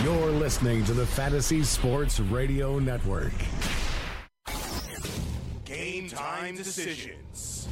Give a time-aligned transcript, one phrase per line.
[0.00, 3.34] You're listening to the Fantasy Sports Radio Network.
[5.66, 7.68] Game time decisions.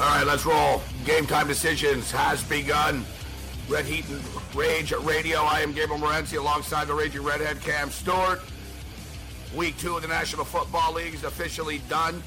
[0.00, 0.80] All right, let's roll.
[1.04, 3.04] Game time decisions has begun.
[3.68, 4.22] Red Heat and
[4.54, 5.40] Rage Radio.
[5.40, 8.40] I am Gabriel Morency alongside the Raging Redhead Cam Stewart.
[9.56, 12.22] Week two of the National Football League is officially done,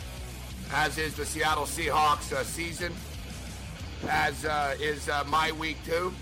[0.74, 2.94] as is the Seattle Seahawks uh, season,
[4.10, 6.14] as uh, is uh, my week too.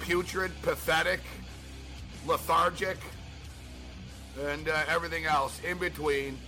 [0.00, 1.20] Putrid, pathetic,
[2.26, 2.98] lethargic,
[4.48, 6.38] and uh, everything else in between.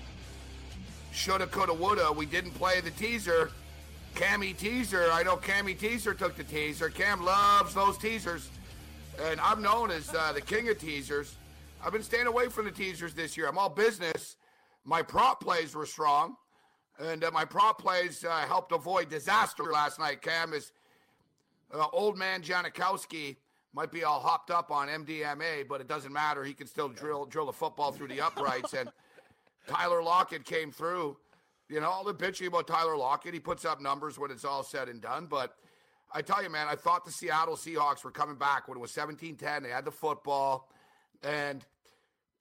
[1.12, 2.12] Shoulda, coulda, woulda.
[2.12, 3.50] We didn't play the teaser.
[4.16, 5.08] Cammy teaser.
[5.12, 6.88] I know Cammy teaser took the teaser.
[6.88, 8.48] Cam loves those teasers,
[9.22, 11.36] and I'm known as uh, the king of teasers.
[11.84, 13.48] I've been staying away from the teasers this year.
[13.48, 14.36] I'm all business.
[14.84, 16.36] My prop plays were strong,
[16.98, 20.22] and uh, my prop plays uh, helped avoid disaster last night.
[20.22, 20.72] Cam is
[21.72, 23.36] uh, old man Janikowski
[23.74, 26.44] might be all hopped up on MDMA, but it doesn't matter.
[26.44, 28.72] He can still drill drill the football through the uprights.
[28.74, 28.88] and
[29.66, 31.16] Tyler Lockett came through.
[31.68, 33.34] You know, all the bitching about Tyler Lockett.
[33.34, 35.26] He puts up numbers when it's all said and done.
[35.26, 35.56] But
[36.12, 38.92] I tell you, man, I thought the Seattle Seahawks were coming back when it was
[38.92, 39.62] 17 10.
[39.62, 40.68] They had the football.
[41.22, 41.64] And,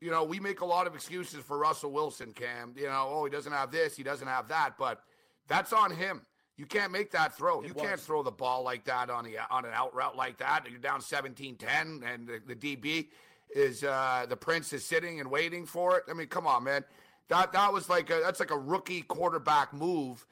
[0.04, 2.74] you know, we make a lot of excuses for Russell Wilson, Cam.
[2.76, 4.74] You know, oh, he doesn't have this, he doesn't have that.
[4.78, 5.02] But
[5.48, 6.22] that's on him.
[6.58, 7.62] You can't make that throw.
[7.62, 7.84] It you was.
[7.84, 10.66] can't throw the ball like that on the on an out route like that.
[10.70, 13.08] You're down 17-10 and the, the DB
[13.56, 16.04] is uh the prince is sitting and waiting for it.
[16.10, 16.84] I mean, come on, man.
[17.30, 20.28] That that was like a that's like a rookie quarterback move.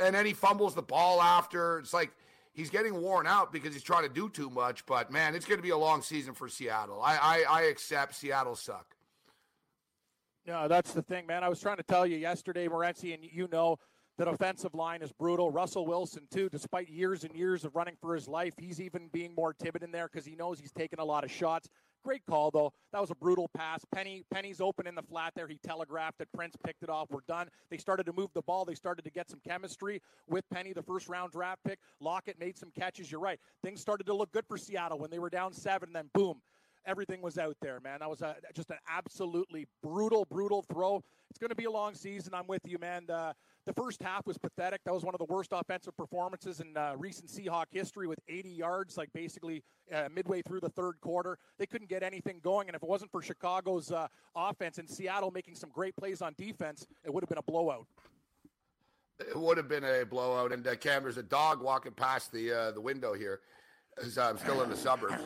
[0.00, 1.78] And then he fumbles the ball after.
[1.78, 2.10] It's like
[2.54, 4.86] he's getting worn out because he's trying to do too much.
[4.86, 7.02] But man, it's going to be a long season for Seattle.
[7.02, 8.96] I I, I accept Seattle suck.
[10.46, 11.42] No, that's the thing, man.
[11.42, 13.78] I was trying to tell you yesterday, Morency, and you know
[14.18, 15.50] that offensive line is brutal.
[15.50, 19.34] Russell Wilson, too, despite years and years of running for his life, he's even being
[19.34, 21.68] more timid in there because he knows he's taking a lot of shots.
[22.04, 22.70] Great call, though.
[22.92, 23.82] That was a brutal pass.
[23.94, 25.48] Penny, Penny's open in the flat there.
[25.48, 26.28] He telegraphed it.
[26.34, 27.08] Prince picked it off.
[27.10, 27.48] We're done.
[27.70, 28.66] They started to move the ball.
[28.66, 31.78] They started to get some chemistry with Penny, the first round draft pick.
[32.00, 33.10] Lockett made some catches.
[33.10, 33.40] You're right.
[33.62, 35.88] Things started to look good for Seattle when they were down seven.
[35.88, 36.42] And then boom,
[36.84, 38.00] everything was out there, man.
[38.00, 41.02] That was a, just an absolutely brutal, brutal throw.
[41.30, 42.34] It's going to be a long season.
[42.34, 43.06] I'm with you, man.
[43.66, 44.82] The first half was pathetic.
[44.84, 48.50] That was one of the worst offensive performances in uh, recent Seahawk history with 80
[48.50, 51.38] yards, like basically uh, midway through the third quarter.
[51.58, 52.68] They couldn't get anything going.
[52.68, 56.34] And if it wasn't for Chicago's uh, offense and Seattle making some great plays on
[56.36, 57.86] defense, it would have been a blowout.
[59.18, 60.52] It would have been a blowout.
[60.52, 63.40] And uh, Cam, there's a dog walking past the uh, the window here.
[64.02, 65.14] As I'm still in the suburbs.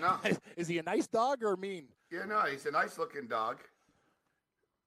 [0.00, 0.18] No,
[0.56, 1.84] Is he a nice dog or mean?
[2.10, 3.58] yeah, no, he's a nice looking dog.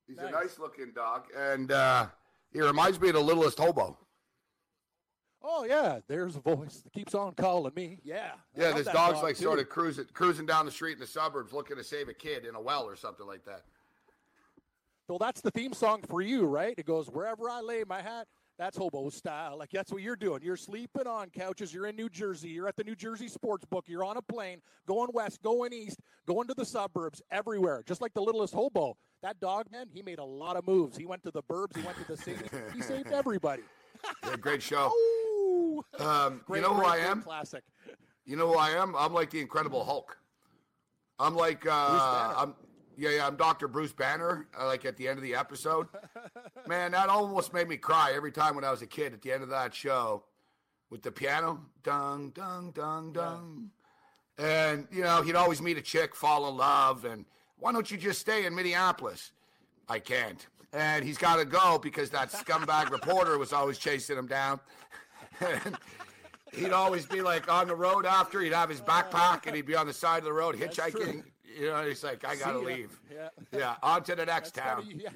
[0.08, 0.34] He's a Nice.
[0.34, 2.08] nice looking dog, and uh,
[2.52, 3.98] he reminds me of the littlest hobo.
[5.44, 8.00] Oh, yeah, there's a voice that keeps on calling me.
[8.04, 8.32] Yeah.
[8.56, 9.44] Yeah, this dog's dog, like too.
[9.44, 12.46] sort of cruising cruising down the street in the suburbs, looking to save a kid
[12.46, 13.64] in a well or something like that.
[15.08, 16.74] Well, that's the theme song for you, right?
[16.78, 18.28] It goes wherever I lay my hat.
[18.58, 19.58] That's hobo style.
[19.58, 20.42] Like that's what you're doing.
[20.42, 21.74] You're sleeping on couches.
[21.74, 22.50] You're in New Jersey.
[22.50, 23.86] You're at the New Jersey sports book.
[23.88, 27.84] You're on a plane, going west, going east, going to the suburbs, everywhere.
[27.88, 28.98] Just like the littlest hobo.
[29.24, 30.96] That dog, man, he made a lot of moves.
[30.98, 31.76] He went to the burbs.
[31.76, 32.46] He went to the city.
[32.74, 33.64] he saved everybody.
[34.24, 34.92] Yeah, great show.
[36.00, 37.22] Um, Great, you know who great, I am?
[37.22, 37.64] Classic.
[38.26, 38.96] You know who I am?
[38.96, 40.18] I'm like the Incredible Hulk.
[41.20, 42.54] I'm like, uh, I'm
[42.96, 43.28] yeah, yeah.
[43.28, 44.48] I'm Doctor Bruce Banner.
[44.60, 45.88] Uh, like at the end of the episode,
[46.68, 49.14] man, that almost made me cry every time when I was a kid.
[49.14, 50.24] At the end of that show,
[50.90, 53.70] with the piano, dung, dung, dung, dung,
[54.38, 57.26] and you know he'd always meet a chick, fall in love, and
[57.60, 59.32] why don't you just stay in Minneapolis?
[59.90, 60.46] I can't.
[60.74, 64.60] And he's got to go because that scumbag reporter was always chasing him down.
[65.40, 65.78] and
[66.54, 68.42] he'd always be like on the road after.
[68.42, 71.24] He'd have his backpack and he'd be on the side of the road hitchhiking.
[71.58, 73.00] You know, he's like, I got to leave.
[73.12, 73.30] Yeah.
[73.58, 74.84] Yeah, on to the next That's town.
[74.84, 75.10] funny, yeah.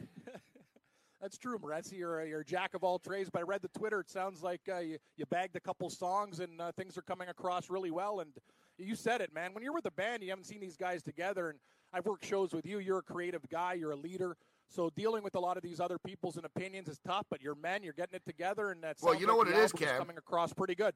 [1.21, 1.99] That's true, Morency.
[1.99, 3.99] You're, a- you're a jack of all trades, but I read the Twitter.
[3.99, 7.29] It sounds like uh, you, you bagged a couple songs and uh, things are coming
[7.29, 8.21] across really well.
[8.21, 8.31] And
[8.79, 9.53] you said it, man.
[9.53, 11.49] When you're with a band, you haven't seen these guys together.
[11.51, 11.59] And
[11.93, 12.79] I've worked shows with you.
[12.79, 13.73] You're a creative guy.
[13.73, 14.37] You're a leader.
[14.69, 17.55] So dealing with a lot of these other people's and opinions is tough, but you're
[17.55, 19.97] men, you're getting it together, and that's well, you know like what it is, Cam.
[19.97, 20.93] Coming across pretty good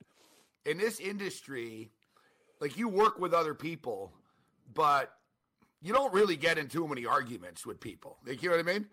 [0.65, 1.89] in this industry.
[2.61, 4.13] Like you work with other people,
[4.73, 5.11] but
[5.81, 8.17] you don't really get into too many arguments with people.
[8.25, 8.87] Like you know what I mean?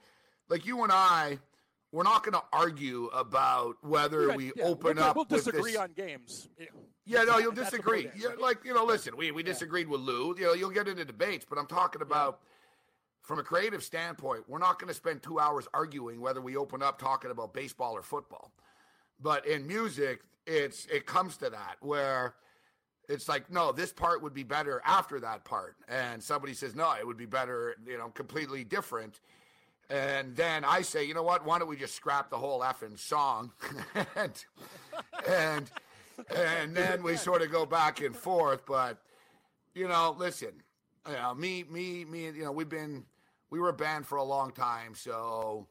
[0.49, 1.39] Like you and I,
[1.93, 5.17] we're not going to argue about whether Right, we yeah, open we'll, up.
[5.17, 6.49] We'll disagree on games.
[7.05, 7.21] Yeah.
[7.21, 8.09] Yeah, no, you'll disagree.
[8.17, 8.41] Yeah, right?
[8.41, 10.35] like you know, listen, we we disagreed with Lou.
[10.39, 12.41] You know, you'll get into debates, but I'm talking about
[13.23, 14.45] from a creative standpoint.
[14.49, 17.95] We're not going to spend two hours arguing whether we open up talking about baseball
[17.95, 18.53] or football.
[19.21, 22.35] But in music, it's it comes to that where
[23.09, 26.93] it's like, no, this part would be better after that part, and somebody says, no,
[26.99, 29.21] it would be better, you know, completely different.
[29.91, 31.45] And then I say, you know what?
[31.45, 33.53] Why don't we just scrap the whole effing song?
[34.17, 34.45] and
[35.29, 35.71] and
[36.35, 38.65] and then we sort of go back and forth.
[38.67, 38.99] But
[39.75, 40.53] you know, listen,
[41.09, 43.05] you know, me, me, me, you know, we've been
[43.51, 45.67] we were a band for a long time, so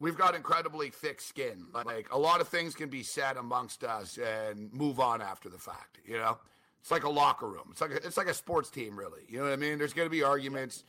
[0.00, 1.66] we've got incredibly thick skin.
[1.72, 5.58] Like a lot of things can be said amongst us and move on after the
[5.58, 5.98] fact.
[6.04, 6.38] You know,
[6.80, 7.68] it's like a locker room.
[7.70, 9.22] It's like a, it's like a sports team, really.
[9.28, 9.78] You know what I mean?
[9.78, 10.84] There's going to be arguments.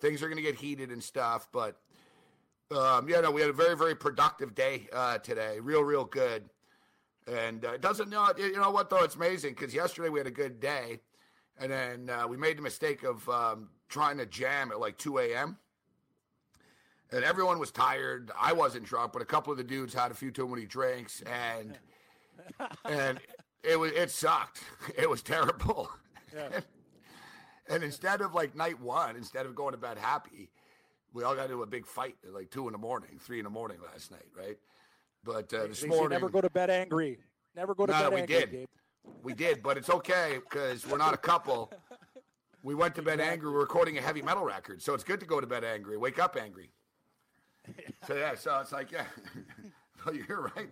[0.00, 1.80] Things are going to get heated and stuff, but
[2.76, 5.60] um, yeah, no, we had a very, very productive day uh, today.
[5.60, 6.44] Real, real good.
[7.26, 9.04] And uh, it doesn't know, you know what though?
[9.04, 11.00] It's amazing because yesterday we had a good day,
[11.58, 15.18] and then uh, we made the mistake of um, trying to jam at like 2
[15.18, 15.56] a.m.
[17.12, 18.32] And everyone was tired.
[18.40, 21.22] I wasn't drunk, but a couple of the dudes had a few too many drinks,
[21.22, 21.78] and
[22.84, 23.20] and
[23.62, 24.62] it was it sucked.
[24.98, 25.90] It was terrible.
[26.34, 26.60] Yeah.
[27.68, 30.50] And instead of like night one, instead of going to bed happy,
[31.14, 33.44] we all got into a big fight at like two in the morning, three in
[33.44, 34.58] the morning last night, right?
[35.24, 37.18] But uh, this morning, never go to bed angry.
[37.54, 38.50] Never go to No, bed we angry, did.
[38.50, 38.68] Gabe.
[39.22, 41.70] we did, but it's okay because we're not a couple.
[42.64, 43.50] We went to bed angry.
[43.50, 46.18] We're recording a heavy metal record, so it's good to go to bed angry, wake
[46.18, 46.70] up angry.
[48.08, 49.04] So yeah, so it's like yeah,
[50.04, 50.68] well, you're right.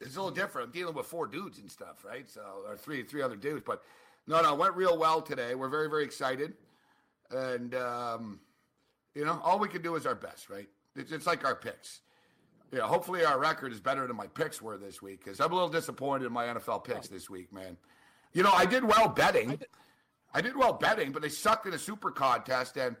[0.00, 0.66] It's a little different.
[0.66, 2.28] I'm dealing with four dudes and stuff, right?
[2.28, 3.82] So or three three other dudes, but
[4.26, 5.54] no, no, it went real well today.
[5.54, 6.54] We're very very excited,
[7.30, 8.40] and um,
[9.14, 10.66] you know, all we can do is our best, right?
[10.96, 12.00] It's, it's like our picks.
[12.72, 15.54] Yeah, hopefully our record is better than my picks were this week because I'm a
[15.54, 17.14] little disappointed in my NFL picks oh.
[17.14, 17.76] this week, man.
[18.32, 19.58] You know, I did well betting.
[20.34, 22.94] I did well betting, but they sucked in a super contest, and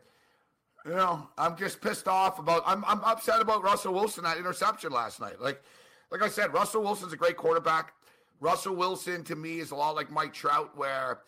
[0.86, 2.62] you know, I'm just pissed off about.
[2.66, 5.40] I'm I'm upset about Russell Wilson that interception last night.
[5.40, 5.62] Like,
[6.10, 7.92] like I said, Russell Wilson's a great quarterback.
[8.40, 11.20] Russell Wilson to me is a lot like Mike Trout, where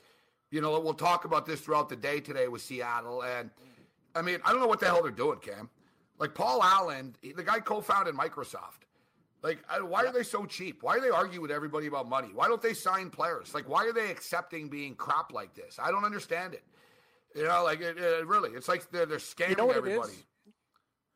[0.51, 3.51] you know we'll talk about this throughout the day today with Seattle, and
[4.15, 5.69] I mean I don't know what the hell they're doing, Cam.
[6.21, 8.85] Like Paul Allen, the guy co-founded Microsoft.
[9.43, 10.83] Like, uh, why are they so cheap?
[10.83, 12.29] Why do they argue with everybody about money?
[12.35, 13.55] Why don't they sign players?
[13.55, 15.79] Like, why are they accepting being crap like this?
[15.83, 16.63] I don't understand it.
[17.35, 20.13] You know, like it, it really, it's like they're they're scamming You know everybody.
[20.13, 20.25] it is?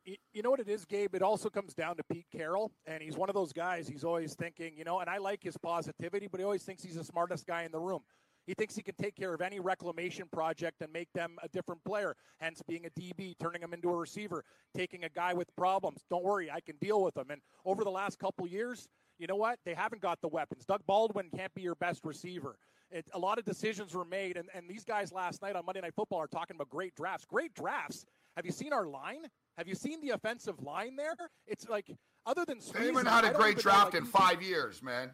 [0.07, 1.13] Y- You know what it is, Gabe?
[1.13, 3.87] It also comes down to Pete Carroll, and he's one of those guys.
[3.87, 6.95] He's always thinking, you know, and I like his positivity, but he always thinks he's
[6.95, 7.99] the smartest guy in the room.
[8.45, 11.83] He thinks he can take care of any reclamation project and make them a different
[11.83, 12.15] player.
[12.39, 14.43] Hence, being a DB, turning him into a receiver,
[14.75, 16.03] taking a guy with problems.
[16.09, 17.31] Don't worry, I can deal with them.
[17.31, 18.87] And over the last couple years,
[19.17, 19.59] you know what?
[19.65, 20.65] They haven't got the weapons.
[20.65, 22.57] Doug Baldwin can't be your best receiver.
[22.91, 25.81] It, a lot of decisions were made, and, and these guys last night on Monday
[25.81, 27.25] Night Football are talking about great drafts.
[27.25, 28.05] Great drafts.
[28.35, 29.25] Have you seen our line?
[29.57, 31.15] Have you seen the offensive line there?
[31.47, 31.89] It's like
[32.25, 35.11] other than They haven't had a great know, draft like, in five years, man.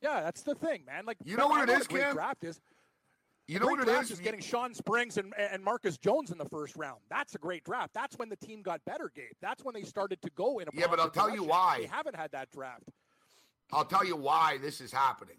[0.00, 1.04] Yeah, that's the thing, man.
[1.06, 2.14] Like You know what it is, great Cam?
[2.14, 2.60] Draft is
[3.48, 4.10] You know what it is?
[4.10, 4.20] is?
[4.20, 7.00] getting Shawn Springs and, and Marcus Jones in the first round.
[7.10, 7.92] That's a great draft.
[7.94, 9.32] That's when the team got better, Gabe.
[9.40, 11.78] That's when they started to go in a Yeah, but I'll tell you why.
[11.80, 12.84] They haven't had that draft.
[13.72, 15.36] I'll tell you why this is happening.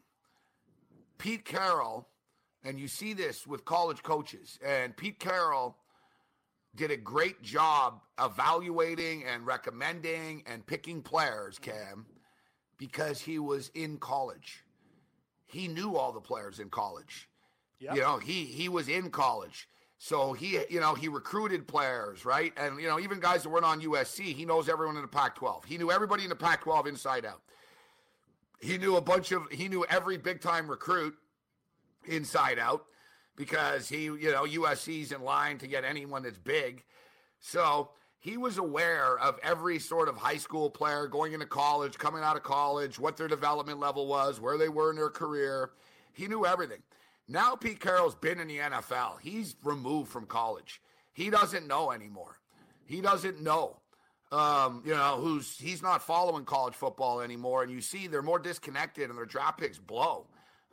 [1.17, 2.07] Pete Carroll,
[2.63, 5.77] and you see this with college coaches, and Pete Carroll
[6.75, 12.07] did a great job evaluating and recommending and picking players, Cam,
[12.87, 14.65] because he was in college.
[15.45, 17.29] He knew all the players in college.
[17.79, 17.95] Yep.
[17.95, 19.69] You know, he he was in college.
[19.99, 22.51] So he, you know, he recruited players, right?
[22.57, 25.63] And you know, even guys that weren't on USC, he knows everyone in the Pac-12.
[25.63, 27.39] He knew everybody in the Pac-12 inside out.
[28.59, 31.15] He knew a bunch of he knew every big time recruit
[32.05, 32.83] inside out
[33.37, 36.83] because he, you know, USC's in line to get anyone that's big.
[37.39, 37.91] So
[38.23, 42.37] he was aware of every sort of high school player going into college, coming out
[42.37, 45.71] of college, what their development level was, where they were in their career.
[46.13, 46.81] He knew everything.
[47.27, 49.19] Now Pete Carroll's been in the NFL.
[49.19, 50.81] He's removed from college.
[51.11, 52.39] He doesn't know anymore.
[52.85, 53.75] He doesn't know.
[54.31, 58.39] Um, you know, who's he's not following college football anymore, and you see they're more
[58.39, 60.27] disconnected, and their draft picks blow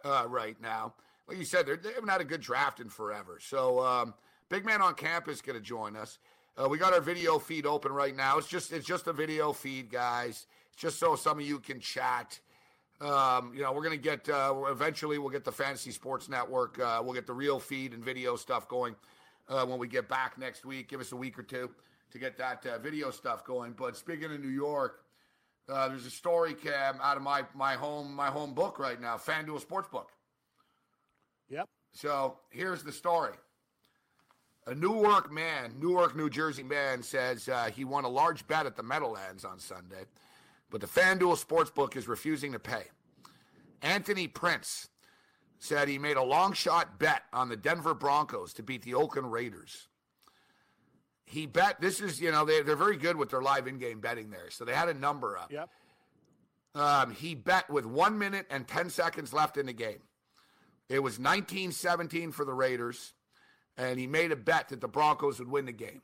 [0.05, 0.95] uh, right now.
[1.27, 3.39] Like you said, they haven't had a good draft in forever.
[3.43, 4.15] So, um,
[4.49, 6.21] big man on campus going to join us.
[6.57, 8.39] Uh, we got our video feed open right now.
[8.39, 10.47] It's just it's just a video feed, guys.
[10.73, 12.39] It's just so some of you can chat.
[13.01, 16.79] Um, you know, we're gonna get uh, eventually we'll get the Fantasy Sports Network.
[16.79, 18.95] Uh, we'll get the real feed and video stuff going
[19.49, 20.89] uh, when we get back next week.
[20.89, 21.71] Give us a week or two
[22.11, 23.73] to get that uh, video stuff going.
[23.73, 25.05] But speaking of New York,
[25.69, 29.17] uh, there's a story cam out of my my home my home book right now,
[29.17, 30.07] FanDuel Sportsbook.
[31.49, 31.69] Yep.
[31.93, 33.35] So here's the story.
[34.67, 38.77] A Newark man, Newark, New Jersey man, says uh, he won a large bet at
[38.77, 40.05] the Meadowlands on Sunday,
[40.71, 42.85] but the FanDuel Sportsbook is refusing to pay.
[43.83, 44.89] Anthony Prince
[45.59, 49.33] said he made a long shot bet on the Denver Broncos to beat the Oakland
[49.33, 49.89] Raiders.
[51.25, 54.01] He bet, this is, you know, they, they're very good with their live in game
[54.01, 54.51] betting there.
[54.51, 55.53] So they had a number up.
[55.53, 55.71] Yep.
[56.75, 60.01] Um, he bet with one minute and 10 seconds left in the game.
[60.89, 63.15] It was 19 17 for the Raiders,
[63.81, 66.03] and he made a bet that the Broncos would win the game.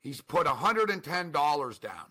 [0.00, 2.06] He's put $110 down.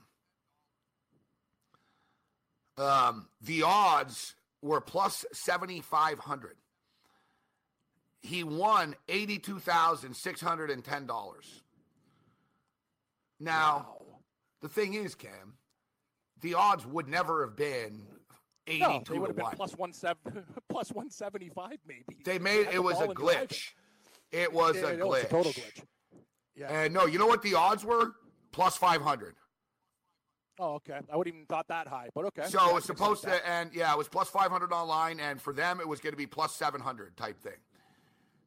[2.78, 6.56] Um, the odds were plus 7,500.
[8.22, 11.62] He won $82,610.
[13.42, 14.06] Now, Wow.
[14.62, 15.58] the thing is, Cam,
[16.42, 18.06] the odds would never have been
[18.68, 19.56] 82 No, they would have been 1.
[19.56, 22.18] plus seven, plus one seventy five maybe.
[22.24, 23.10] They made it was a glitch.
[23.10, 23.74] and drive
[24.32, 24.38] it.
[24.42, 25.26] It was Yeah, a it was glitch.
[25.26, 25.84] a total glitch.
[26.56, 26.68] Yeah.
[26.72, 28.14] And no, you know what the odds were?
[28.52, 29.36] Plus 500.
[30.62, 31.00] Oh, okay.
[31.12, 32.46] I wouldn't even thought that high, but okay.
[32.48, 35.54] So Yeah, it was supposed to, and yeah, it was plus 500 online, and for
[35.54, 37.54] them, it was going to be plus 700 type thing.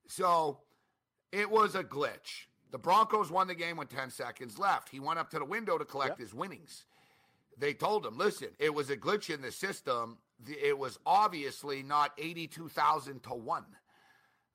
[0.09, 0.61] So
[1.31, 2.47] it was a glitch.
[2.71, 4.91] The Broncos won the game with 10 seconds left.
[4.91, 6.19] He went up to the window to collect Yep.
[6.19, 6.85] his winnings.
[7.59, 10.19] They told him, listen, it was a glitch in the system.
[10.47, 13.65] It was obviously not 82,000 to 1.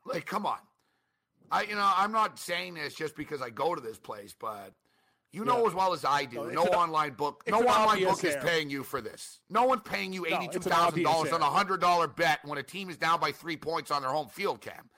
[0.05, 0.59] Like, come on.
[1.51, 4.73] I, you know, I'm not saying this just because I go to this place, but
[5.31, 5.67] you know Yeah.
[5.67, 8.69] as well as I do, No, no an- online book, no online book is paying
[8.69, 9.39] you for this.
[9.49, 12.89] No one's paying you eighty-two thousand dollars on a hundred dollar bet when a team
[12.89, 14.89] is down by three points on their home field, Cam.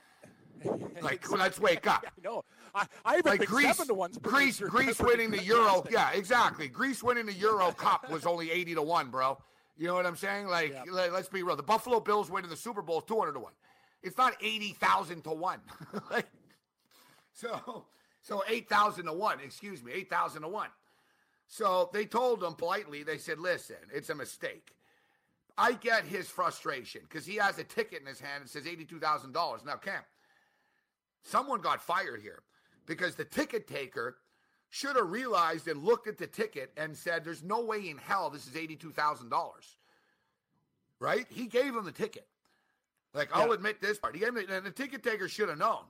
[1.01, 2.03] Like, let's wake up.
[2.17, 2.43] I know.
[2.75, 5.85] I, I even Like think Greece, seven to one's Greece, Greece winning the Euro.
[5.89, 6.67] Yeah, exactly.
[6.67, 9.37] Greece winning the Euro Cup was only eighty to one, bro.
[9.77, 10.47] You know what I'm saying?
[10.47, 10.83] Like, Yeah.
[10.91, 11.55] let, us be real.
[11.55, 13.53] The Buffalo Bills winning the Super Bowl is two hundred to one.
[14.03, 15.61] It's not eighty thousand to one.
[16.11, 16.25] like,
[17.39, 17.85] so,
[18.21, 19.39] so eight thousand to one.
[19.39, 20.69] Excuse me, eight thousand to one.
[21.47, 23.03] So they told him politely.
[23.03, 24.75] They said, "Listen, it's a mistake."
[25.57, 28.99] I get his frustration because he has a ticket in his hand that says eighty-two
[28.99, 29.61] thousand dollars.
[29.65, 30.01] Now, Cam,
[31.23, 32.43] someone got fired here
[32.85, 34.17] because the ticket taker
[34.69, 38.29] should have realized and looked at the ticket and said, "There's no way in hell
[38.29, 39.77] this is eighty-two thousand dollars."
[40.99, 41.25] Right?
[41.29, 42.27] He gave him the ticket.
[43.13, 44.13] Like, I'll admit this part.
[44.13, 45.85] He gave him, and the ticket taker should have known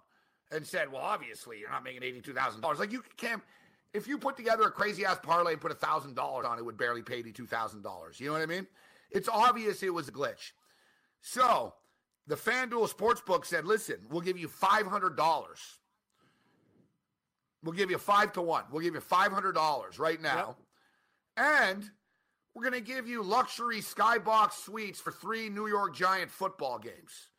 [0.51, 3.41] and said, "Well, obviously, you're not making eighty-two thousand dollars." Like you can't,
[3.93, 6.65] if you put together a crazy ass parlay and put thousand dollars on it, it
[6.65, 8.19] would barely pay eighty-two thousand dollars.
[8.19, 8.67] You know what I mean?
[9.11, 10.51] It's obvious it was a glitch.
[11.21, 11.73] So
[12.27, 15.59] the FanDuel Sportsbook said, "Listen, we'll give you five hundred dollars.
[17.63, 18.63] We'll give you five to one.
[18.71, 20.57] We'll give you five hundred dollars right now,
[21.37, 21.89] and."
[22.55, 27.29] We're going to give you luxury skybox suites for three New York Giant football games.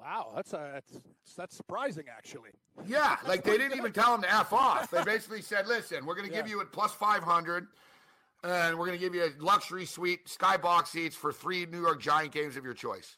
[0.00, 0.92] Wow, that's uh, that's
[1.36, 2.50] that's surprising actually.
[2.86, 4.90] Yeah, like they didn't even tell him to f off.
[4.90, 7.68] They basically said, "Listen, we're going to give you at plus five hundred,
[8.42, 12.00] and we're going to give you a luxury suite, skybox seats for three New York
[12.00, 13.16] Giant games of your choice."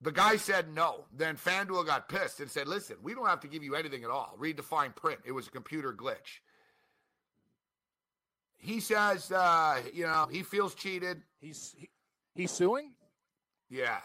[0.00, 1.06] The guy said no.
[1.12, 4.10] Then FanDuel got pissed and said, "Listen, we don't have to give you anything at
[4.10, 4.34] all.
[4.38, 5.20] Read the fine print.
[5.24, 6.40] It was a computer glitch."
[8.60, 11.22] He says, uh, you know, he feels cheated.
[11.40, 11.88] He's he,
[12.34, 12.92] he's suing.
[13.70, 13.98] Yeah.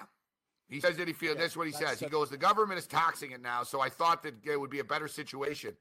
[0.70, 2.00] He says that he feels, Yeah, that's what he that's says.
[2.00, 4.80] He goes, the government is taxing it now, so I thought that it would be
[4.80, 5.76] a better situation.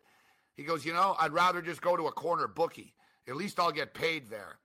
[0.55, 2.95] He goes, you know, I'd rather just go to a corner bookie.
[3.29, 4.59] At least I'll get paid there.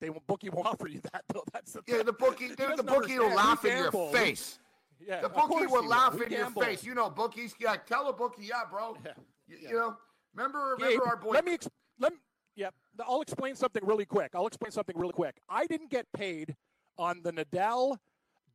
[0.00, 1.44] They won't bookie won't offer you that though.
[1.52, 4.58] That's the Yeah, the bookie, He the, bookie will laugh in your face.
[5.00, 6.84] Yeah, The bookie will laugh in your face.
[6.84, 7.54] You know, bookies.
[7.58, 8.96] Yeah, tell a bookie, yeah, bro.
[9.04, 9.12] Yeah.
[9.48, 9.96] You, you know,
[10.34, 11.30] remember, Yeah, remember our boy.
[11.32, 11.68] Let me ex-
[11.98, 12.18] let me,
[12.54, 12.70] yeah.
[13.06, 14.30] I'll explain something really quick.
[14.34, 15.40] I'll explain something really quick.
[15.48, 16.54] I didn't get paid
[16.98, 17.96] on the Nadal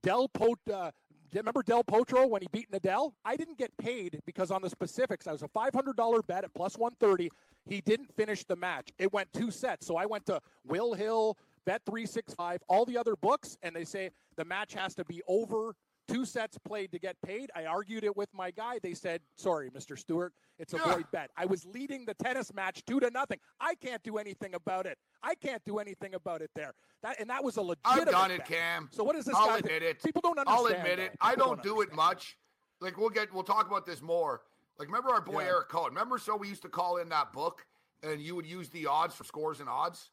[0.03, 0.59] Del Pot.
[0.71, 0.91] Uh,
[1.33, 3.11] remember Del Potro when he beat Nadal?
[3.25, 6.43] I didn't get paid because on the specifics, I was a five hundred dollar bet
[6.43, 7.29] at plus one thirty.
[7.65, 8.89] He didn't finish the match.
[8.97, 9.85] It went two sets.
[9.85, 13.75] So I went to Will Hill, Bet three six five, all the other books, and
[13.75, 15.75] they say the match has to be over
[16.07, 17.51] two sets played to get paid.
[17.55, 18.79] I argued it with my guy.
[18.81, 19.97] They said, "Sorry, Mr.
[19.97, 20.93] Stewart, it's a Yeah.
[20.95, 23.39] void bet." I was leading the tennis match two to nothing.
[23.59, 24.97] I can't do anything about it.
[25.21, 26.73] I can't do anything about it there.
[27.01, 28.47] That and that was a I've done it, bet.
[28.47, 28.89] Cam.
[28.91, 29.35] So what is this?
[29.35, 30.01] I'll guy admit it.
[30.03, 30.59] People don't understand.
[30.67, 31.17] I'll admit it.
[31.21, 32.37] I People don't do it much.
[32.79, 34.43] Like we'll get, we'll talk about this more.
[34.77, 35.47] Like, remember our boy Yeah.
[35.49, 35.89] Eric Cohen?
[35.89, 37.65] Remember, so we used to call in that book,
[38.03, 40.11] and you would use the odds for scores and odds.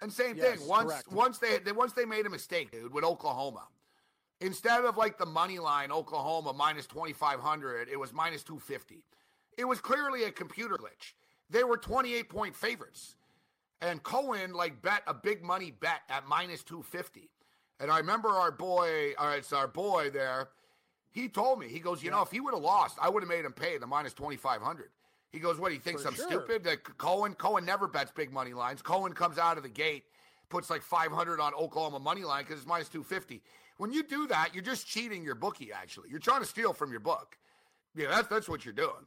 [0.00, 0.68] And same Yes, thing.
[0.68, 1.12] Once correct.
[1.12, 3.68] once they, they once they made a mistake, dude, with Oklahoma.
[4.44, 8.58] Instead of like the money line, Oklahoma minus twenty five hundred, it was minus two
[8.58, 9.02] fifty.
[9.56, 11.14] It was clearly a computer glitch.
[11.48, 13.16] They were twenty eight point favorites,
[13.80, 17.30] and Cohen like bet a big money bet at minus two fifty.
[17.80, 20.50] And I remember our boy, all right, it's our boy there.
[21.10, 23.30] He told me, he goes, you know, if he would have lost, I would have
[23.30, 24.90] made him pay the minus twenty five hundred.
[25.30, 25.72] He goes, what?
[25.72, 26.28] He thinks For I'm sure.
[26.28, 26.64] stupid?
[26.64, 28.82] That Cohen, Cohen never bets big money lines.
[28.82, 30.04] Cohen comes out of the gate,
[30.50, 33.40] puts like five hundred on Oklahoma money line because it's minus two fifty.
[33.76, 35.72] When you do that, you're just cheating your bookie.
[35.72, 37.36] Actually, you're trying to steal from your book.
[37.96, 39.06] Yeah, that's that's what you're doing.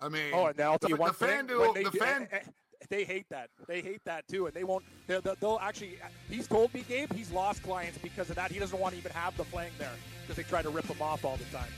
[0.00, 0.94] I mean, Oh, and tell the, the.
[0.96, 2.40] FanDuel- the do- fan, eh, eh,
[2.88, 3.50] they hate that.
[3.68, 4.84] They hate that too, and they won't.
[5.06, 5.98] They'll, they'll- actually.
[6.28, 8.50] He's told me, Gabe, he's lost clients because of that.
[8.50, 11.00] He doesn't want to even have the playing there because they try to rip him
[11.00, 11.68] off all the time.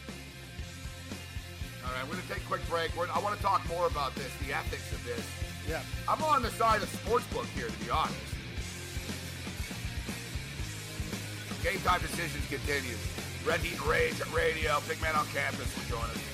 [1.84, 2.96] All right, we're going to take a quick break.
[2.96, 5.20] We're, I want to talk more about this, the ethics of this.
[5.68, 5.82] Yeah.
[6.08, 8.16] I'm on the side of sportsbook here, to be honest.
[11.64, 13.00] Game time decisions continues.
[13.46, 14.76] Red Heat Rage at Radio.
[14.86, 16.33] Big Man on campus will join us.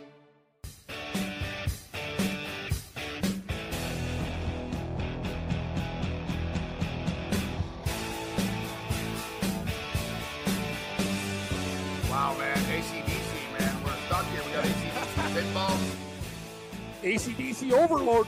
[17.01, 18.27] ACDC overload.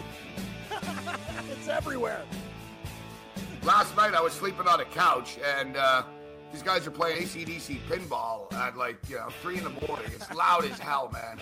[1.51, 2.23] it's everywhere.
[3.63, 6.03] Last night I was sleeping on a couch and uh,
[6.51, 10.11] these guys are playing ACDC pinball at like, you know, 3 in the morning.
[10.13, 11.39] It's loud as hell, man.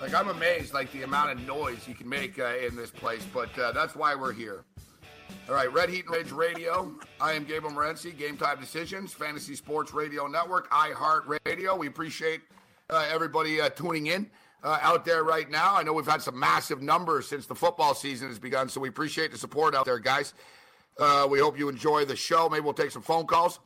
[0.00, 3.24] Like, I'm amazed, like, the amount of noise you can make uh, in this place,
[3.32, 4.64] but uh, that's why we're here.
[5.48, 6.92] All right, Red Heat and Rage Radio.
[7.20, 11.76] I am Gabe Morency, Game Time Decisions, Fantasy Sports Radio Network, iHeart Radio.
[11.76, 12.40] We appreciate
[12.90, 14.28] uh, everybody uh, tuning in
[14.62, 15.74] uh, out there right now.
[15.76, 18.88] I know we've had some massive numbers since the football season has begun, so we
[18.88, 20.34] appreciate the support out there, guys.
[20.98, 22.48] Uh, we hope you enjoy the show.
[22.48, 23.60] Maybe we'll take some phone calls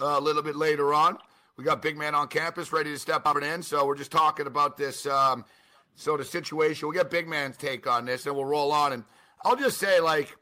[0.00, 1.18] uh, a little bit later on.
[1.56, 4.10] We got Big Man on campus ready to step up and in, so we're just
[4.10, 5.44] talking about this um,
[5.94, 6.88] sort of situation.
[6.88, 8.94] We'll get Big Man's take on this, and we'll roll on.
[8.94, 9.04] And
[9.44, 10.34] I'll just say, like,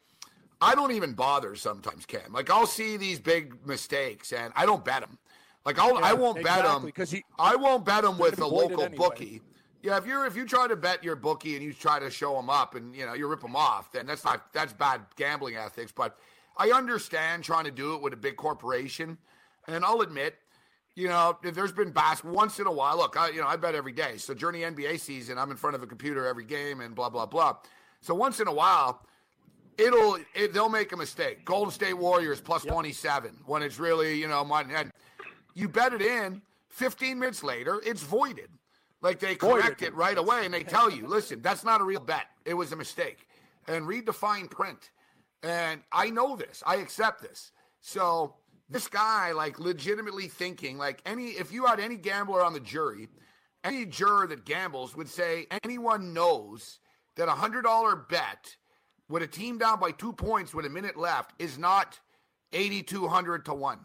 [0.61, 2.33] I don't even bother sometimes, Cam.
[2.33, 5.17] Like I'll see these big mistakes and I don't bet them.
[5.65, 8.33] Like I'll, I Yeah, won't bet them them 'cause you- I won't bet them with
[8.35, 8.97] a gonna avoid it local anyway.
[9.09, 9.43] bookie.
[9.83, 12.35] Yeah, if you're if you try to bet your bookie and you try to show
[12.35, 15.57] them up and you know you rip them off, then that's not that's bad gambling
[15.57, 15.93] ethics.
[15.93, 16.19] But
[16.57, 19.19] I understand trying to do it with a big corporation,
[19.69, 20.35] and I'll admit,
[20.97, 22.97] you know, if there's been bass once in a while.
[22.97, 24.17] Look, I you know I bet every day.
[24.17, 27.09] So during the NBA season, I'm in front of a computer every game and blah
[27.09, 27.59] blah blah.
[28.01, 29.07] So once in a while,
[29.77, 31.45] it'll it, they'll make a mistake.
[31.45, 34.91] Golden State Warriors plus 27 when it's really you know my and
[35.55, 36.43] you bet it in.
[36.71, 38.51] 15 minutes later, it's voided.
[39.01, 42.01] Like they correct it right away and they tell you, listen, that's not a real
[42.01, 42.27] bet.
[42.45, 43.29] It was a mistake.
[43.69, 44.91] And read the fine print.
[45.43, 46.63] And I know this.
[46.67, 47.53] I accept this.
[47.81, 48.35] So
[48.69, 53.09] this guy, like, legitimately thinking, like, any if you had any gambler on the jury,
[53.65, 56.81] any juror that gambles would say anyone knows
[57.17, 58.57] that a hundred dollar bet
[59.09, 61.99] with a team down by two points with a minute left is not
[62.53, 63.79] eighty two hundred to one.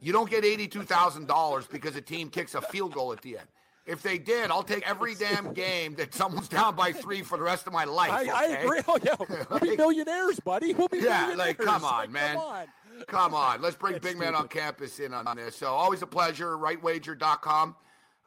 [0.00, 3.20] You don't get eighty two thousand dollars because a team kicks a field goal at
[3.22, 3.48] the end.
[3.86, 7.44] If they did, I'll take every damn game that someone's down by three for the
[7.44, 8.10] rest of my life.
[8.10, 8.80] I, I agree.
[8.88, 9.14] Oh, yeah.
[9.50, 10.72] We'll be Like- millionaires, buddy.
[10.74, 11.38] We'll be Yeah, millionaires.
[11.38, 12.36] like, come on, Like, man.
[12.36, 12.66] Come on.
[13.08, 15.56] Come on, let's bring That's Big Man on campus in on this.
[15.56, 16.56] So always a pleasure.
[16.56, 17.74] Rightwager.com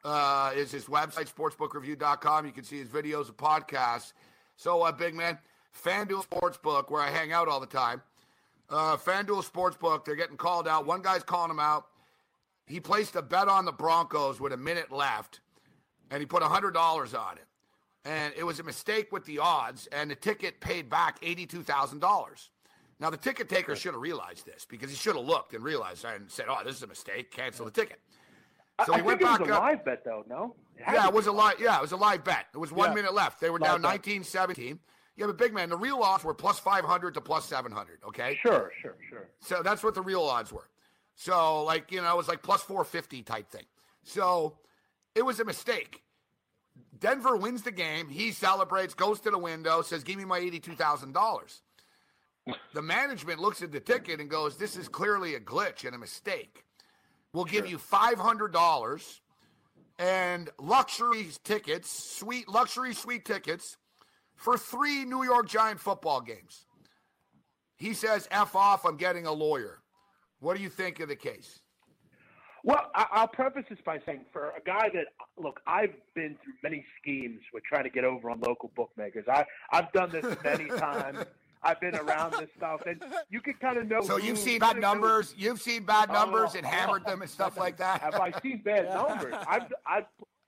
[0.04, 1.34] uh, is his website.
[1.34, 2.46] Sportsbookreview.com.
[2.46, 4.12] You can see his videos and podcasts.
[4.58, 5.38] So, uh, Big Man,
[5.86, 8.02] FanDuel Sportsbook, where I hang out all the time.
[8.70, 10.86] Uh, FanDuel Sportsbook, they're getting called out.
[10.86, 11.86] One guy's calling him out.
[12.66, 15.40] He placed a bet on the Broncos with a minute left,
[16.12, 16.76] and he put $100
[17.20, 17.46] on it.
[18.06, 22.02] And it was a mistake with the odds, and the ticket paid back $82,000.
[23.00, 26.04] Now, the ticket taker should have realized this because he should have looked and realized
[26.06, 28.00] and said, oh, this is a mistake, cancel the ticket.
[28.86, 29.60] So I he went think it back was a up.
[29.62, 30.24] live bet, though.
[30.30, 30.56] No.
[30.82, 31.56] had Yeah, it was a live.
[31.60, 32.46] Yeah, it was a live bet.
[32.54, 32.96] It was one Yeah.
[32.96, 33.40] minute left.
[33.40, 33.92] They were Live down bet.
[33.92, 34.80] 19 17.
[35.16, 38.00] Yeah, but big man, the real odds were plus 500 to plus 700.
[38.08, 38.38] Okay.
[38.42, 39.28] Sure, sure, sure.
[39.40, 40.70] So that's what the real odds were.
[41.16, 43.66] So, like, you know, it was like plus 450 type thing.
[44.04, 44.60] So
[45.18, 46.04] it was a mistake.
[47.00, 48.08] Denver wins the game.
[48.08, 51.62] He celebrates, goes to the window, says, Give me my $82,000.
[52.74, 55.98] The management looks at the ticket and goes, This is clearly a glitch and a
[55.98, 56.64] mistake.
[57.34, 59.20] We'll give you $500
[60.00, 63.78] and luxury tickets, sweet luxury suite tickets
[64.36, 66.66] for three New York Giant football games.
[67.76, 69.80] He says, F off, I'm getting a lawyer.
[70.40, 71.60] What do you think of the case?
[72.64, 76.54] Well, I- will preface this by saying, for a guy that look, I've been through
[76.64, 79.26] many schemes with trying to get over on local bookmakers.
[79.28, 81.26] I I've done this many times.
[81.64, 84.02] I've been around this stuff, and you can kind of know.
[84.02, 85.34] So you've seen bad numbers.
[85.38, 88.02] You've seen bad numbers oh, and hammered oh, them and stuff like that.
[88.02, 89.34] Have I seen bad numbers?
[89.48, 90.06] I've I've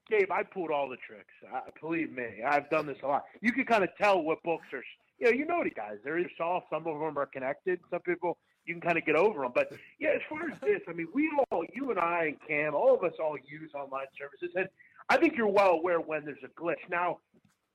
[0.10, 1.34] Gabe, I pulled all the tricks.
[1.54, 3.26] Uh, believe me, I've done this a lot.
[3.42, 4.84] You can kind of tell what books are.
[5.20, 5.98] You know, you know the guys.
[6.04, 6.68] They're soft.
[6.70, 7.80] Some of them are connected.
[7.92, 9.52] Some people you can kind of get over them.
[9.54, 12.76] But yeah, as far as this, I mean, we all, you and I and Cam,
[12.76, 14.68] all of us all use online services, and
[15.10, 16.88] I think you're well aware when there's a glitch.
[16.90, 17.20] Now,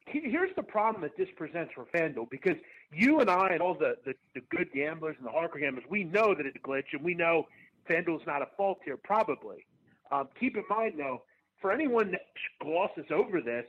[0.06, 2.56] here's the problem that this presents for FanDuel because
[2.92, 6.04] you and I and all the, the, the good gamblers and the hardcore gamblers, we
[6.04, 7.46] know that it's a glitch, and we know
[7.88, 9.66] FanDuel's not a fault here, probably.
[10.12, 11.22] Um, keep in mind, though,
[11.60, 12.20] for anyone that
[12.60, 13.64] glosses over this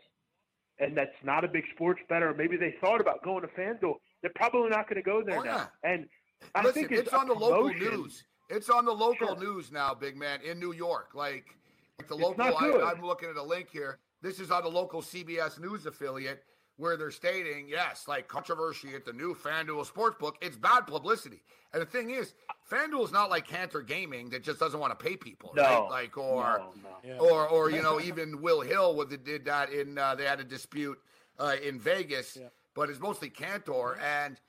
[0.79, 3.95] and that's not a big sports bettor, or maybe they thought about going to FanDuel,
[4.21, 5.69] they're probably not going to go there oh, now.
[5.83, 5.91] Yeah.
[5.91, 6.07] And
[6.53, 8.23] I Listen, think it's, it's on the local news.
[8.49, 9.39] It's on the local sure.
[9.39, 11.11] news now, big man, in New York.
[11.15, 11.55] Like,
[11.97, 13.99] like the local, I, I'm looking at a link here.
[14.21, 16.43] This is on the local CBS News affiliate
[16.77, 20.33] where they're stating, yes, like controversy at the new FanDuel Sportsbook.
[20.41, 21.41] It's bad publicity.
[21.73, 22.33] And the thing is,
[22.69, 25.87] FanDuel is not like Cantor Gaming that just doesn't want to pay people, no, right?
[25.89, 26.61] Like, or,
[27.03, 27.17] no, no.
[27.17, 30.43] or, or, you know, even Will Hill with did that in, uh, they had a
[30.43, 30.99] dispute
[31.39, 32.47] uh, in Vegas, yeah.
[32.73, 33.97] but it's mostly Cantor.
[34.01, 34.39] And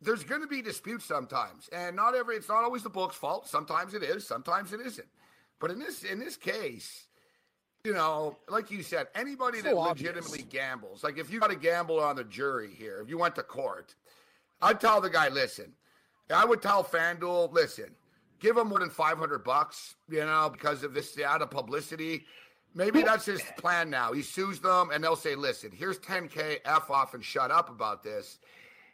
[0.00, 1.68] there's going to be disputes sometimes.
[1.72, 3.48] And not every, it's not always the book's fault.
[3.48, 5.08] Sometimes it is, sometimes it isn't.
[5.58, 7.06] But in this, in this case,
[7.84, 10.08] you know, like you said, anybody so that obvious.
[10.08, 13.34] legitimately gambles, like if you got a gambler on the jury here, if you went
[13.36, 13.94] to court,
[14.60, 15.72] I'd tell the guy, listen,
[16.34, 17.94] I would tell FanDuel, listen,
[18.40, 22.24] give him more than 500 bucks, you know, because of this out of publicity.
[22.74, 24.12] Maybe that's his plan now.
[24.12, 28.02] He sues them and they'll say, listen, here's 10K, F off and shut up about
[28.02, 28.38] this.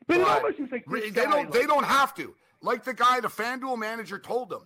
[0.06, 2.34] But, but like they, don't, they don't have to.
[2.60, 4.62] Like the guy, the FanDuel manager told them,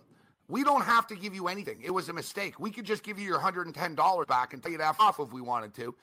[0.47, 1.81] we don't have to give you anything.
[1.83, 2.59] It was a mistake.
[2.59, 5.73] We could just give you your $110 back and take it off if we wanted
[5.75, 5.95] to.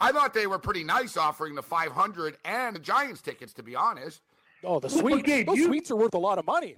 [0.00, 3.74] I thought they were pretty nice offering the 500 and the Giants tickets, to be
[3.74, 4.20] honest.
[4.62, 5.20] Oh, the suites.
[5.20, 6.76] Okay, Those you, suites are worth a lot of money.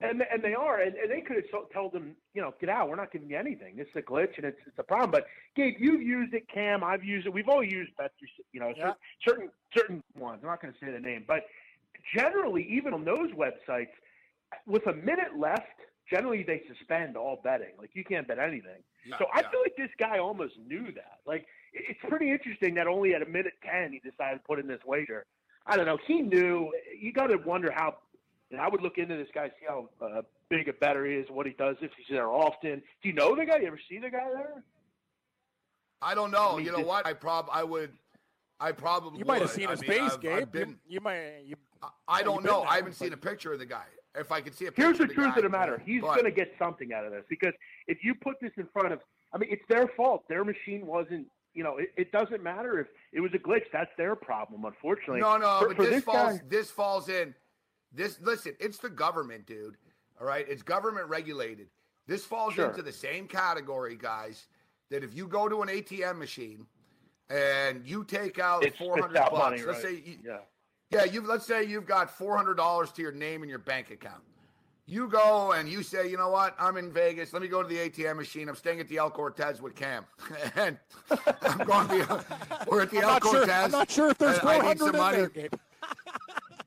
[0.00, 2.88] And and they are, and, and they could have told them, you know, get out.
[2.88, 3.74] We're not giving you anything.
[3.74, 5.10] This is a glitch, and it's, it's a problem.
[5.10, 6.44] But Gabe, you've used it.
[6.48, 7.32] Cam, I've used it.
[7.32, 8.12] We've all used Bet,
[8.52, 8.92] you know, yeah.
[9.26, 10.38] certain certain ones.
[10.42, 11.46] I'm not going to say the name, but
[12.14, 13.90] generally, even on those websites,
[14.68, 15.66] with a minute left,
[16.08, 17.72] generally they suspend all betting.
[17.76, 18.82] Like you can't bet anything.
[19.04, 19.50] Yeah, so I yeah.
[19.50, 21.18] feel like this guy almost knew that.
[21.26, 24.68] Like it's pretty interesting that only at a minute ten he decided to put in
[24.68, 25.26] this wager.
[25.66, 25.98] I don't know.
[26.06, 26.72] He knew.
[26.96, 27.96] You got to wonder how.
[28.50, 31.26] And I would look into this guy, see how uh, big a bettor he is,
[31.28, 32.82] what he does, if he's there often.
[33.02, 33.58] Do you know the guy?
[33.58, 34.62] You ever see the guy there?
[36.00, 36.52] I don't know.
[36.52, 37.06] I mean, you know what?
[37.06, 37.92] I prob I would.
[38.60, 40.42] I probably you might have seen I his mean, face, I've, Gabe.
[40.42, 41.42] I've been, you, you, might.
[41.44, 41.56] You,
[42.08, 42.62] I don't know.
[42.62, 43.84] I haven't seen a picture of the guy
[44.18, 45.82] if I could see a picture, Here's the, the truth guy, of the matter.
[45.84, 47.52] He's going to get something out of this because
[47.86, 49.00] if you put this in front of,
[49.32, 50.24] I mean, it's their fault.
[50.28, 51.26] Their machine wasn't.
[51.54, 53.64] You know, it, it doesn't matter if it was a glitch.
[53.72, 55.20] That's their problem, unfortunately.
[55.20, 56.38] No, no, for, but for this, this, falls.
[56.38, 57.34] Guy, this falls in.
[57.92, 58.54] This listen.
[58.60, 59.76] It's the government, dude.
[60.20, 61.68] All right, it's government regulated.
[62.06, 62.68] This falls sure.
[62.68, 64.46] into the same category, guys.
[64.90, 66.66] That if you go to an ATM machine
[67.28, 69.94] and you take out four hundred bucks, money, let's right?
[69.96, 70.38] say, you, yeah
[70.90, 73.90] yeah, you let's say you've got four hundred dollars to your name in your bank
[73.90, 74.22] account.
[74.86, 76.54] You go and you say, you know what?
[76.58, 77.34] I'm in Vegas.
[77.34, 78.48] Let me go to the ATM machine.
[78.48, 80.06] I'm staying at the El Cortez with Cam,
[80.56, 80.78] and
[81.42, 82.70] I'm going to be.
[82.70, 83.44] We're at the I'm El Cortez.
[83.44, 85.52] Sure, I'm not sure if there's four hundred in there, Gabe.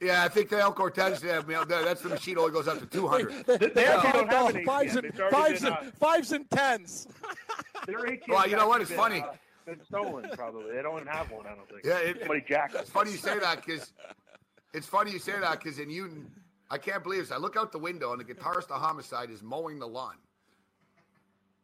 [0.01, 3.45] Yeah, I think the El Cortez, yeah, that's the machine only goes up to 200.
[3.45, 7.07] They, they actually don't have any fives, and, fives, and, fives and tens.
[8.27, 8.81] well, you know what?
[8.81, 9.21] It's funny.
[9.21, 9.33] Uh,
[9.65, 10.75] been stolen, probably.
[10.75, 11.81] They don't have one, I don't think.
[11.85, 13.93] Yeah, it, somebody jacked It's funny you say that because
[14.73, 16.31] it's funny you say that because in Newton,
[16.71, 17.31] I can't believe this.
[17.31, 20.15] I look out the window and the guitarist of Homicide is mowing the lawn.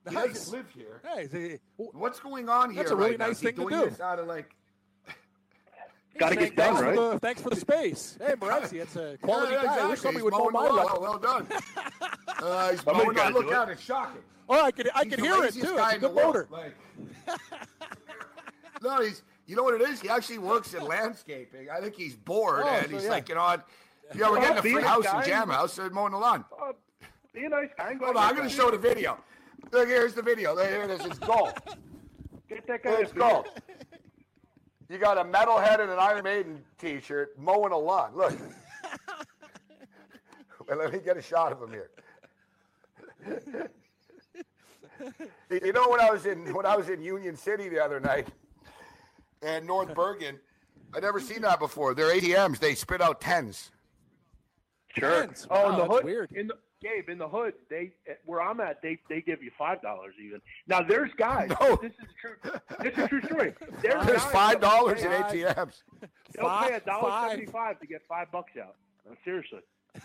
[0.07, 0.27] He nice.
[0.27, 1.01] doesn't live here.
[1.03, 2.83] Hey, What's going on here?
[2.83, 3.91] That's a really right nice thing to do.
[4.01, 4.55] out of like.
[6.17, 6.95] Got to get done, thanks right?
[6.95, 8.17] For the, thanks for the space.
[8.19, 9.71] Hey, Morency, it's a quality yeah, yeah, guy.
[9.73, 9.83] Exactly.
[9.83, 11.01] I wish somebody he's would mow my lawn.
[11.01, 11.47] Well done.
[12.39, 14.21] uh, he's mowing Look out, it's shocking.
[14.49, 15.77] Oh, I could, I could hear it too.
[15.77, 16.47] It's a good motor.
[16.49, 16.73] Like,
[18.81, 19.23] no, he's.
[19.45, 20.01] You know what it is?
[20.01, 21.69] He actually works in landscaping.
[21.69, 23.09] I think he's bored, oh, and so he's yeah.
[23.09, 23.65] like, you know, what?
[24.13, 25.73] yeah, we're getting a free house in Jam House.
[25.73, 26.43] So mowing the lawn.
[26.61, 26.73] Uh,
[27.33, 27.95] Be a nice guy.
[27.95, 29.17] Hold on, I'm going to show the video.
[29.71, 30.55] Look, here's the video.
[30.57, 31.05] Here it is.
[31.05, 31.53] It's gold.
[32.49, 33.01] Get that guy.
[33.01, 33.23] It's a beer.
[33.23, 33.47] gold.
[34.89, 38.11] You got a metalhead and an Iron Maiden T-shirt mowing a lawn.
[38.15, 38.33] Look.
[40.67, 41.89] well, let me get a shot of him here.
[45.49, 48.29] you know when I was in when I was in Union City the other night,
[49.41, 50.39] and North Bergen,
[50.93, 51.93] I never seen that before.
[51.93, 53.71] They're ATMs they spit out tens.
[54.97, 55.25] Sure.
[55.25, 55.45] Tens.
[55.51, 56.05] Oh, in the that's hood.
[56.05, 56.31] weird.
[56.31, 57.91] In the Gabe, in the hood, they
[58.25, 60.41] where I'm at, they they give you five dollars even.
[60.67, 61.49] Now there's guys.
[61.59, 61.75] No.
[61.81, 62.51] This is true.
[62.83, 63.53] This is a true story.
[63.81, 65.81] There's, There's five dollars in that'll ATMs.
[66.35, 68.75] They'll pay a dollar seventy-five to get five bucks out.
[69.07, 69.59] No, seriously,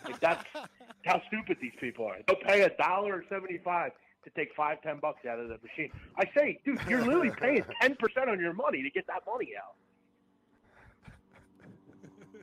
[0.07, 0.45] like that's
[1.05, 2.17] how stupid these people are.
[2.27, 3.93] They'll pay a dollar seventy-five
[4.25, 5.91] to take five, ten bucks out of the machine.
[6.17, 9.51] I say, dude, you're literally paying ten percent on your money to get that money
[9.59, 9.75] out.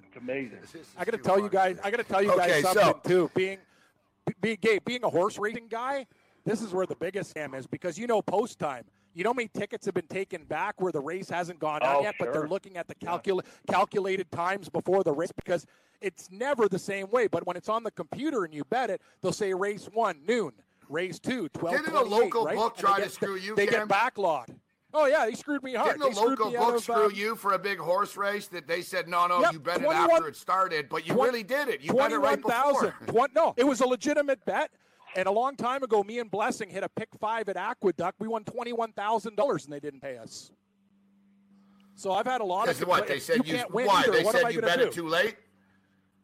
[0.07, 0.59] It's amazing.
[0.97, 1.79] I got to tell you guys.
[1.83, 3.31] I got to tell you Okay, guys something so- too.
[3.35, 3.57] Being,
[4.41, 6.05] being Gabe, being a horse racing guy,
[6.45, 8.83] this is where the biggest scam is because you know post time.
[9.13, 11.97] You know how many tickets have been taken back where the race hasn't gone Oh,
[11.97, 15.65] on yet, but they're looking at the calcul- calculated times before the race because
[15.99, 17.27] it's never the same way.
[17.27, 20.53] But when it's on the computer and you bet it, they'll say race one noon,
[20.87, 22.55] race two, 12 Didn't a local right?
[22.55, 23.87] book try to screw you, They Cam?
[23.87, 24.55] get backlogged.
[24.93, 25.99] Oh yeah, they screwed me hard.
[25.99, 28.81] Didn't They local book of, screw um, you for a big horse race that they
[28.81, 31.81] said no, no, Yep, you bet it after it started, but you really did it.
[31.81, 32.51] You bet it right before.
[32.51, 32.93] 21,000.
[33.07, 34.71] Twen- no, it was a legitimate bet.
[35.15, 38.19] And a long time ago, me and Blessing hit a pick five at Aqueduct.
[38.19, 40.51] We won twenty-one thousand dollars, and they didn't pay us.
[41.95, 44.11] So I've had a lot of what they said you you, can't win why either,
[44.11, 44.85] they what said you bet do?
[44.85, 45.35] it too late.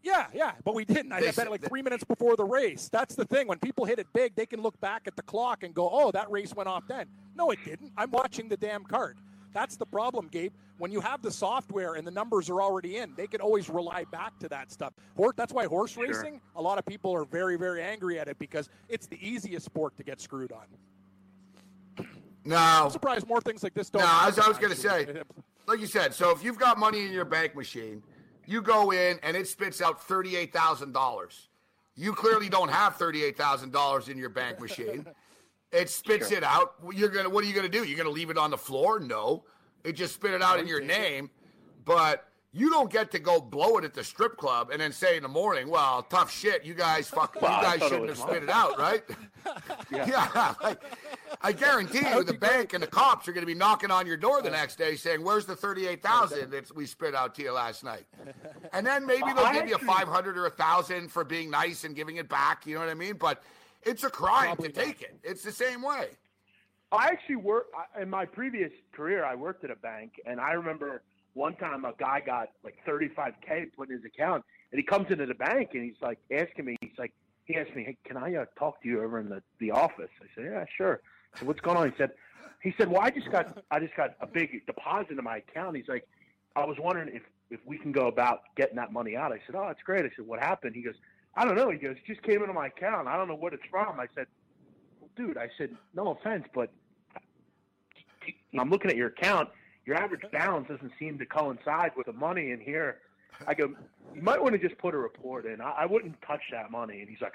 [0.05, 1.11] Yeah, yeah, but we didn't.
[1.11, 2.89] I bet it like three minutes before the race.
[2.89, 3.47] That's the thing.
[3.47, 6.11] When people hit it big, they can look back at the clock and go, "Oh,
[6.11, 7.91] that race went off then." No, it didn't.
[7.97, 9.17] I'm watching the damn card.
[9.51, 10.53] That's the problem, Gabe.
[10.77, 14.03] When you have the software and the numbers are already in, they can always rely
[14.11, 14.93] back to that stuff.
[15.35, 16.39] That's why horse racing.
[16.55, 19.97] A lot of people are very, very angry at it because it's the easiest sport
[19.97, 22.05] to get screwed on.
[22.47, 24.03] No, I'm surprised more things like this don't.
[24.03, 25.23] No, as I was going to say,
[25.67, 28.03] like you said, so if you've got money in your bank machine,
[28.47, 31.49] you go in and it spits out thirty-eight thousand dollars.
[31.95, 35.05] You clearly don't have thirty-eight thousand dollars in your bank machine.
[35.71, 36.75] It spits it out.
[36.93, 37.29] You're gonna.
[37.29, 37.83] What are you gonna do?
[37.83, 38.97] You're gonna leave it on the floor?
[38.97, 39.43] No,
[39.83, 41.29] it just spit it out in your name.
[41.83, 45.17] But you don't get to go blow it at the strip club and then say
[45.17, 46.63] in the morning, "Well, tough shit.
[46.63, 47.35] You guys fuck.
[47.41, 49.03] Well, you guys shouldn't have mine." spit it out, right?"
[49.91, 50.53] yeah.
[50.63, 50.81] like,
[51.41, 54.17] I guarantee you, the bank and the cops are going to be knocking on your
[54.17, 57.51] door the next day saying, "Where's the thirty-eight thousand that we spit out to you
[57.51, 58.05] last night?"
[58.71, 61.25] And then maybe they'll I give you a actually- five hundred or a thousand for
[61.25, 62.65] being nice and giving it back.
[62.65, 63.17] You know what I mean?
[63.17, 63.43] But
[63.83, 64.85] it's a crime Probably to not.
[64.85, 65.19] take it.
[65.23, 66.07] It's the same way.
[66.93, 69.25] I actually worked in my previous career.
[69.25, 71.01] I worked at a bank, and I remember
[71.35, 75.25] one time a guy got like 35k put in his account, and he comes into
[75.25, 76.77] the bank and he's like asking me.
[76.81, 79.43] He's like, he asked me, "Hey, can I uh, talk to you over in the
[79.59, 81.01] the office?" I said, "Yeah, sure."
[81.37, 82.11] Said, "What's going on?" He said,
[82.63, 85.75] "He said, well, I just got I just got a big deposit in my account."
[85.75, 86.07] He's like,
[86.55, 87.21] "I was wondering if
[87.51, 90.09] if we can go about getting that money out." I said, "Oh, that's great." I
[90.15, 90.95] said, "What happened?" He goes,
[91.35, 93.09] "I don't know." He goes, "It just came into my account.
[93.09, 94.27] I don't know what it's from." I said,
[95.01, 96.71] well, "Dude," I said, "No offense, but."
[98.57, 99.49] I'm looking at your account.
[99.85, 102.97] Your average balance doesn't seem to coincide with the money in here.
[103.47, 103.73] I go,
[104.13, 105.61] you might want to just put a report in.
[105.61, 107.01] I, I wouldn't touch that money.
[107.01, 107.33] And he's like,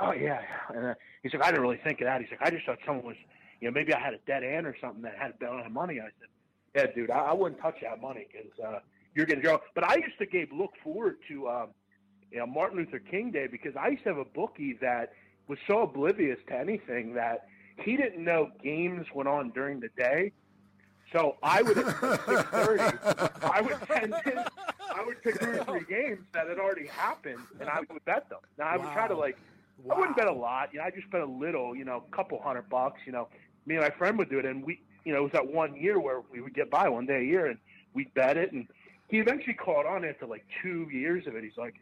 [0.00, 0.40] oh yeah.
[0.40, 2.20] yeah." And uh, he's like, I didn't really think of that.
[2.20, 3.16] He's like, I just thought someone was,
[3.60, 5.70] you know, maybe I had a dead end or something that had a bill of
[5.70, 6.00] money.
[6.00, 6.28] I said,
[6.74, 8.78] yeah, dude, I, I wouldn't touch that money because uh,
[9.14, 9.60] you're gonna go.
[9.74, 11.68] But I used to, Gabe, look forward to, um,
[12.30, 15.12] you know, Martin Luther King Day because I used to have a bookie that
[15.48, 17.46] was so oblivious to anything that
[17.78, 20.32] he didn't know games went on during the day.
[21.12, 21.86] So I would at
[22.26, 22.82] six thirty,
[23.42, 24.38] I would send in,
[24.94, 28.28] I would pick two or three games that had already happened, and I would bet
[28.28, 28.38] them.
[28.58, 29.20] Now I would try to Wow.
[29.20, 29.38] like,
[29.90, 30.70] I wouldn't bet a lot.
[30.72, 31.74] You know, I just bet a little.
[31.76, 33.00] You know, a couple hundred bucks.
[33.06, 33.28] You know,
[33.66, 35.76] me and my friend would do it, and we, you know, it was that one
[35.76, 37.58] year where we would get by one day a year, and
[37.94, 38.66] we'd bet it, and
[39.08, 41.44] he eventually caught on after like two years of it.
[41.44, 41.74] He's like,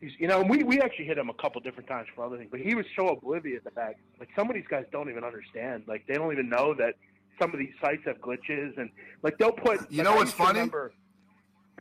[0.00, 2.36] he's, you know, and we we actually hit him a couple different times for other
[2.36, 3.96] things, but he was so oblivious to that.
[4.20, 5.84] Like some of these guys don't even understand.
[5.88, 6.94] Like they don't even know that
[7.38, 8.90] some of these sites have glitches, and
[9.22, 9.90] like they'll put.
[9.90, 10.60] You like, know what's funny?
[10.60, 10.92] remember-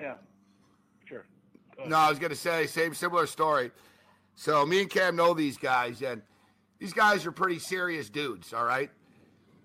[0.01, 0.15] yeah,
[1.07, 1.25] sure.
[1.87, 3.71] No, I was going to say same similar story.
[4.35, 6.21] So me and Cam know these guys, and
[6.79, 8.53] these guys are pretty serious dudes.
[8.53, 8.89] All right,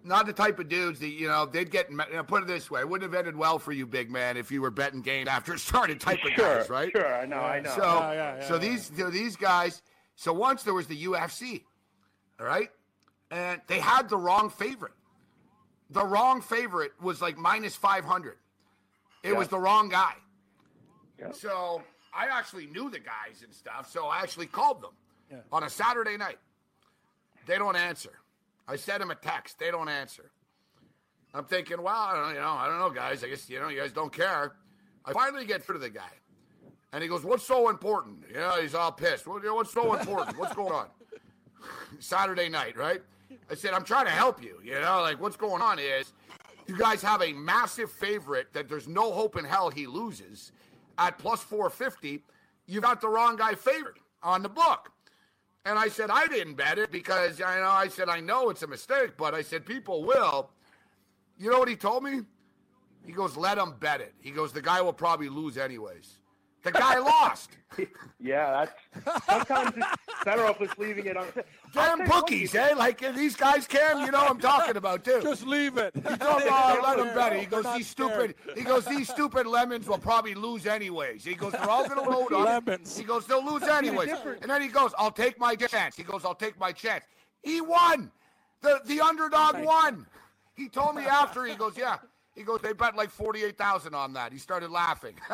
[0.05, 1.91] not the type of dudes that you know they'd get.
[1.91, 4.37] You know, put it this way, it wouldn't have ended well for you, big man,
[4.37, 6.01] if you were betting games after it started.
[6.01, 6.93] Type of Sure, guys, right?
[6.93, 7.71] Sure, I know, I know.
[7.75, 8.61] So, Yeah, yeah, yeah, so yeah.
[8.61, 9.83] these so these guys.
[10.15, 11.65] So once there was the UFC,
[12.39, 12.69] all right,
[13.33, 14.93] and they had the wrong favorite.
[15.91, 18.37] The wrong favorite was like minus five hundred.
[19.23, 19.39] It Yeah.
[19.39, 20.15] was the wrong guy.
[21.19, 21.33] Yeah.
[21.33, 21.83] So
[22.15, 23.91] I actually knew the guys and stuff.
[23.91, 24.93] So I actually called them
[25.31, 25.39] Yeah.
[25.53, 26.39] on a Saturday night.
[27.47, 28.21] They don't answer.
[28.69, 29.59] I sent him a text.
[29.59, 30.31] They don't answer.
[31.35, 33.23] I'm thinking, well, I don't, you know, I don't know, guys.
[33.23, 34.57] I guess you know, you guys don't care.
[35.05, 36.11] I finally get through to the guy,
[36.93, 39.27] and he goes, "What's so important?" You know, he's all pissed.
[39.27, 40.37] Well, what's so important?
[40.39, 40.89] What's going on?
[42.01, 43.03] Saturday night, right?
[43.51, 44.61] I said, I'm trying to help you.
[44.63, 46.13] You know, like what's going on is
[46.67, 50.53] you guys have a massive favorite that there's no hope in hell he loses
[50.99, 52.23] at plus 450.
[52.67, 54.93] You got the wrong guy favored on the book.
[55.67, 58.63] And I said, I didn't bet it because I know I said, I know it's
[58.63, 60.51] a mistake, but I said, people will.
[61.39, 62.21] You know what he told me?
[63.05, 64.15] He goes, let him bet it.
[64.21, 66.20] He goes, the guy will probably lose anyways.
[66.63, 67.51] The guy lost.
[68.23, 68.67] Yeah,
[69.05, 71.25] that's sometimes it's better off just leaving it on.
[71.73, 72.75] Damn tell you bookies, eh?
[72.77, 75.21] Like these guys, Cam, you know I'm talking about too.
[75.23, 75.95] Just leave it.
[75.95, 77.41] He told oh, let him bet it.
[77.41, 78.35] He goes, these stupid.
[78.55, 81.25] He goes, these stupid lemons will probably lose anyways.
[81.25, 82.43] He goes, they're all going to load on.
[82.43, 82.99] it." Lemons.
[82.99, 84.11] He goes, they'll lose anyways.
[84.43, 85.97] And then he goes, I'll take my chance.
[85.97, 87.05] He goes, I'll take my chance.
[87.43, 88.11] He won.
[88.61, 90.07] The the underdog won.
[90.55, 91.47] He told me after.
[91.47, 91.97] He goes, yeah.
[92.35, 94.33] He goes, they bet like forty-eight thousand on that.
[94.33, 95.15] He started laughing.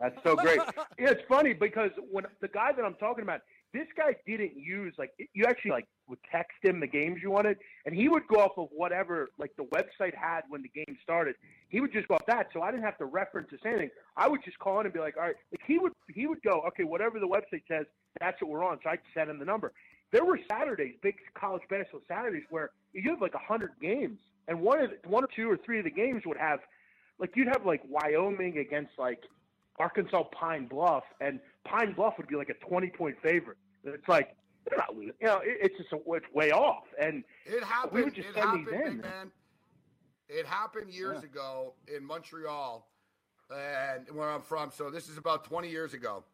[0.00, 0.58] That's so great.
[0.98, 3.40] Yeah, it's funny because when the guy that I'm talking about,
[3.72, 7.58] this guy didn't use like you actually like would text him the games you wanted,
[7.86, 11.36] and he would go off of whatever like the website had when the game started.
[11.68, 13.90] He would just go off that, so I didn't have to reference this anything.
[14.16, 16.42] I would just call in and be like, all right, like he would he would
[16.42, 17.86] go, okay, whatever the website says,
[18.20, 18.78] that's what we're on.
[18.82, 19.72] So I'd send him the number.
[20.12, 24.60] There were Saturdays, big college basketball Saturdays, where you have like a hundred games, and
[24.60, 26.60] one of the, one or two or three of the games would have
[27.18, 29.20] like you'd have like Wyoming against like
[29.78, 33.58] Arkansas Pine Bluff, and Pine Bluff would be like a twenty point favorite.
[33.84, 34.36] And it's like
[34.68, 35.12] they're not losing.
[35.20, 36.84] You know, it, it's just a, it's way off.
[37.00, 37.92] And It happened.
[37.92, 38.82] We would just it send happened, these in.
[38.96, 39.30] big man.
[40.28, 41.28] It happened years Yeah.
[41.28, 42.88] ago in Montreal,
[43.54, 44.70] and where I'm from.
[44.70, 46.24] So this is about 20 years ago,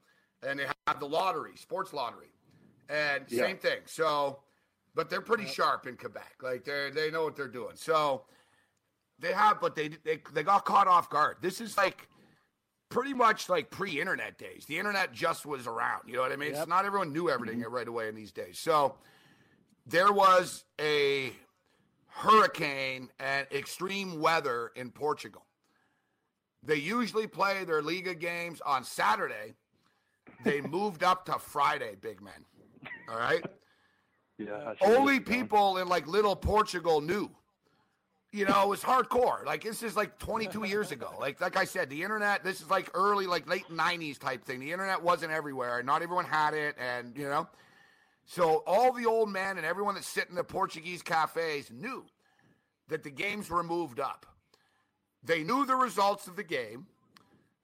[0.46, 2.30] and they have the lottery, sports lottery,
[2.88, 3.46] and Yeah.
[3.46, 3.80] same thing.
[3.86, 4.40] So,
[4.94, 6.34] but they're pretty sharp in Quebec.
[6.42, 7.74] Like they they know what they're doing.
[7.74, 8.24] So
[9.18, 11.36] they have, but they they they got caught off guard.
[11.40, 12.08] This is like
[12.88, 14.64] pretty much like pre-internet days.
[14.66, 16.02] The internet just was around.
[16.06, 16.50] You know what I mean?
[16.50, 16.58] Yep.
[16.58, 17.72] It's not everyone knew everything mm-hmm.
[17.72, 18.58] right away in these days.
[18.58, 18.96] So
[19.86, 21.32] there was a
[22.08, 25.46] hurricane and extreme weather in Portugal.
[26.62, 29.54] They usually play their Liga games on Saturday.
[30.44, 32.44] They moved up to Friday, big man.
[33.08, 33.44] All right.
[34.46, 37.30] Yeah, Only people in like little Portugal knew.
[38.32, 39.44] You know, it was hardcore.
[39.44, 41.08] Like this is like 22 years ago.
[41.20, 42.44] Like like I said, the internet.
[42.44, 44.60] This is like early, like late 90s type thing.
[44.60, 45.82] The internet wasn't everywhere.
[45.82, 47.48] Not everyone had it, and you know.
[48.24, 52.04] So all the old men and everyone that's sitting in the Portuguese cafes knew
[52.88, 54.24] that the games were moved up.
[55.22, 56.86] They knew the results of the game,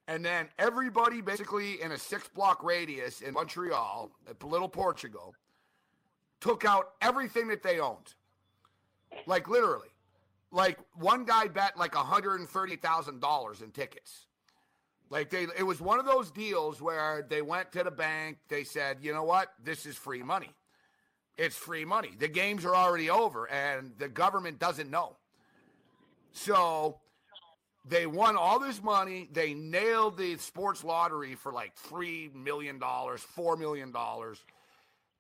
[0.09, 4.11] and then everybody basically in a six block radius in Montreal,
[4.43, 5.35] Little Portugal,
[6.41, 8.15] took out everything that they owned.
[9.27, 9.89] Like literally.
[10.51, 14.27] Like one guy bet like $130,000 in tickets.
[15.11, 18.65] Like they it was one of those deals where they went to the bank, they
[18.65, 19.53] said, "You know what?
[19.63, 20.51] This is free money.
[21.37, 22.13] It's free money.
[22.19, 25.17] The games are already over and the government doesn't know."
[26.33, 27.01] So
[27.89, 29.29] they won all this money.
[29.33, 33.95] They nailed the sports lottery for like $3 million, $4 million.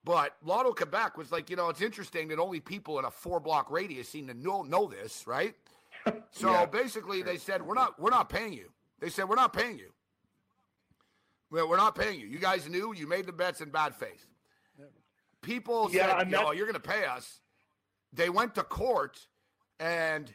[0.06, 3.40] But Lotto Quebec was like, you know, it's interesting that only people in a four
[3.40, 5.54] block radius seem to know, know this, right?
[6.30, 6.66] So Yeah.
[6.66, 8.70] basically, they said, we're not, we're not paying you.
[9.00, 9.90] They said, we're not paying you.
[11.50, 12.26] Well, we're not paying you.
[12.28, 14.24] You guys knew you made the bets in bad faith.
[15.42, 17.40] People Yeah, said, "Yo, that's- you're going to pay us."
[18.12, 19.18] They went to court,
[19.80, 20.32] and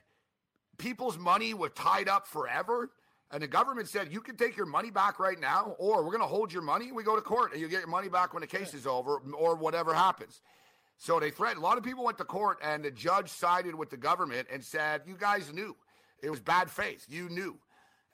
[0.77, 2.91] people's money was tied up forever.
[3.33, 6.19] And the government said, "You can take your money back right now, or we're going
[6.21, 6.87] to hold your money.
[6.87, 8.85] and We go to court, and you get your money back when the case is
[8.85, 10.41] over, or whatever happens."
[10.97, 11.59] So they threatened.
[11.59, 14.63] A lot of people went to court, and the judge sided with the government and
[14.63, 15.75] said, "You guys knew
[16.21, 17.05] it was bad faith.
[17.07, 17.57] You knew."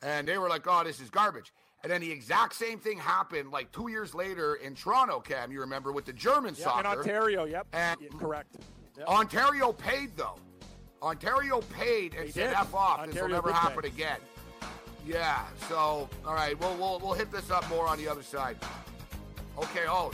[0.02, 1.52] And they were like, "Oh, this is garbage."
[1.84, 5.52] And then the exact same thing happened like two years later in Toronto, Cam.
[5.52, 7.68] You remember with the German Yeah, soccer in Ontario, yep.
[7.74, 8.56] And- Yeah, correct.
[8.98, 9.08] Yep.
[9.08, 10.38] Ontario paid though.
[11.02, 12.58] Ontario paid and They said did.
[12.58, 13.06] "F off.
[13.08, 13.88] This will never happen pay.
[13.90, 14.20] again."
[15.08, 15.46] Yeah.
[15.70, 18.58] So, all right, we'll we'll we'll hit this up more on the other side.
[19.58, 19.86] Okay.
[19.88, 20.12] Oh,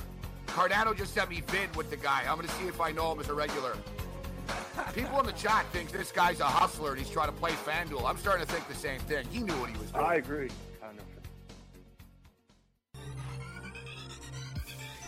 [0.48, 2.22] Cardano just sent me vid with the guy.
[2.30, 3.76] I'm gonna see if I know him as a regular.
[4.94, 8.08] People in the chat think this guy's a hustler and he's trying to play FanDuel.
[8.08, 9.26] I'm starting to think the same thing.
[9.32, 10.04] He knew what he was doing.
[10.04, 10.50] I agree.
[10.82, 11.06] Kind of.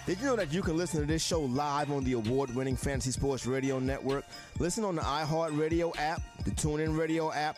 [0.06, 3.12] Did you know that you can listen to this show live on the award-winning Fantasy
[3.12, 4.24] Sports Radio Network?
[4.60, 7.58] Listen on the iHeartRadio app, the TuneIn Radio app,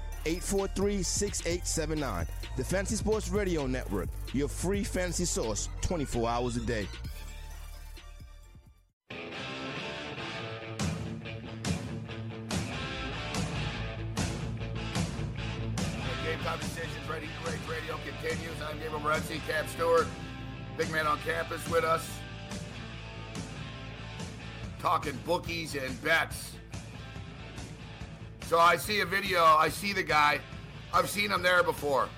[0.25, 2.27] 843 6879.
[2.57, 6.87] The Fantasy Sports Radio Network, your free fantasy source 24 hours a day.
[16.23, 18.55] Game time decisions, ready to rage radio continues.
[18.69, 20.07] I'm Gabriel Morency, Cam Stewart,
[20.77, 22.07] big man on campus with us.
[24.79, 26.53] Talking bookies and bets.
[28.51, 30.41] So I see a video, I see the guy.
[30.93, 32.09] I've seen him there before.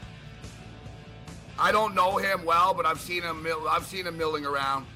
[1.59, 4.87] I don't know him well, but I've seen him I've seen him milling around.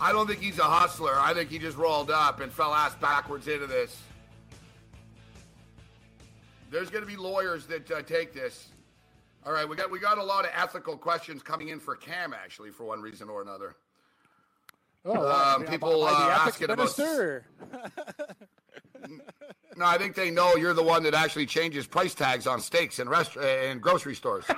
[0.00, 1.12] I don't think he's a hustler.
[1.18, 4.00] I think he just rolled up and fell ass backwards into this.
[6.70, 8.68] There's going to be lawyers that uh, take this.
[9.44, 12.32] All right, we got we got a lot of ethical questions coming in for Cam
[12.32, 13.74] actually for one reason or another.
[15.04, 16.88] Oh, Um, people, uh, asking about-.
[19.76, 22.98] No, I think they know you're the one that actually changes price tags on steaks
[22.98, 24.44] in rest in grocery stores.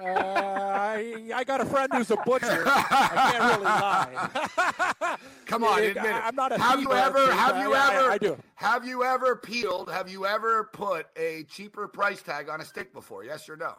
[0.00, 2.62] Uh, I, I got a friend who's a butcher.
[2.66, 5.16] I can't really lie.
[5.46, 6.12] Come on, admit it.
[6.12, 7.26] I'm not a have you ever?
[7.26, 8.08] too, Have you yeah, ever?
[8.10, 8.36] I do.
[8.54, 9.90] Have you ever peeled?
[9.90, 13.24] Have you ever put a cheaper price tag on a steak before?
[13.24, 13.74] Yes or no?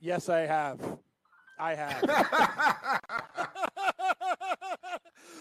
[0.00, 0.98] Yes, I have.
[1.58, 2.00] I have.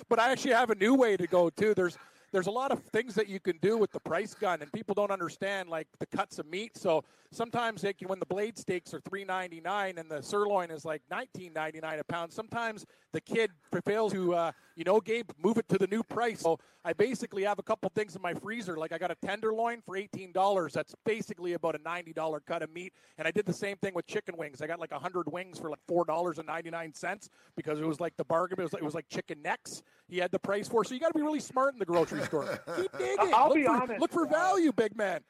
[0.10, 1.74] but I actually have a new way to go too.
[1.74, 1.98] There's
[2.32, 4.94] there's a lot of things that you can do with the price gun, and people
[4.94, 6.78] don't understand like the cuts of meat.
[6.78, 10.72] So sometimes they can, when the blade steaks are three ninety nine and the sirloin
[10.72, 12.32] is like nineteen ninety nine a pound.
[12.32, 13.52] Sometimes the kid
[13.86, 16.42] fails to, uh, you know, Gabe, move it to the new price.
[16.42, 18.78] So I basically have a couple things in my freezer.
[18.78, 20.74] Like I got a tenderloin for eighteen dollars.
[20.74, 22.94] That's basically about a ninety dollar cut of meat.
[23.18, 24.62] And I did the same thing with chicken wings.
[24.62, 27.88] I got like hundred wings for like four dollars and ninety nine cents because it
[27.88, 28.60] was like the bargain.
[28.60, 29.82] It was like, it was like chicken necks.
[30.08, 30.84] He had the price for.
[30.84, 32.60] So you got to be really smart in the grocery store.
[32.78, 33.34] Keep digging.
[33.34, 35.22] I'll look be for, honest, Look for uh, value, big man.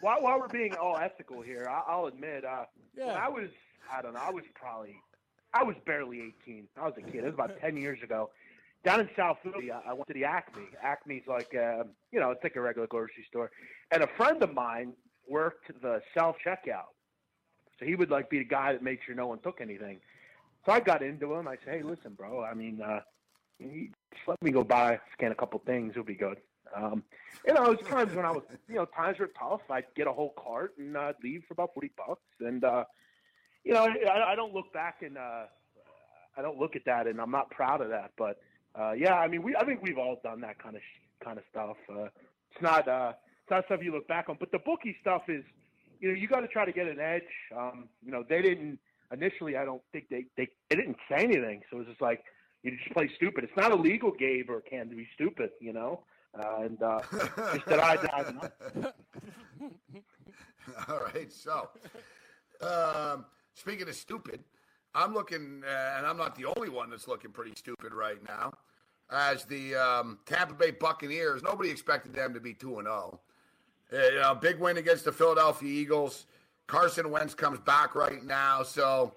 [0.00, 2.64] while, while we're being all ethical here, I, I'll admit, uh,
[2.94, 3.14] when Yeah.
[3.14, 3.48] I was,
[3.92, 4.96] I don't know, I was probably,
[5.54, 6.68] I was barely 18.
[6.76, 7.16] I was a kid.
[7.16, 8.30] It was about 10 years ago.
[8.84, 10.62] Down in South Philly, I I went to the Acme.
[10.82, 13.50] Acme's like, um, you know, it's like a regular grocery store.
[13.90, 14.92] And a friend of mine
[15.28, 16.84] worked the self checkout.
[17.78, 19.98] So he would like be the guy that made sure no one took anything.
[20.64, 21.48] So I got into him.
[21.48, 22.44] I said, hey, listen, bro.
[22.44, 23.00] I mean, uh,
[23.60, 25.92] let me go by, scan a couple things.
[25.92, 26.38] It'll be good.
[26.74, 27.04] Um,
[27.46, 29.60] you know, it was times when I was, you know, times were tough.
[29.70, 32.84] I'd get a whole cart and uh, leave for about forty bucks, and uh,
[33.64, 35.44] you know, I, I don't look back and uh,
[36.36, 38.12] I don't look at that, and I'm not proud of that.
[38.18, 38.40] But
[38.78, 41.38] uh, yeah, I mean, we, I think we've all done that kind of sh- kind
[41.38, 41.76] of stuff.
[41.88, 42.08] Uh,
[42.52, 45.44] it's not, uh, it's not stuff you look back on, but the bookie stuff is,
[46.00, 47.22] you know, you got to try to get an edge.
[47.56, 48.78] Um, you know, they didn't
[49.12, 49.56] initially.
[49.56, 52.24] I don't think they they, they didn't say anything, so it was just like
[52.66, 53.44] you just play stupid.
[53.44, 56.02] It's not illegal, Gabe, or can to be stupid, you know.
[56.38, 57.00] Uh, and uh,
[57.54, 58.92] just that I, I
[60.88, 61.32] All right.
[61.32, 61.68] So,
[62.60, 64.40] um, speaking of stupid,
[64.94, 68.52] I'm looking, uh, and I'm not the only one that's looking pretty stupid right now.
[69.10, 73.20] As the um, Tampa Bay Buccaneers, nobody expected them to be two and zero.
[73.92, 76.26] Uh, You know, big win against the Philadelphia Eagles.
[76.66, 79.14] Carson Wentz comes back right now, so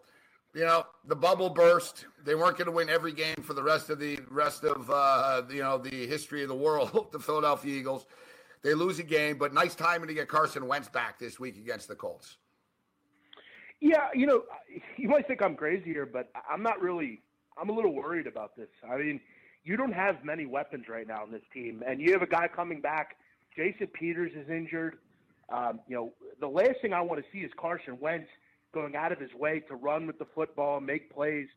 [0.53, 2.05] you know the bubble burst.
[2.23, 5.43] They weren't going to win every game for the rest of the rest of uh,
[5.49, 7.09] you know the history of the world.
[7.11, 8.05] the Philadelphia Eagles,
[8.61, 11.87] they lose a game, but nice timing to get Carson Wentz back this week against
[11.87, 12.37] the Colts.
[13.79, 14.43] Yeah, you know,
[14.97, 17.21] you might think I'm crazy here, but I'm not really.
[17.59, 18.69] I'm a little worried about this.
[18.89, 19.19] I mean,
[19.63, 22.47] you don't have many weapons right now in this team, and you have a guy
[22.47, 23.17] coming back.
[23.55, 24.97] Jason Peters is injured.
[25.49, 28.29] Um, you know, the last thing I want to see is Carson Wentz
[28.73, 31.47] going out of his way to run with the football, make plays.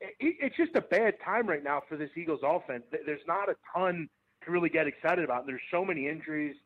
[0.00, 2.84] It, it's just a bad time right now for this Eagles offense.
[2.90, 4.08] There's not a ton
[4.44, 5.46] to really get excited about.
[5.46, 6.56] There's so many injuries.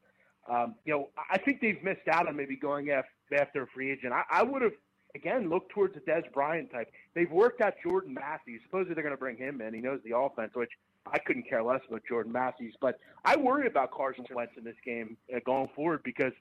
[0.50, 4.12] Um, you know, I think they've missed out on maybe going after, a free agent.
[4.12, 4.72] I, I would have
[5.14, 6.90] again looked towards the Dez Bryant type.
[7.14, 8.60] They've worked out Jordan Matthews.
[8.64, 9.72] Supposedly they're going to bring him in.
[9.72, 10.70] He knows the offense, which
[11.06, 12.74] I couldn't care less about Jordan Matthews.
[12.80, 16.32] But I worry about Carson Wentz in this game uh, going forward because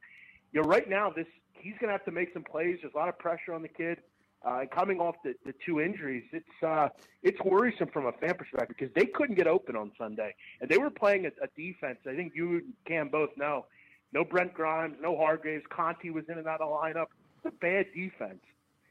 [0.51, 1.27] you know right now this
[1.61, 2.79] he's going to have to make some plays.
[2.81, 3.99] There's a lot of pressure on the kid.
[4.43, 6.89] Uh, coming off the, the two injuries, it's uh,
[7.21, 10.79] it's worrisome from a fan perspective because they couldn't get open on Sunday, and they
[10.79, 11.99] were playing a, a defense.
[12.09, 13.65] I think you and Cam both know
[14.13, 15.63] No Brent Grimes, no Hargreaves.
[15.69, 17.07] Conte was in and out of the lineup.
[17.37, 18.41] It's a bad defense.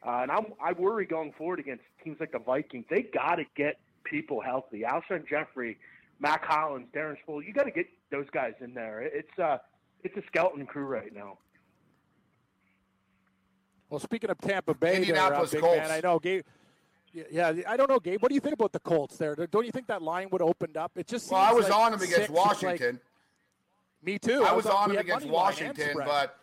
[0.06, 2.86] Uh, and I'm, I worry going forward against teams like the Vikings.
[2.88, 4.82] They got to get people healthy.
[4.82, 5.78] Alshon Jeffery,
[6.20, 7.46] Mack Hollins, Darren Sproles.
[7.46, 9.00] You got to get those guys in there.
[9.02, 9.58] It's uh,
[10.02, 11.38] it's a skeleton crew right now.
[13.90, 15.78] Well, speaking of Tampa Bay, Indianapolis there, uh, Colts.
[15.78, 16.44] Man, I know Gabe.
[17.12, 18.22] Yeah, I don't know, Gabe.
[18.22, 19.34] What do you think about the Colts there?
[19.34, 20.92] Don't you think that line would have opened up?
[20.94, 23.00] It just well, I was like on them six, against like- Washington.
[24.02, 24.44] me too.
[24.44, 26.38] I was up- on them against money line and Washington, but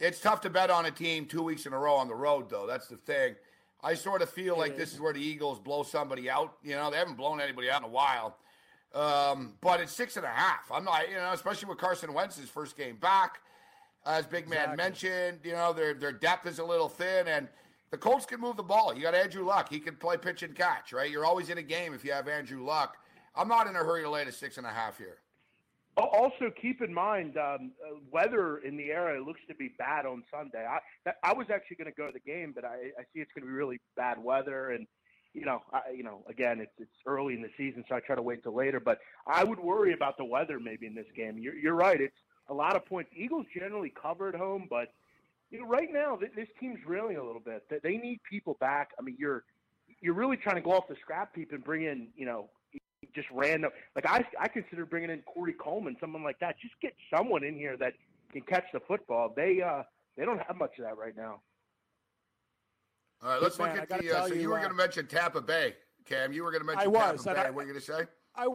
[0.00, 2.50] it's tough to bet on a team two weeks in a row on the road,
[2.50, 2.66] though.
[2.66, 3.36] That's the thing.
[3.80, 6.54] I sort of feel like this is where the Eagles blow somebody out.
[6.64, 8.36] You know, they haven't blown anybody out in a while.
[8.92, 10.70] Um, but it's six and a half.
[10.72, 13.40] I'm not, you know, especially with Carson Wentz's first game back.
[14.06, 14.76] As Big Man Exactly.
[14.76, 17.48] mentioned, you know, their their depth is a little thin, and
[17.90, 18.94] the Colts can move the ball.
[18.94, 21.10] You got Andrew Luck; he can play pitch and catch, right?
[21.10, 22.96] You're always in a game if you have Andrew Luck.
[23.34, 25.18] I'm not in a hurry to lay to six and a half here.
[25.96, 30.24] Also, keep in mind um, uh, weather in the area looks to be bad on
[30.30, 30.66] Sunday.
[30.66, 33.20] I that, I was actually going to go to the game, but I, I see
[33.20, 34.86] it's going to be really bad weather, and
[35.34, 38.16] you know, I, you know, again, it's it's early in the season, so I try
[38.16, 38.80] to wait till later.
[38.80, 41.38] But I would worry about the weather maybe in this game.
[41.38, 42.14] You're, you're right; it's
[42.48, 43.10] a lot of points.
[43.16, 44.92] Eagles generally cover at home, but
[45.50, 47.64] you know, right now th- this team's reeling a little bit.
[47.68, 48.90] They- They need people back.
[48.98, 49.44] I mean, you're
[50.00, 52.50] you're really trying to go off the scrap heap and bring in, you know,
[53.14, 53.70] just random.
[53.94, 56.56] Like I, I consider bringing in Corey Coleman, someone like that.
[56.60, 57.94] Just get someone in here that
[58.32, 59.32] can catch the football.
[59.34, 59.82] They, uh,
[60.16, 61.40] they don't have much of that right now.
[63.22, 64.10] All right, let's man, look at the.
[64.18, 65.74] Uh, so you, you, were uh, going to mention Tampa Bay,
[66.04, 66.32] Cam.
[66.32, 67.46] You were going to mention I was, Tampa Bay.
[67.46, 68.04] I- what are you going to say?
[68.36, 68.46] I,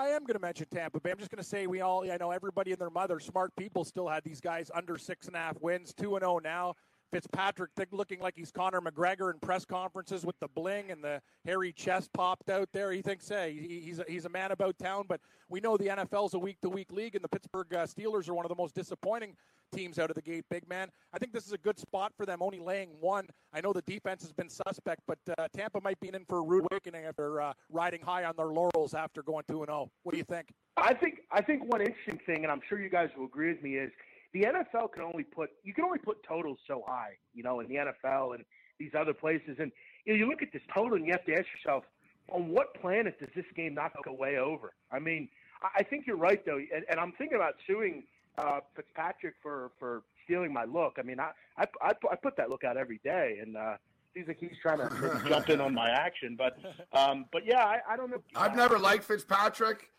[0.00, 1.10] I am going to mention Tampa Bay.
[1.10, 3.84] I'm just going to say we all, I know everybody and their mother, smart people,
[3.84, 6.72] still had these guys under six and a half wins, two and zero now.
[7.12, 11.72] Fitzpatrick looking like he's Conor McGregor in press conferences with the bling and the hairy
[11.72, 12.92] chest popped out there.
[12.92, 15.04] He thinks, hey, he's a, he's a man about town.
[15.08, 18.28] But we know the NFL's a week to week league, and the Pittsburgh uh, Steelers
[18.28, 19.36] are one of the most disappointing
[19.72, 20.44] teams out of the gate.
[20.50, 22.42] Big man, I think this is a good spot for them.
[22.42, 23.26] Only laying one.
[23.52, 26.42] I know the defense has been suspect, but uh, Tampa might be in for a
[26.42, 29.90] rude awakening after uh, riding high on their laurels after going two and zero.
[30.02, 30.52] What do you think?
[30.76, 33.62] I think I think one interesting thing, and I'm sure you guys will agree with
[33.62, 33.90] me, is
[34.32, 37.68] the NFL can only put you can only put totals so high, you know, in
[37.68, 38.44] the NFL and
[38.78, 39.56] these other places.
[39.58, 39.72] And
[40.04, 41.84] you, know, you look at this total, and you have to ask yourself,
[42.30, 44.72] on what planet does this game not go way over?
[44.90, 45.28] I mean,
[45.62, 48.04] I, I think you're right though, and, and I'm thinking about suing
[48.38, 50.96] uh, Fitzpatrick for for stealing my look.
[50.98, 53.76] I mean, I I, I, I put that look out every day, and uh,
[54.14, 56.36] seems like he's trying to jump in on my action.
[56.36, 56.58] But
[56.92, 58.22] um, but yeah, I, I don't know.
[58.34, 59.90] I've never liked Fitzpatrick.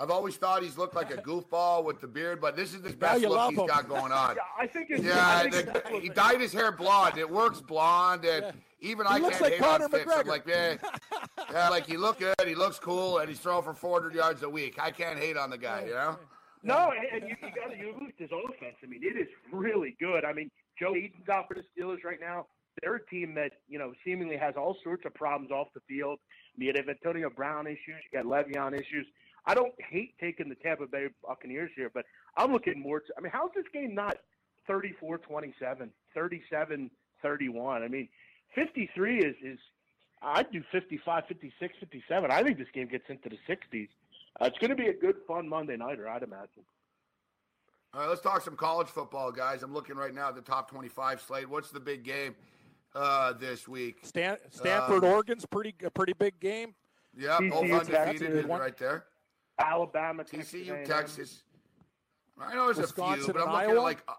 [0.00, 2.90] I've always thought he's looked like a goofball with the beard, but this is the
[2.90, 3.66] best look love he's him.
[3.66, 4.36] got going on.
[4.36, 7.18] Yeah, I think it's Yeah, I think the- it's he dyed his hair blonde.
[7.18, 8.52] It works blonde, and Yeah.
[8.80, 10.12] even He I looks can't like hate Conor on Fitz.
[10.12, 10.74] I'm like, yeah,
[11.50, 14.48] yeah, like he look good, he looks cool, and he's throwing for 400 yards a
[14.48, 14.76] week.
[14.80, 16.16] I can't hate on the guy, you know.
[16.62, 18.76] No, and, and you, you got to you look at this offense.
[18.82, 20.24] I mean, it is really good.
[20.24, 22.46] I mean, Joe Haden's out for the Steelers right now.
[22.82, 26.18] They're a team that you know seemingly has all sorts of problems off the field.
[26.56, 27.98] You have Antonio Brown issues.
[28.12, 29.06] You got Le'Veon issues.
[29.46, 32.04] I don't hate taking the Tampa Bay Buccaneers here, but
[32.36, 33.00] I'm looking more.
[33.00, 34.16] To, I mean, how's this game not
[34.68, 37.82] 34-27, 37-31?
[37.82, 38.08] I mean,
[38.54, 39.58] 53 is is
[40.22, 42.30] I'd do 55, 56, 57.
[42.30, 43.88] I think this game gets into the 60s.
[44.40, 46.64] Uh, it's going to be a good, fun Monday nighter, I'd imagine.
[47.94, 49.62] All right, let's talk some college football, guys.
[49.62, 51.48] I'm looking right now at the top 25 slate.
[51.48, 52.34] What's the big game
[52.94, 54.00] uh, this week?
[54.02, 56.74] Stan, Stanford, Um, Oregon's pretty a pretty big game.
[57.16, 59.04] Yep, TCU, both undefeated right there.
[59.58, 60.86] Alabama, Texas TCU, A&M.
[60.86, 61.42] Texas.
[62.40, 63.72] I know there's a few, but I'm looking Iowa?
[63.76, 64.12] at like, uh,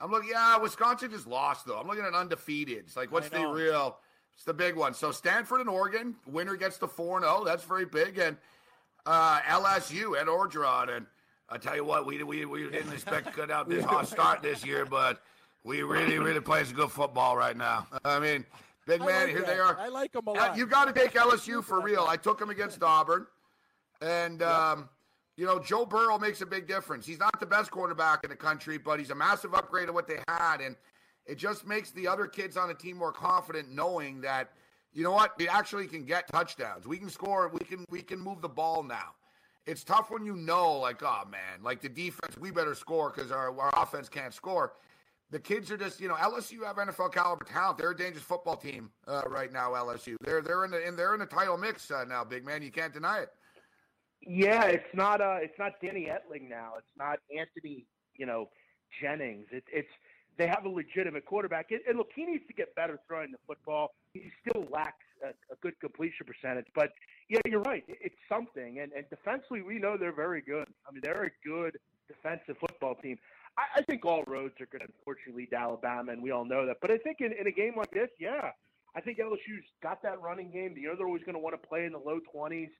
[0.00, 0.30] I'm looking.
[0.30, 1.78] Yeah, Wisconsin just lost though.
[1.78, 2.78] I'm looking at undefeated.
[2.86, 3.98] It's like, what's the real?
[4.34, 4.92] It's the big one.
[4.94, 7.44] So Stanford and Oregon, winner gets the four and zero.
[7.44, 8.18] That's very big.
[8.18, 8.36] And
[9.06, 10.96] uh, LSU at Orgeron.
[10.96, 11.06] And
[11.48, 14.42] I tell you what, we we we didn't expect to cut out this hot start
[14.42, 15.22] this year, but
[15.62, 17.86] we really really play some good football right now.
[18.04, 18.44] I mean,
[18.86, 19.46] big man, like here that.
[19.46, 19.78] they are.
[19.78, 20.56] I like 'em a lot.
[20.56, 22.04] you got to take LSU for real.
[22.08, 23.26] I took them against Auburn,
[24.04, 24.88] and um,
[25.36, 27.06] you know Joe Burrow makes a big difference.
[27.06, 30.06] He's not the best quarterback in the country, but he's a massive upgrade of what
[30.06, 30.76] they had, and
[31.26, 34.50] it just makes the other kids on the team more confident, knowing that
[34.92, 36.86] you know what we actually can get touchdowns.
[36.86, 37.48] We can score.
[37.48, 39.14] We can we can move the ball now.
[39.66, 43.32] It's tough when you know, like, oh man, like the defense, we better score because
[43.32, 44.74] our, our offense can't score.
[45.30, 47.78] The kids are just, you know, LSU have NFL caliber talent.
[47.78, 49.70] They're a dangerous football team uh, right now.
[49.70, 52.60] LSU, they're they're in the in they're in the title mix uh, now, big man.
[52.62, 53.30] You can't deny it.
[54.26, 56.74] Yeah, it's not uh it's not Danny Etling now.
[56.78, 57.84] It's not Anthony,
[58.16, 58.48] you know,
[59.00, 59.46] Jennings.
[59.50, 59.88] It's it's
[60.36, 61.70] they have a legitimate quarterback.
[61.70, 63.92] And look, he needs to get better throwing the football.
[64.12, 66.66] He still lacks a, a good completion percentage.
[66.74, 66.90] But
[67.28, 67.84] yeah, you're right.
[67.86, 68.80] It, it's something.
[68.80, 70.66] And and defensively, we know they're very good.
[70.88, 73.18] I mean, they're a good defensive football team.
[73.56, 76.44] I, I think all roads are going to unfortunately lead to Alabama, and we all
[76.44, 76.78] know that.
[76.80, 78.50] But I think in, in a game like this, yeah,
[78.96, 80.74] I think LSU's got that running game.
[80.76, 82.70] You know they're always going to want to play in the low 20s.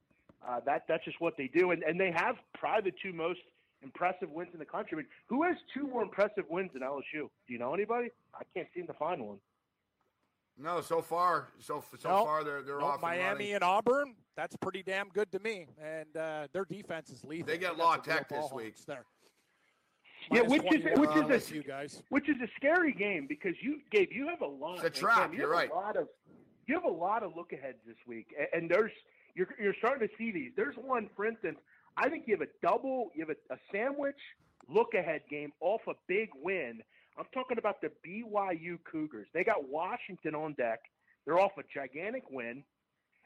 [0.46, 3.40] Uh, that that's just what they do, and and they have probably the two most
[3.82, 4.90] impressive wins in the country.
[4.92, 7.02] I mean, who has two more impressive wins than LSU?
[7.12, 8.08] Do you know anybody?
[8.34, 9.38] I can't seem to find one.
[10.56, 12.26] No, so far, so so Nope.
[12.26, 13.00] far they're they're Nope, off.
[13.02, 13.54] Miami running.
[13.56, 14.14] and Auburn.
[14.36, 15.66] That's pretty damn good to me.
[15.82, 17.46] And uh, their defense is lethal.
[17.46, 18.74] They get got La Tech this week.
[18.74, 19.04] hawks There.
[20.30, 22.02] Yeah, which is which on is a LSU guys.
[22.08, 24.76] which is a scary game because you, Gabe, you have a lot.
[24.76, 25.70] It's a trap, Cam, you you're have right.
[25.70, 26.08] A lot of
[26.66, 28.92] you have a lot of look aheads this week, a- and there's
[29.34, 30.52] you're you're starting to see these.
[30.56, 31.58] There's one, for instance,
[31.96, 34.18] I think you have a double, you have a, a sandwich
[34.68, 36.80] look ahead game off a big win.
[37.18, 39.28] I'm talking about the BYU Cougars.
[39.32, 40.80] They got Washington on deck.
[41.24, 42.64] They're off a gigantic win,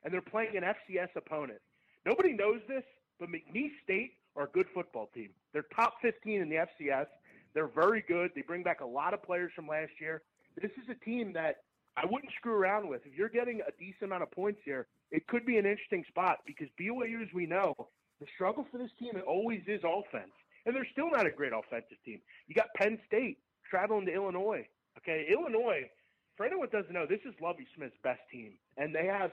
[0.04, 1.60] and they're playing an FCS opponent.
[2.04, 2.84] Nobody knows this,
[3.18, 5.30] but McNeese State are a good football team.
[5.52, 7.06] They're top 15 in the FCS.
[7.54, 8.30] They're very good.
[8.34, 10.22] They bring back a lot of players from last year.
[10.60, 11.56] This is a team that
[11.96, 13.02] I wouldn't screw around with.
[13.04, 16.38] If you're getting a decent amount of points here, it could be an interesting spot
[16.46, 17.74] because BYU, as we know,
[18.20, 20.32] the struggle for this team it always is offense,
[20.66, 22.20] and they're still not a great offensive team.
[22.46, 23.38] You got Penn State
[23.68, 24.66] traveling to Illinois.
[24.98, 25.88] Okay, Illinois.
[26.36, 29.32] For anyone that doesn't know, this is Lovie Smith's best team, and they have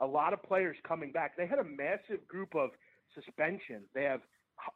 [0.00, 1.36] a lot of players coming back.
[1.36, 2.70] They had a massive group of
[3.14, 3.86] suspensions.
[3.94, 4.20] They have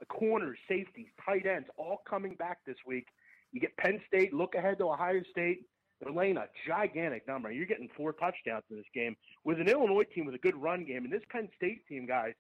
[0.09, 3.07] corners, safeties, tight ends, all coming back this week.
[3.53, 5.63] You get Penn State, look ahead to Ohio State.
[6.01, 7.51] They're laying a gigantic number.
[7.51, 10.85] You're getting four touchdowns in this game with an Illinois team with a good run
[10.85, 11.05] game.
[11.05, 12.35] And this Penn State team, guys,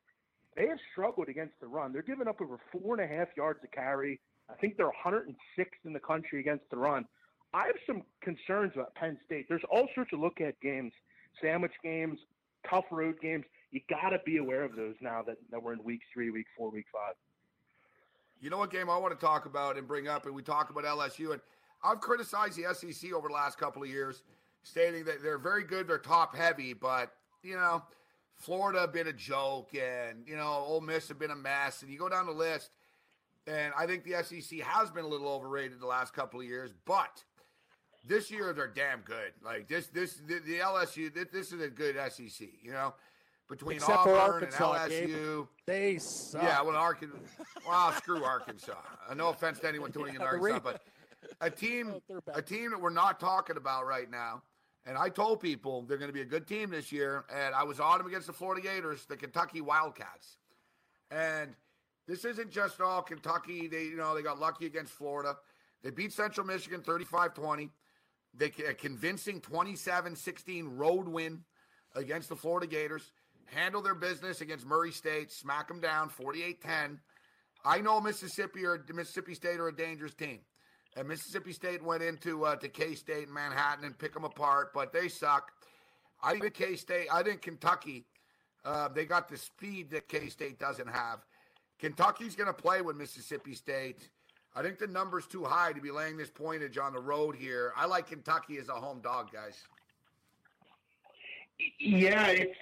[0.57, 1.93] they have struggled against the run.
[1.93, 4.21] They're giving up over four and a half yards a carry.
[4.49, 7.05] I think they're 106 in the country against the run.
[7.53, 9.47] I have some concerns about Penn State.
[9.49, 10.93] There's all sorts of look at games,
[11.41, 12.19] sandwich games,
[12.69, 13.45] tough road games.
[13.71, 16.47] You got to be aware of those now that, that we're in week three, week
[16.57, 17.15] four, week five.
[18.41, 20.71] You know what game I want to talk about and bring up, and we talk
[20.71, 21.41] about LSU, and
[21.83, 24.23] I've criticized the SEC over the last couple of years,
[24.63, 27.13] stating that they're very good, they're top heavy, but
[27.43, 27.83] you know,
[28.35, 31.91] Florida have been a joke, and you know, Ole Miss have been a mess, and
[31.91, 32.71] you go down the list,
[33.47, 36.73] and I think the SEC has been a little overrated the last couple of years,
[36.85, 37.25] but
[38.05, 39.33] this year they're damn good.
[39.45, 42.95] Like this, this the, the LSU, this, this is a good SEC, you know,
[43.49, 45.09] between Except Auburn Arkansas, and Gabe.
[45.11, 45.49] LSU.
[45.67, 46.43] They suck.
[46.43, 47.17] Yeah, well, Arkansas.
[47.67, 48.75] Well, screw Arkansas.
[49.09, 50.83] Uh, No offense to anyone tuning in Yeah, the Arkansas, but
[51.41, 54.43] a team, Oh, a team that we're not talking about right now.
[54.87, 57.63] And I told people they're going to be a good team this year, and I
[57.65, 60.39] was on them against the Florida Gators, the Kentucky Wildcats.
[61.11, 61.55] And
[62.07, 63.69] this isn't just all Kentucky.
[63.69, 65.37] They, you know, they got lucky against Florida.
[65.83, 67.69] They beat Central Michigan 35-20.
[68.35, 71.45] They a convincing 27-16 road win
[71.95, 73.13] against the Florida Gators.
[73.47, 76.99] Handle their business against Murray State, smack them down 48-10.
[77.65, 80.41] I know Mississippi or Mississippi State are a dangerous team.
[80.97, 84.73] And Mississippi State went into uh, to K State and Manhattan and pick them apart,
[84.75, 85.53] but they suck.
[86.23, 87.07] I think K State.
[87.13, 88.07] I think Kentucky.
[88.65, 91.25] Uh, they got the speed that K State doesn't have.
[91.79, 94.09] Kentucky's going to play with Mississippi State.
[94.55, 97.73] I think the number's too high to be laying this pointage on the road here.
[97.77, 99.63] I like Kentucky as a home dog, guys.
[101.79, 102.57] Yeah, it's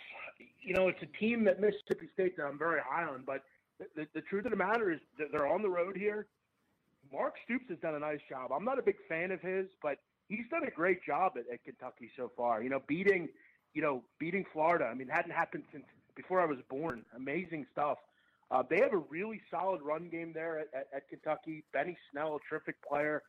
[0.62, 3.44] you know it's a team that Mississippi State that I'm very high on, but
[3.78, 5.00] the, the, the truth of the matter is
[5.32, 6.26] they're on the road here.
[7.12, 8.50] Mark Stoops has done a nice job.
[8.52, 9.98] I'm not a big fan of his, but
[10.28, 12.62] he's done a great job at, at Kentucky so far.
[12.62, 13.28] You know, beating
[13.74, 14.86] you know beating Florida.
[14.86, 15.84] I mean, it hadn't happened since
[16.14, 17.04] before I was born.
[17.14, 17.98] Amazing stuff.
[18.50, 21.64] Uh, they have a really solid run game there at, at, at Kentucky.
[21.72, 23.22] Benny Snell, a terrific player.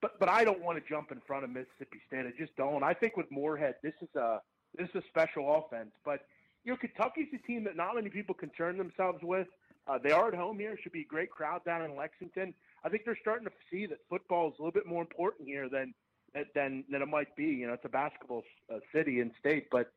[0.00, 2.26] But but I don't want to jump in front of Mississippi State.
[2.26, 2.82] I just don't.
[2.82, 4.40] I think with Moorhead, this is a
[4.76, 5.90] this is a special offense.
[6.04, 6.26] But
[6.64, 9.48] you know, Kentucky's a team that not many people concern themselves with.
[9.86, 10.76] Uh, they are at home here.
[10.82, 12.54] Should be a great crowd down in Lexington.
[12.84, 15.68] I think they're starting to see that football is a little bit more important here
[15.68, 15.94] than
[16.54, 17.44] than than it might be.
[17.44, 19.68] You know, it's a basketball uh, city and state.
[19.70, 19.90] But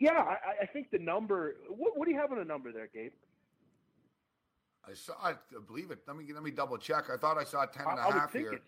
[0.00, 1.54] yeah, I, I think the number.
[1.68, 3.12] What, what do you have on the number there, Gabe?
[4.86, 5.12] I saw.
[5.22, 5.34] I
[5.66, 6.00] believe it.
[6.06, 7.04] Let me let me double check.
[7.12, 8.60] I thought I saw 10 and a I, I half here.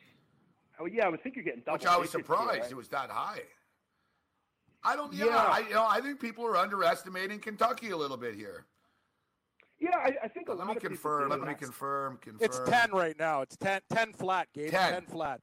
[0.78, 1.78] Oh yeah, I would think you're getting double.
[1.78, 2.70] which I was digits here, surprised right?
[2.70, 3.40] it was that high.
[4.84, 5.12] I don't.
[5.12, 5.36] Yeah, Yeah.
[5.36, 8.66] I, you know, I think people are underestimating Kentucky a little bit here.
[9.78, 11.28] Yeah, I, I think a Let lot me of confirm.
[11.28, 12.18] Let me confirm.
[12.22, 12.38] Confirm.
[12.40, 13.42] It's 10 right now.
[13.42, 14.70] It's 10, 10 flat, Gabe.
[14.70, 14.92] 10.
[14.92, 15.40] 10, flat.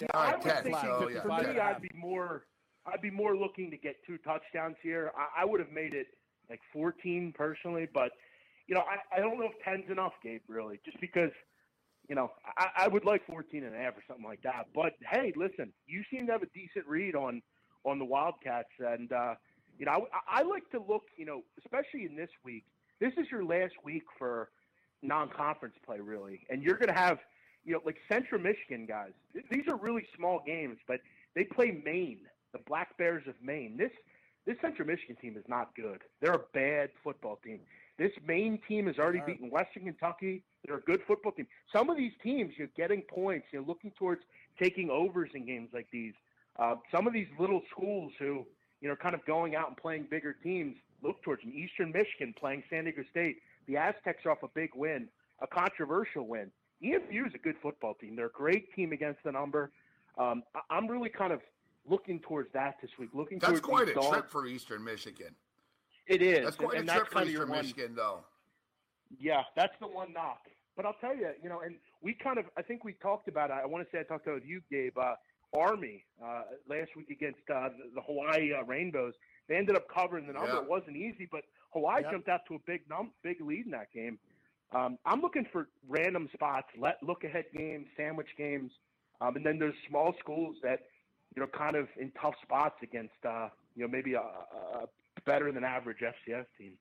[0.00, 1.54] Yeah, All right, I was 10, thinking so, yeah, for 10.
[1.54, 2.46] me, I'd be more,
[2.86, 5.12] I'd be more looking to get two touchdowns here.
[5.16, 6.06] I, I would have made it
[6.48, 8.10] like 14 personally, but
[8.66, 10.40] you know, I, I don't know if 10's enough, Gabe.
[10.48, 11.30] Really, just because,
[12.08, 14.66] you know, I, I would like 14 and a half or something like that.
[14.74, 17.42] But hey, listen, you seem to have a decent read on
[17.84, 19.34] on the Wildcats, and uh,
[19.78, 22.64] you know, I, I like to look, you know, especially in this week.
[23.04, 24.48] This is your last week for
[25.02, 27.18] non-conference play really, and you're going to have
[27.62, 29.10] you know like Central Michigan guys.
[29.50, 31.00] These are really small games, but
[31.34, 32.20] they play Maine,
[32.54, 33.76] the Black Bears of Maine.
[33.76, 33.90] This
[34.46, 36.00] this Central Michigan team is not good.
[36.22, 37.60] They're a bad football team.
[37.98, 40.42] This Maine team has already beaten Western Kentucky.
[40.64, 41.46] They're a good football team.
[41.76, 43.48] Some of these teams, you're getting points.
[43.52, 44.22] You're looking towards
[44.58, 46.14] taking overs in games like these.
[46.58, 48.46] Uh, some of these little schools who,
[48.80, 51.52] you know, kind of going out and playing bigger teams, look towards them.
[51.54, 53.36] Eastern Michigan playing San Diego State.
[53.66, 55.08] The Aztecs are off a big win,
[55.40, 56.50] a controversial win.
[56.82, 58.16] EMU is a good football team.
[58.16, 59.70] They're a great team against the number.
[60.18, 61.40] Um, I- I'm really kind of
[61.86, 63.10] looking towards that this week.
[63.14, 64.08] Looking That's towards quite a dogs.
[64.08, 65.34] trip for Eastern Michigan.
[66.06, 66.44] It is.
[66.44, 68.24] That's quite and a that's trip for Eastern Michigan, though.
[69.18, 70.48] Yeah, that's the one knock.
[70.76, 73.50] But I'll tell you, you know, and we kind of, I think we talked about
[73.50, 73.54] it.
[73.54, 74.98] I want to say I talked about it with you, Gabe.
[74.98, 75.14] Uh,
[75.58, 79.14] Army uh, last week against uh, the, the Hawaii uh, Rainbows.
[79.48, 80.48] They ended up covering the number.
[80.52, 80.62] Yeah.
[80.62, 81.42] It wasn't easy, but
[81.72, 82.10] Hawaii Yep.
[82.12, 84.18] jumped out to a big num- big lead in that game.
[84.74, 88.72] Um, I'm looking for random spots, let look ahead games, sandwich games,
[89.20, 90.80] um, and then there's small schools that
[91.36, 94.86] you know kind of in tough spots against uh, you know maybe a, a
[95.26, 96.72] better than average FCS team.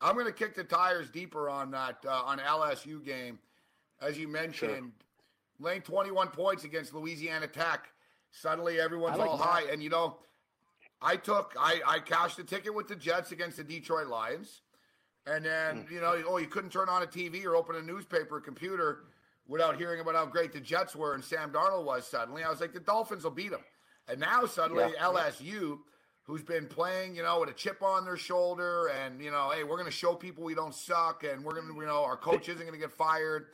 [0.00, 3.38] I'm going to kick the tires deeper on that uh, on LSU game,
[4.00, 4.92] as you mentioned,
[5.62, 7.88] laying 21 points against Louisiana Tech.
[8.30, 9.44] Suddenly, everyone's like all that.
[9.44, 10.16] high, and you know,
[11.00, 14.62] I took I I cashed a ticket with the Jets against the Detroit Lions,
[15.26, 15.92] and then Hmm.
[15.94, 19.04] you know, oh, you couldn't turn on a TV or open a newspaper or computer
[19.46, 22.06] without hearing about how great the Jets were and Sam Darnold was.
[22.06, 23.64] Suddenly, I was like, the Dolphins will beat them,
[24.08, 25.04] and now suddenly Yeah.
[25.08, 25.80] LSU
[26.24, 29.64] who's been playing, you know, with a chip on their shoulder, and you know, hey,
[29.64, 32.16] we're going to show people we don't suck, and we're going to, you know, our
[32.16, 33.48] coach isn't going to get fired.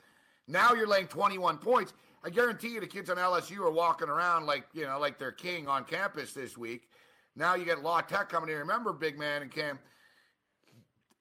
[0.49, 1.93] Now you're laying 21 points.
[2.25, 5.31] I guarantee you, the kids on LSU are walking around like, you know, like they're
[5.31, 6.89] king on campus this week.
[7.37, 8.57] Now you get La Tech coming in.
[8.57, 9.79] Remember, big man and Cam.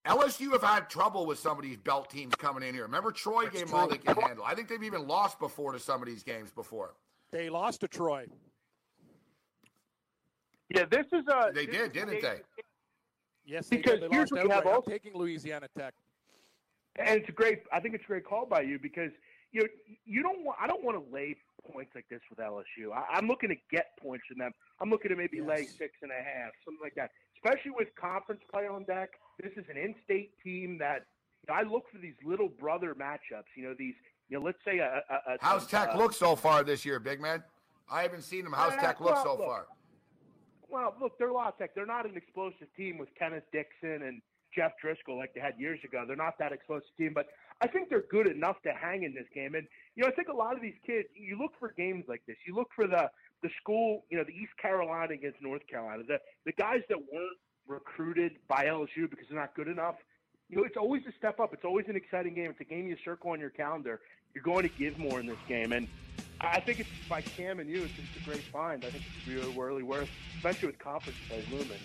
[0.06, 2.84] LSU have had trouble with some of these belt teams coming in here.
[2.84, 4.46] Remember, Troy gave them all they can handle.
[4.46, 6.96] I think they've even lost before to some of these games before.
[7.32, 8.26] They lost to Troy.
[10.70, 11.52] Yeah, this is uh, a.
[11.54, 12.38] They did, didn't a- they?
[13.46, 14.10] Yes, they Because did.
[14.10, 15.94] They here's lost what you have also- taking Louisiana Tech.
[16.98, 17.60] And it's a great.
[17.72, 19.12] I think it's a great call by you because
[19.52, 19.68] you know,
[20.06, 20.58] you don't want.
[20.62, 21.36] I don't want to lay
[21.72, 22.92] points like this with LSU.
[22.94, 24.52] I, I'm looking to get points from them.
[24.82, 27.12] I'm looking to maybe lay six and a half, something like that.
[27.36, 29.10] Especially with conference play on deck.
[29.42, 31.06] This is an in-state team that
[31.48, 33.46] you know, I look for these little brother matchups.
[33.56, 33.96] You know, these.
[34.30, 35.02] You know, let's say a.
[35.10, 37.44] a, a How's Tech a- look so far this year, big man?
[37.90, 38.54] I haven't seen them.
[38.54, 39.68] How's Uh, Tech look well, so look, far?
[40.70, 41.74] Well, look, they're La Tech.
[41.74, 44.22] They're not an explosive team with Kenneth Dixon and
[44.56, 46.04] Jeff Driskel like they had years ago.
[46.08, 47.28] They're not that explosive team, but
[47.62, 49.56] I think they're good enough to hang in this game.
[49.56, 52.22] And you know, I think a lot of these kids, you look for games like
[52.28, 52.38] this.
[52.46, 53.10] You look for the
[53.44, 57.38] the school, you know, the East Carolina against North Carolina, the the guys that weren't
[57.68, 59.96] recruited by LSU because they're not good enough.
[60.50, 61.54] You know, it's always a step up.
[61.54, 62.52] It's always an exciting game.
[62.52, 64.00] It's a game you circle on your calendar.
[64.34, 65.88] You're going to give more in this game, and
[66.40, 67.84] I think it's by Cam and you.
[67.84, 68.86] It's just a great find.
[68.86, 71.80] I think it's really, really worth, especially with conference play looming.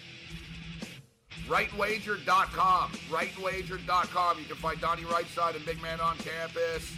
[1.48, 2.92] RightWager.com.
[3.10, 4.38] RightWager.com.
[4.38, 6.94] You can find Donnie Rightside and Big Man on campus.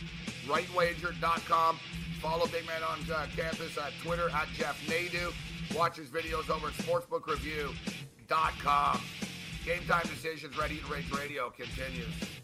[0.46, 1.78] RightWager.com.
[2.20, 5.32] Follow Big Man on uh, campus at Twitter at Jeff Nadu.
[5.76, 9.00] Watch his videos over at SportsbookReview.com.
[9.64, 10.58] Game time decisions.
[10.58, 12.43] Ready to Rage Radio continues.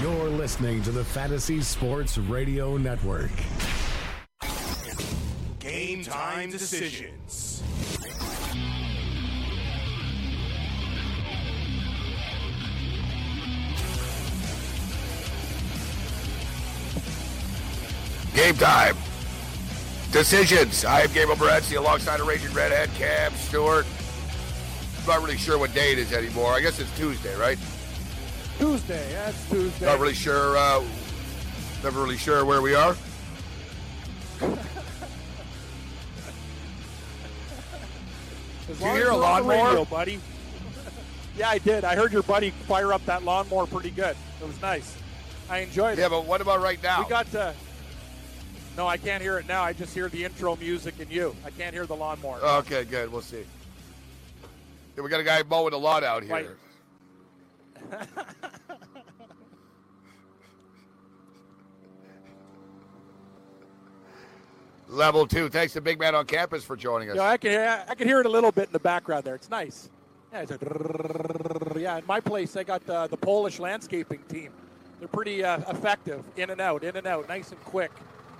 [0.00, 3.30] You're listening to the Fantasy Sports Radio Network.
[5.60, 7.62] Game time decisions.
[18.34, 18.96] Game time.
[20.10, 20.84] Decisions.
[20.84, 23.86] I am Gabriel Morency alongside a Raging Redhead, Cam Stewart.
[25.06, 26.52] Not really sure what day it is anymore.
[26.52, 27.58] I guess it's Tuesday, right?
[28.58, 29.12] Tuesday.
[29.12, 29.86] That's Tuesday.
[29.86, 30.56] Not really sure.
[30.56, 30.82] Uh,
[31.82, 32.96] never really sure where we are.
[38.70, 39.68] As you hear a you're on the lawnmower?
[39.68, 40.20] radio, buddy.
[41.36, 41.84] yeah, I did.
[41.84, 44.16] I heard your buddy fire up that lawnmower pretty good.
[44.40, 44.96] It was nice.
[45.50, 46.10] I enjoyed Yeah, it.
[46.10, 47.02] Yeah, but what about right now?
[47.02, 47.54] We got to.
[48.76, 49.62] No, I can't hear it now.
[49.62, 51.36] I just hear the intro music and you.
[51.44, 52.38] I can't hear the lawnmower.
[52.42, 53.12] Okay, good.
[53.12, 53.44] We'll see.
[54.96, 56.32] Yeah, we got a guy mowing a lawn out here.
[56.32, 56.46] Right.
[64.88, 65.48] Level two.
[65.48, 67.16] Thanks to Big Man on Campus for joining us.
[67.16, 69.34] Yeah, I can hear, I can hear it a little bit in the background there.
[69.34, 69.90] It's nice.
[70.32, 70.58] Yeah, it's a,
[71.78, 71.98] yeah.
[71.98, 74.52] In my place, I got the, the Polish landscaping team.
[74.98, 77.90] They're pretty uh, effective, in and out, in and out, nice and quick.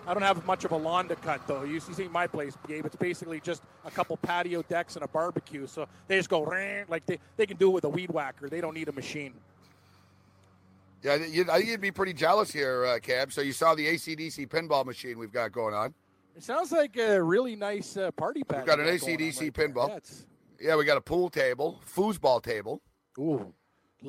[0.07, 1.64] I don't have much of a lawn to cut though.
[1.64, 2.84] You see my place, Gabe.
[2.84, 5.66] It's basically just a couple patio decks and a barbecue.
[5.66, 6.42] So they just go
[6.88, 8.48] like they, they can do it with a weed whacker.
[8.48, 9.34] They don't need a machine.
[11.02, 11.18] Yeah, I
[11.59, 13.30] think you'd be pretty jealous here, uh, Cab.
[13.30, 15.92] So you saw the ACDC pinball machine we've got going on.
[16.34, 18.61] It sounds like a really nice uh, party pack.
[18.61, 19.88] We've got an ACDC right pinball.
[19.88, 22.80] Yeah, yeah, we got a pool table, foosball table.
[23.18, 23.52] Ooh,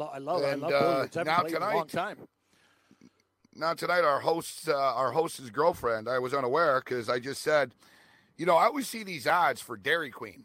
[0.01, 0.45] I love it.
[0.45, 0.71] I love.
[0.71, 2.17] Uh, now tonight, a long time.
[3.57, 7.73] Now tonight, our host, uh, our host's girlfriend, I was unaware because I just said,
[8.37, 10.43] you know, I always see these ads for Dairy Queen,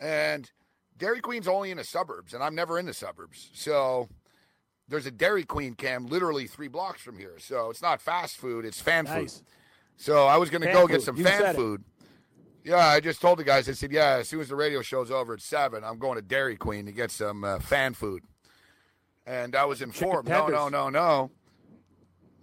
[0.00, 0.50] and
[0.98, 4.08] Dairy Queen's only in the suburbs, and I'm never in the suburbs, so
[4.88, 7.36] there's a Dairy Queen cam literally three blocks from here.
[7.38, 9.38] So it's not fast food; it's fan nice.
[9.38, 9.46] food.
[9.96, 10.90] So I was going to go food.
[10.90, 11.84] get some you fan food.
[12.64, 12.70] It.
[12.70, 13.68] Yeah, I just told the guys.
[13.68, 16.22] I said, yeah, as soon as the radio show's over at seven, I'm going to
[16.22, 18.24] Dairy Queen to get some uh, fan food.
[19.24, 20.28] And I was informed.
[20.28, 21.30] No, no, no, no,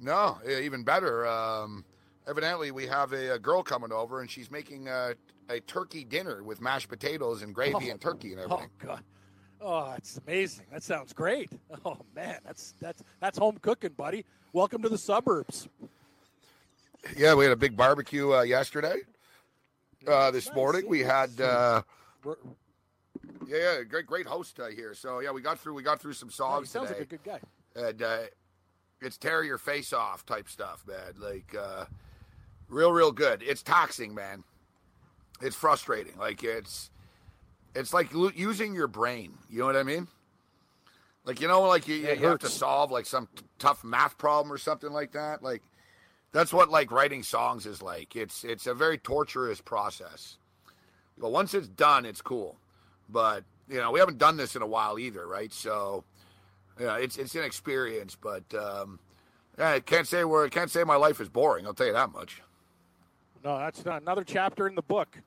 [0.04, 0.38] no.
[0.48, 1.26] Even better.
[1.28, 1.86] Um,
[2.28, 5.14] evidently, we have a, a, girl coming over, and she's making a,
[5.50, 8.70] a, turkey dinner with mashed potatoes and gravy oh, and turkey and everything.
[8.82, 9.04] Oh God.
[9.66, 10.66] Oh, that's amazing.
[10.72, 11.50] That sounds great.
[11.86, 14.26] Oh man, that's that's that's home cooking, buddy.
[14.54, 15.68] Welcome to the suburbs.
[17.18, 18.98] Yeah, we had a big barbecue uh, yesterday.
[20.08, 20.56] Uh, this nice.
[20.56, 21.42] morning we had.
[21.42, 21.82] Uh,
[23.48, 24.94] yeah, yeah, great, great host uh, here.
[24.94, 25.74] So yeah, we got through.
[25.74, 27.00] We got through some songs yeah, sounds today.
[27.00, 27.40] like a good guy.
[27.76, 28.18] And uh,
[29.04, 31.14] it's tear your face off type stuff, man.
[31.20, 31.86] Like uh,
[32.70, 33.44] real, real good.
[33.44, 34.44] It's toxic, man.
[35.42, 36.18] It's frustrating.
[36.18, 36.90] Like it's,
[37.76, 39.34] it's like lo- using your brain.
[39.50, 40.08] You know what I mean?
[41.26, 44.52] Like you know, like you, you have to solve like some t- tough math problem
[44.52, 45.42] or something like that.
[45.42, 45.62] Like
[46.32, 48.16] that's what like writing songs is like.
[48.16, 50.38] It's it's a very torturous process.
[51.18, 52.58] But once it's done, it's cool.
[53.10, 55.52] But you know, we haven't done this in a while either, right?
[55.54, 56.04] So,
[56.80, 58.16] yeah, it's it's an experience.
[58.16, 59.00] But um,
[59.58, 61.66] I can't say where I can't say my life is boring.
[61.66, 62.42] I'll tell you that much.
[63.44, 65.18] No, that's not another chapter in the book.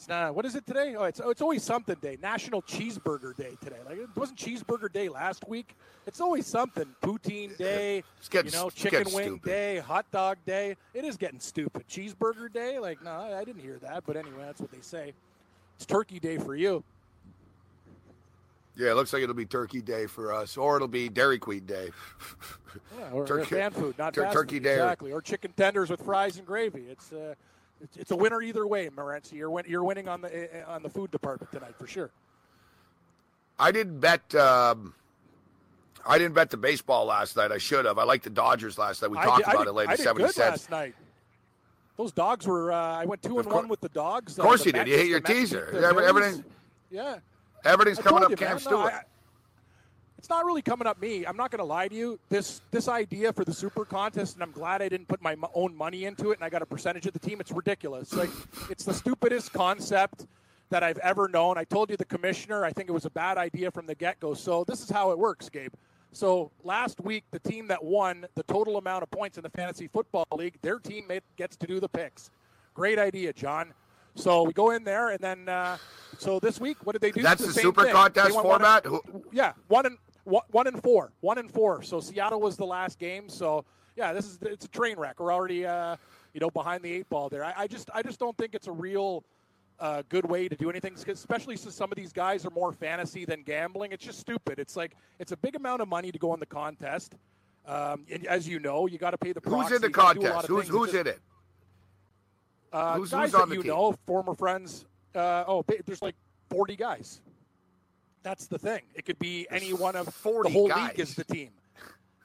[0.00, 0.34] It's not.
[0.34, 0.94] What is it today?
[0.96, 2.16] Oh, it's oh, it's always something day.
[2.22, 3.76] National Cheeseburger Day today.
[3.86, 5.76] Like it wasn't Cheeseburger Day last week.
[6.06, 6.86] It's always something.
[7.02, 8.02] Poutine Day.
[8.30, 9.42] Getting, you know, chicken wing stupid.
[9.42, 10.76] day, hot dog day.
[10.94, 11.86] It is getting stupid.
[11.86, 12.78] Cheeseburger Day.
[12.78, 14.04] Like no, I didn't hear that.
[14.06, 15.12] But anyway, that's what they say.
[15.76, 16.82] It's Turkey Day for you.
[18.76, 21.66] Yeah, it looks like it'll be Turkey Day for us, or it'll be Dairy Queen
[21.66, 21.90] Day.
[22.98, 24.74] yeah, or, turkey, fan food, not tur- turkey day.
[24.74, 26.86] Exactly, or chicken tenders with fries and gravy.
[26.88, 27.12] It's.
[27.12, 27.34] Uh,
[27.82, 29.32] it's, it's a winner either way, Morency.
[29.32, 32.10] You're, win, you're winning on the eh, on the food department tonight for sure.
[33.58, 34.34] I didn't bet.
[34.34, 34.94] Um,
[36.06, 37.52] I didn't bet the baseball last night.
[37.52, 37.98] I should have.
[37.98, 39.10] I liked the Dodgers last night.
[39.10, 39.96] We talked did, about it later.
[39.96, 40.94] Seventy cents last night.
[41.96, 42.72] Those dogs were.
[42.72, 44.38] Uh, I went two and one with the dogs.
[44.38, 44.88] Of course uh, you did.
[44.88, 45.92] You hit your teaser.
[46.02, 46.44] Everything.
[46.90, 47.18] Yeah.
[47.64, 48.92] Everything's coming up, you, Cam Stewart.
[48.92, 49.02] No, I,
[50.18, 51.24] it's not really coming up me.
[51.24, 52.18] I'm not going to lie to you.
[52.28, 55.74] This this idea for the super contest, and I'm glad I didn't put my own
[55.74, 57.40] money into it, and I got a percentage of the team.
[57.40, 58.12] It's ridiculous.
[58.12, 58.30] Like
[58.68, 60.26] it's the stupidest concept
[60.68, 61.58] that I've ever known.
[61.58, 62.64] I told you the commissioner.
[62.64, 64.34] I think it was a bad idea from the get go.
[64.34, 65.72] So this is how it works, Gabe.
[66.12, 69.88] So last week, the team that won the total amount of points in the fantasy
[69.88, 72.30] football league, their team gets to do the picks.
[72.74, 73.72] Great idea, John.
[74.14, 75.78] So we go in there, and then uh,
[76.18, 77.22] so this week, what did they do?
[77.22, 77.92] That's the, the super thing.
[77.92, 78.90] contest format.
[78.90, 81.82] One and, yeah, one and one and four, one and four.
[81.82, 83.28] So Seattle was the last game.
[83.28, 83.64] So
[83.96, 85.20] yeah, this is it's a train wreck.
[85.20, 85.96] We're already uh,
[86.34, 87.44] you know behind the eight ball there.
[87.44, 89.24] I, I just I just don't think it's a real
[89.78, 93.24] uh, good way to do anything, especially since some of these guys are more fantasy
[93.24, 93.92] than gambling.
[93.92, 94.58] It's just stupid.
[94.58, 97.14] It's like it's a big amount of money to go in the contest.
[97.66, 99.40] Um, and as you know, you got to pay the.
[99.44, 100.46] Who's in the contest?
[100.46, 101.20] Who's who's in it?
[102.72, 103.70] Uh, who's, guys who's that you team?
[103.70, 104.86] know, former friends.
[105.14, 106.14] Uh, oh, there's like
[106.50, 107.20] 40 guys.
[108.22, 108.82] That's the thing.
[108.94, 110.90] It could be There's any one of 40 the whole guys.
[110.90, 111.50] league is the team.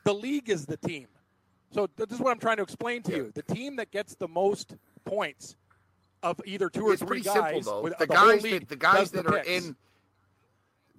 [0.03, 1.07] The league is the team.
[1.71, 3.17] So this is what I'm trying to explain to yeah.
[3.17, 3.31] you.
[3.33, 5.55] The team that gets the most points
[6.21, 9.27] of either two or it's three guys, simple, the, the, guys that the guys that
[9.27, 9.75] are in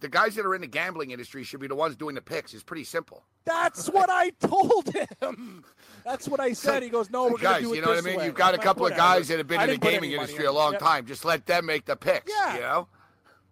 [0.01, 2.55] the guys that are in the gambling industry should be the ones doing the picks.
[2.55, 3.24] It's pretty simple.
[3.44, 5.64] That's what I told him.
[6.05, 6.82] That's what I said.
[6.82, 8.18] He goes, "No, we're guys, do it you know what I mean?
[8.18, 8.26] Way.
[8.26, 10.53] You've got I'm a couple of guys that have been in the gaming industry a
[10.53, 11.07] long time.
[11.07, 12.30] Just let them make the picks.
[12.30, 12.55] Yeah.
[12.55, 12.88] You know?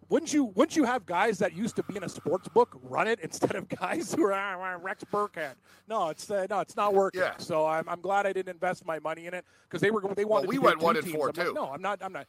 [0.09, 0.45] Wouldn't you?
[0.45, 3.55] Wouldn't you have guys that used to be in a sports book run it instead
[3.55, 5.55] of guys who are ah, Rex Burkhead?
[5.89, 7.21] No, it's uh, no, it's not working.
[7.21, 7.37] Yeah.
[7.39, 10.25] So I'm, I'm glad I didn't invest my money in it because they were they
[10.25, 10.49] wanted.
[10.49, 11.45] Well, we to went one and four too.
[11.45, 12.01] Like, no, I'm not.
[12.03, 12.27] I'm not.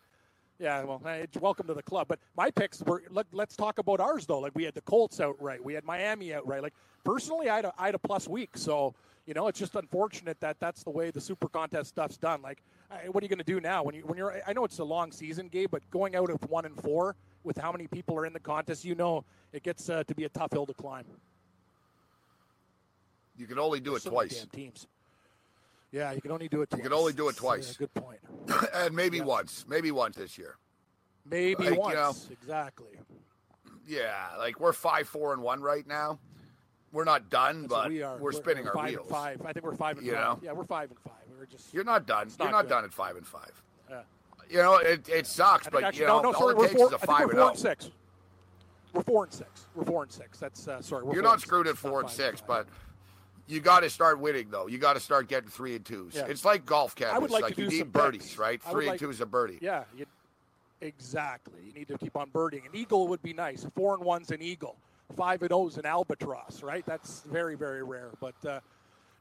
[0.58, 2.08] Yeah, well, hey, welcome to the club.
[2.08, 3.04] But my picks were.
[3.10, 4.40] Let, us talk about ours though.
[4.40, 6.64] Like we had the Colts outright, we had Miami outright.
[6.64, 8.52] Like personally, I had a, I had a plus week.
[8.58, 8.96] So
[9.26, 12.42] you know, it's just unfortunate that that's the way the Super Contest stuff's done.
[12.42, 12.62] Like,
[13.12, 14.42] what are you going to do now when you when you're?
[14.48, 17.58] I know it's a long season, Gabe, but going out of one and four with
[17.58, 20.30] how many people are in the contest, you know, it gets uh, to be a
[20.30, 21.06] tough hill to climb.
[23.38, 24.46] You can only do it so twice.
[24.54, 24.88] teams.
[25.96, 26.70] Yeah, you can only do it.
[26.70, 26.78] Twice.
[26.78, 27.72] You can only do it twice.
[27.72, 28.20] Uh, good point.
[28.74, 29.24] and maybe yeah.
[29.24, 30.58] once, maybe once this year.
[31.26, 33.00] Maybe like, once, you know, exactly.
[33.88, 36.20] Yeah, like we're five, four, and one right now.
[36.92, 38.18] We're not done, That's but we are.
[38.18, 39.10] We're, we're spinning we're our wheels.
[39.10, 39.42] five.
[39.46, 40.22] I think we're five and you five.
[40.22, 40.40] Know?
[40.44, 41.14] Yeah, we're five and five.
[41.40, 41.74] We're just.
[41.74, 42.30] You're not done.
[42.40, 43.64] You're not, not done at five and five.
[43.90, 44.02] Yeah.
[44.50, 46.74] You know, it, it sucks, but actually, you know, no, no, all sorry, it takes
[46.74, 47.50] four, is a five and zero.
[47.50, 47.90] and six.
[48.94, 49.68] We're four and six.
[49.76, 50.40] We're four and six.
[50.40, 51.06] That's uh, sorry.
[51.14, 52.68] You're not screwed at four and six, but
[53.48, 54.68] you got to start winning though.
[54.68, 56.16] You got to start getting three and twos.
[56.16, 56.26] Yeah.
[56.26, 57.16] It's like golf, Kevin.
[57.16, 58.38] I would like, like you need birdies, picks.
[58.38, 58.62] right?
[58.62, 59.60] Three and like, two is a birdie.
[59.62, 60.06] Yeah, you,
[60.82, 61.62] exactly.
[61.66, 62.64] You need to keep on birding.
[62.66, 63.66] An eagle would be nice.
[63.76, 64.78] Four and one's an eagle.
[65.16, 66.86] Five and O's an albatross, right?
[66.86, 68.10] That's very very rare.
[68.20, 68.60] But uh,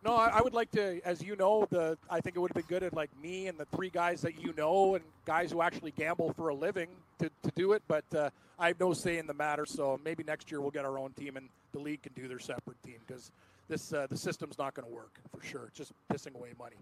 [0.04, 2.66] no, I, I, would like to, as you know, the I think it would have
[2.66, 5.62] been good at like me and the three guys that you know and guys who
[5.62, 7.82] actually gamble for a living to, to do it.
[7.88, 9.64] But uh, I have no say in the matter.
[9.64, 12.38] So maybe next year we'll get our own team and the league can do their
[12.38, 13.30] separate team because
[13.68, 15.66] this uh, the system's not going to work for sure.
[15.68, 16.76] It's just pissing away money.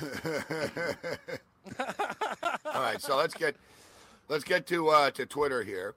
[2.66, 3.56] All right, so let's get
[4.28, 5.94] let's get to uh, to Twitter here.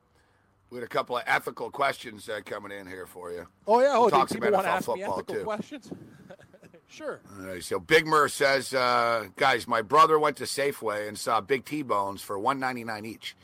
[0.69, 3.47] We had a couple of ethical questions uh, coming in here for you.
[3.67, 5.43] Oh yeah, oh, talk do people want to NFL ask football, ethical too.
[5.43, 5.91] questions?
[6.87, 7.21] sure.
[7.39, 11.39] All right, so Big Mur says, uh, guys, my brother went to Safeway and saw
[11.41, 13.35] big T-bones for one ninety nine each.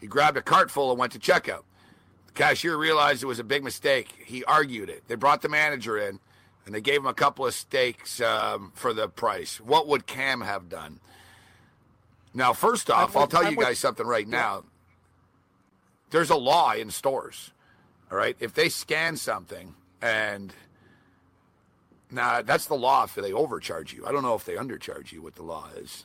[0.00, 1.64] He grabbed a cart full and went to checkout.
[2.26, 4.14] The cashier realized it was a big mistake.
[4.24, 5.04] He argued it.
[5.08, 6.20] They brought the manager in,
[6.68, 9.58] and they gave him a couple of steaks um, for the price.
[9.58, 11.00] What would Cam have done?
[12.34, 14.64] Now, first off, with- I'll tell I'm you with- guys something right now.
[16.10, 17.52] There's a law in stores.
[18.12, 20.52] All right, if they scan something and
[22.10, 24.06] now that's the law if they overcharge you.
[24.06, 25.22] I don't know if they undercharge you.
[25.22, 26.04] What the law is.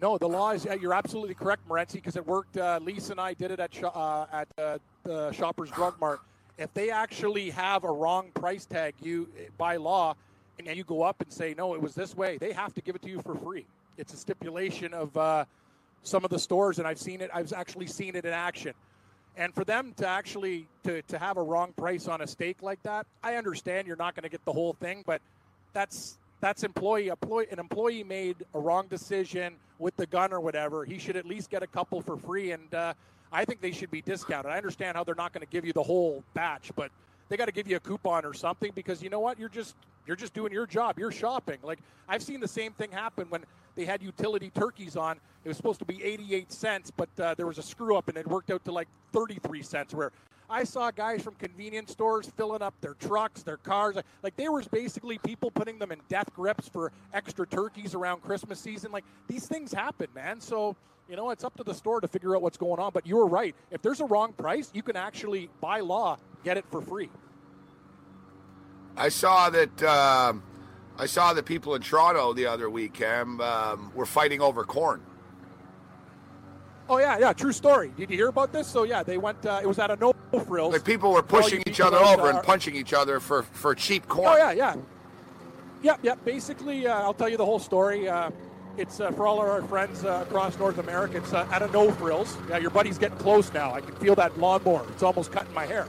[0.00, 0.64] No, the law is.
[0.64, 2.56] yeah, You're absolutely correct, Morency, because it worked.
[2.56, 6.20] Uh, Lisa and I did it at uh, at uh, the Shoppers Drug Mart.
[6.60, 10.14] If they actually have a wrong price tag, you by law,
[10.58, 12.82] and then you go up and say no, it was this way, they have to
[12.82, 13.64] give it to you for free.
[13.96, 15.46] It's a stipulation of uh,
[16.02, 17.30] some of the stores, and I've seen it.
[17.32, 18.74] I've actually seen it in action.
[19.38, 22.82] And for them to actually to, to have a wrong price on a steak like
[22.82, 25.22] that, I understand you're not going to get the whole thing, but
[25.72, 30.84] that's that's employee, employee an employee made a wrong decision with the gun or whatever.
[30.84, 32.92] He should at least get a couple for free, and uh,
[33.32, 34.50] I think they should be discounted.
[34.50, 36.90] I understand how they're not going to give you the whole batch, but
[37.28, 39.38] they got to give you a coupon or something because you know what?
[39.38, 39.76] You're just
[40.06, 40.98] you're just doing your job.
[40.98, 41.58] You're shopping.
[41.62, 41.78] Like
[42.08, 43.44] I've seen the same thing happen when
[43.76, 45.18] they had utility turkeys on.
[45.44, 48.18] It was supposed to be 88 cents, but uh, there was a screw up and
[48.18, 49.94] it worked out to like 33 cents.
[49.94, 50.10] Where
[50.50, 53.96] I saw guys from convenience stores filling up their trucks, their cars.
[54.24, 58.58] Like they were basically people putting them in death grips for extra turkeys around Christmas
[58.58, 58.90] season.
[58.90, 60.40] Like these things happen, man.
[60.40, 60.74] So
[61.10, 62.92] you know it's up to the store to figure out what's going on.
[62.94, 63.54] But you were right.
[63.70, 67.10] If there's a wrong price, you can actually, by law, get it for free.
[68.96, 69.82] I saw that.
[69.82, 70.44] Um,
[70.96, 75.02] I saw that people in Toronto the other week, Cam, um, were fighting over corn.
[76.88, 77.92] Oh yeah, yeah, true story.
[77.96, 78.66] Did you hear about this?
[78.66, 79.44] So yeah, they went.
[79.44, 80.12] Uh, it was at a no
[80.44, 80.72] frills.
[80.72, 84.06] Like people were pushing each other over uh, and punching each other for for cheap
[84.06, 84.28] corn.
[84.28, 84.76] Oh yeah, yeah,
[85.82, 86.14] yeah, yeah.
[86.16, 88.08] Basically, uh, I'll tell you the whole story.
[88.08, 88.30] Uh,
[88.80, 91.18] it's uh, for all of our friends uh, across North America.
[91.18, 92.36] It's uh, at a no frills.
[92.48, 93.74] Yeah, your buddy's getting close now.
[93.74, 94.86] I can feel that lawnmower.
[94.88, 95.86] It's almost cutting my hair.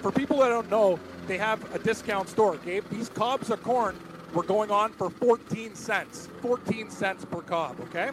[0.00, 2.56] For people that don't know, they have a discount store.
[2.56, 3.96] Gabe, these cobs of corn
[4.32, 6.28] were going on for 14 cents.
[6.40, 7.78] 14 cents per cob.
[7.82, 8.10] Okay,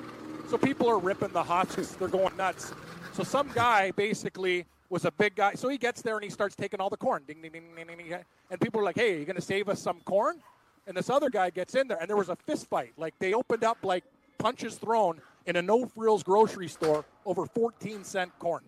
[0.50, 1.96] so people are ripping the husks.
[2.00, 2.74] They're going nuts.
[3.14, 5.54] So some guy basically was a big guy.
[5.54, 7.24] So he gets there and he starts taking all the corn.
[7.26, 8.20] Ding, ding, ding, ding, ding, ding.
[8.52, 10.42] And people are like, hey, are you going to save us some corn?
[10.90, 12.94] And this other guy gets in there and there was a fist fight.
[12.98, 14.04] Like they opened up like
[14.40, 18.64] punches thrown in a no frills grocery store over 14 cent corn.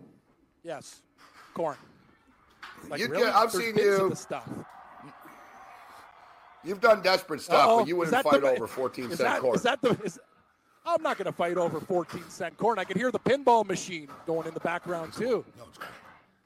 [0.64, 1.02] Yes,
[1.56, 1.76] corn.
[2.88, 3.24] Like, You really?
[3.26, 4.48] get- I've There's seen bits of you- the stuff.
[6.64, 7.80] You've done desperate stuff, Uh-oh.
[7.80, 9.56] but you wouldn't fight the- over 14 is cent that, corn.
[9.56, 10.00] Is that the?
[10.04, 10.20] Is,
[10.86, 12.78] I'm not going to fight over 14 cent corn.
[12.78, 15.44] I can hear the pinball machine going in the background too.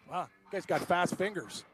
[0.09, 1.65] Wow, you guys got fast fingers.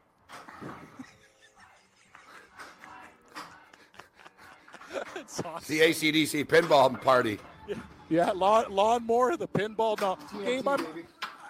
[5.31, 5.75] It's awesome.
[5.77, 7.39] the ACDC pinball party.
[8.09, 9.99] Yeah, lawn, lawnmower, the pinball.
[10.01, 10.67] No, game.
[10.67, 10.85] I'm,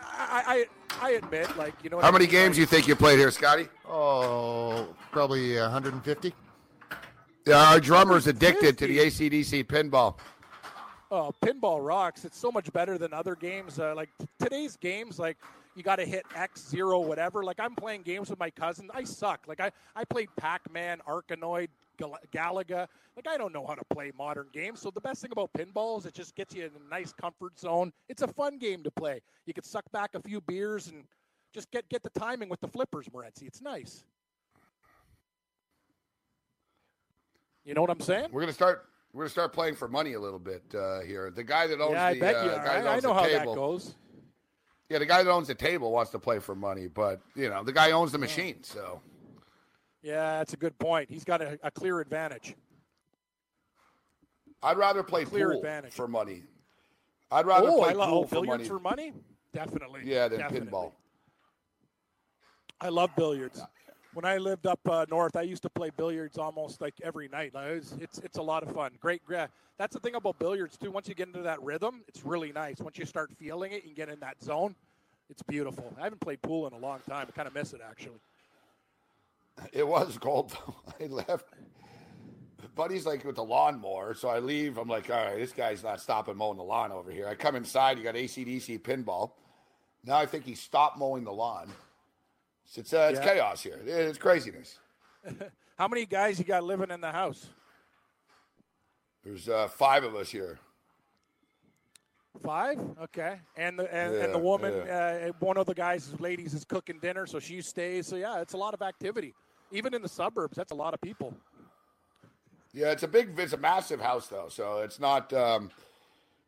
[0.03, 0.65] I,
[1.01, 1.99] I, I admit, like you know.
[1.99, 2.31] How I many mean?
[2.31, 3.67] games Like, you think you played here, Scotty?
[3.87, 6.33] Oh, probably 150.
[7.47, 10.19] Yeah, our drummer's addicted to the ACDC pinball.
[11.09, 12.23] Oh, pinball rocks!
[12.23, 13.79] It's so much better than other games.
[13.79, 15.37] Uh, like t- today's games, like
[15.75, 17.43] you got to hit X zero whatever.
[17.43, 18.91] Like I'm playing games with my cousin.
[18.93, 19.41] I suck.
[19.47, 21.69] Like I I played Pac Man, Arkanoid, Gal-
[22.33, 22.87] Galaga.
[23.15, 24.81] Like I don't know how to play modern games.
[24.81, 27.59] So the best thing about pinball is it just gets you in a nice comfort
[27.59, 27.91] zone.
[28.09, 29.21] It's a fun game to play.
[29.45, 31.03] You can suck back a few beers and
[31.53, 33.43] just get get the timing with the flippers, Morency.
[33.43, 34.05] It's nice.
[37.65, 38.29] You know what I'm saying?
[38.31, 38.85] We're gonna start.
[39.13, 41.31] We're gonna start playing for money a little bit uh, here.
[41.31, 43.03] The guy that owns Yeah, I the bet uh, you guy that I, I owns
[43.03, 43.53] know the how table.
[43.53, 43.95] that goes.
[44.89, 47.63] Yeah, the guy that owns the table wants to play for money, but you know
[47.63, 49.01] the guy owns the machine, so
[50.01, 51.09] Yeah, that's a good point.
[51.09, 52.55] He's got a, a clear advantage.
[54.63, 55.93] I'd rather play Clear pool advantage.
[55.93, 56.43] for money.
[57.31, 58.67] I'd rather oh, play I love pool oh, for billiards money.
[58.67, 59.13] for money.
[59.53, 60.01] Definitely.
[60.05, 60.69] yeah, than definitely.
[60.69, 60.91] pinball.
[62.79, 63.61] I love billiards.
[64.13, 67.53] When I lived up uh, north, I used to play billiards almost like every night.
[67.53, 68.91] Like, it was, it's it's a lot of fun.
[68.99, 70.91] Great, gra- that's the thing about billiards too.
[70.91, 72.79] Once you get into that rhythm, it's really nice.
[72.79, 74.75] Once you start feeling it, you get in that zone.
[75.29, 75.93] It's beautiful.
[75.97, 77.27] I haven't played pool in a long time.
[77.29, 78.19] I kind of miss it actually.
[79.73, 80.55] It was cold.
[80.99, 81.45] I left.
[82.75, 84.77] Buddy's like with the lawnmower, so I leave.
[84.77, 87.27] I'm like, all right, this guy's not stopping mowing the lawn over here.
[87.27, 87.97] I come inside.
[87.97, 89.31] You got ACDC pinball.
[90.05, 91.71] Now I think he stopped mowing the lawn.
[92.75, 93.33] It's uh, it's Yeah.
[93.33, 93.79] chaos here.
[93.85, 94.79] It's craziness.
[95.77, 97.47] How many guys you got living in the house?
[99.23, 100.57] There's uh, five of us here.
[102.43, 102.79] Five.
[103.03, 103.39] Okay.
[103.57, 107.25] And the and, and the woman, uh, one of the guys, ladies, is cooking dinner,
[107.27, 108.07] so she stays.
[108.07, 109.35] So yeah, it's a lot of activity.
[109.71, 111.33] Even in the suburbs, that's a lot of people.
[112.73, 115.31] Yeah, it's a big, it's a massive house though, so it's not.
[115.33, 115.71] Um,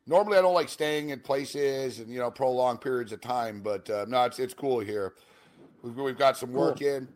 [0.06, 3.88] normally, I don't like staying in places and you know prolonged periods of time, but
[3.90, 5.14] uh, no, it's it's cool here.
[5.82, 7.08] We've we've got some work in.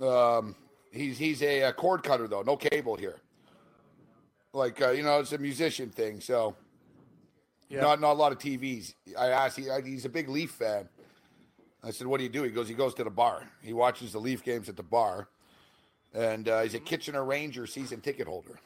[0.00, 0.54] Um,
[0.90, 3.20] he's he's a, uh cord cutter though, no cable here.
[4.52, 6.54] Like uh, you know, it's a musician thing, so
[7.70, 7.80] Yeah.
[7.80, 8.94] not not a lot of TVs.
[9.18, 10.86] I asked, he, he's a big Leaf fan.
[11.84, 13.42] I said, "What do you do?" He goes, "He goes to the bar.
[13.62, 15.28] He watches the Leaf games at the bar."
[16.14, 18.58] And uh, he's a Kitchener Ranger season ticket holder.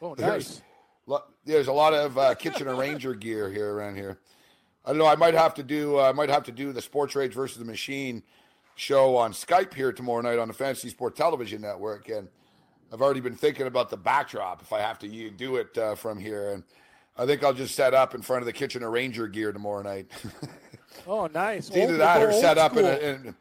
[0.00, 0.62] Oh, There's- nice.
[1.06, 4.20] Lo- There's a lot of uh, Kitchener Ranger gear here around here.
[4.84, 5.06] I don't know.
[5.06, 5.98] I might have to do.
[5.98, 8.22] uh, I might have to do the Sports Rage versus the Machine
[8.76, 12.28] show on Skype here tomorrow night on the Fantasy Sport Television Network, and
[12.92, 16.18] I've already been thinking about the backdrop if I have to do it uh, from
[16.20, 16.62] here, and
[17.18, 20.06] I think I'll just set up in front of the Kitchener Ranger gear tomorrow night.
[21.06, 21.68] Oh, nice.
[21.68, 23.34] It's either Old- that or set up in, a, in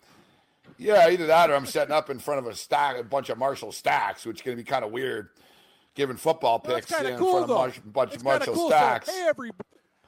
[0.78, 3.38] yeah, either that or I'm setting up in front of a stack, a bunch of
[3.38, 5.30] Marshall stacks, which is going to be kind of weird,
[5.94, 7.56] giving football picks kind in cool, front of though.
[7.56, 8.70] Marsh, a bunch of Marshall cool.
[8.70, 9.10] So, stacks.
[9.10, 9.52] hey, every,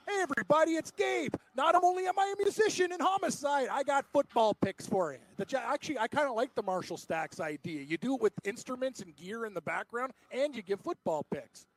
[0.08, 1.34] hey, everybody, it's Gabe.
[1.56, 5.20] Not only am I a musician in homicide, I got football picks for you.
[5.38, 7.82] The, actually, I kind of like the Marshall Stacks idea.
[7.84, 11.68] You do it with instruments and gear in the background, and you give football picks.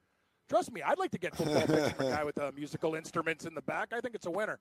[0.49, 3.45] Trust me, I'd like to get football picks from a guy with uh, musical instruments
[3.45, 3.89] in the back.
[3.93, 4.59] I think it's a winner.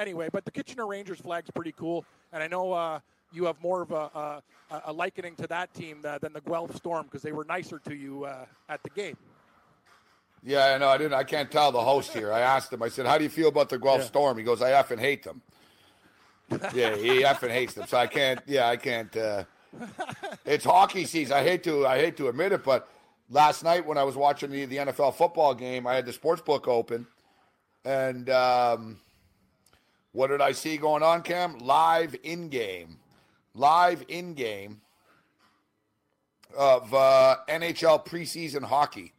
[0.00, 3.00] Anyway, but the Kitchener Rangers flag's pretty cool, and I know uh,
[3.32, 3.94] you have more of a,
[4.70, 7.78] a, a likening to that team uh, than the Guelph Storm because they were nicer
[7.80, 9.18] to you uh, at the game.
[10.42, 10.88] Yeah, I know.
[10.88, 11.12] I didn't.
[11.12, 12.32] I can't tell the host here.
[12.32, 12.82] I asked him.
[12.82, 14.06] I said, "How do you feel about the Guelph Yeah.
[14.06, 15.42] Storm?" He goes, "I effing hate them."
[16.72, 17.86] yeah, he effing hates them.
[17.86, 18.40] So I can't.
[18.46, 19.14] Yeah, I can't.
[19.14, 19.44] Uh,
[20.46, 21.36] it's hockey season.
[21.36, 21.86] I hate to.
[21.86, 22.88] I hate to admit it, but
[23.28, 26.40] last night when I was watching the, the NFL football game, I had the sports
[26.40, 27.06] book open,
[27.84, 28.98] and um,
[30.12, 31.58] what did I see going on, Cam?
[31.58, 32.98] Live in game,
[33.54, 34.80] live in game
[36.56, 39.12] of uh, NHL preseason hockey.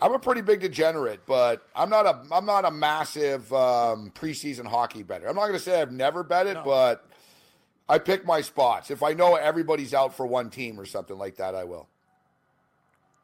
[0.00, 4.66] I'm a pretty big degenerate, but I'm not a I'm not a massive um, preseason
[4.66, 5.26] hockey better.
[5.26, 6.62] I'm not going to say I've never bet it, No.
[6.64, 7.04] but
[7.88, 8.90] I pick my spots.
[8.90, 11.88] If I know everybody's out for one team or something like that, I will.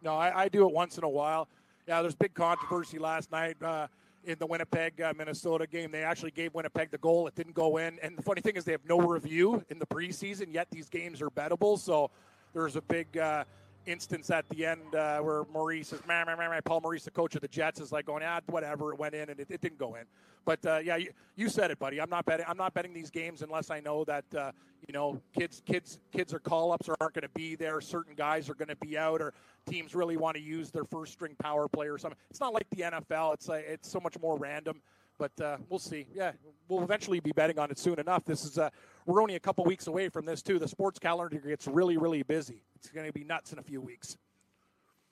[0.03, 1.49] No, I, I do it once in a while.
[1.87, 3.87] Yeah, there's big controversy last night uh,
[4.25, 5.91] in the Winnipeg uh, Minnesota game.
[5.91, 7.27] They actually gave Winnipeg the goal.
[7.27, 7.99] It didn't go in.
[8.03, 11.23] And the funny thing is, they have no review in the preseason, yet these games
[11.23, 11.79] are bettable.
[11.79, 12.11] So
[12.53, 13.45] there's a big uh,
[13.87, 16.61] instance at the end uh, where Maurice is, meh, meh, meh.
[16.65, 18.93] Paul Maurice, the coach of the Jets, is like going, ah, whatever.
[18.93, 20.05] It went in and it, it didn't go in.
[20.45, 22.01] But uh, yeah, you, you said it, buddy.
[22.01, 22.47] I'm not betting.
[22.49, 24.53] I'm not betting these games unless I know that uh,
[24.87, 27.81] you know kids, kids, kids are call ups or aren't going to be there.
[27.81, 29.33] Certain guys are going to be out, or
[29.67, 32.19] teams really want to use their first string power play or something.
[32.31, 33.35] It's not like the NFL.
[33.35, 34.81] It's like it's so much more random.
[35.17, 36.07] But uh, we'll see.
[36.13, 36.33] Yeah,
[36.69, 38.25] we'll eventually be betting on it soon enough.
[38.25, 38.71] This is uh,
[39.07, 40.59] we're only a couple weeks away from this too.
[40.59, 42.63] The sports calendar gets really, really busy.
[42.77, 44.17] It's going to be nuts in a few weeks.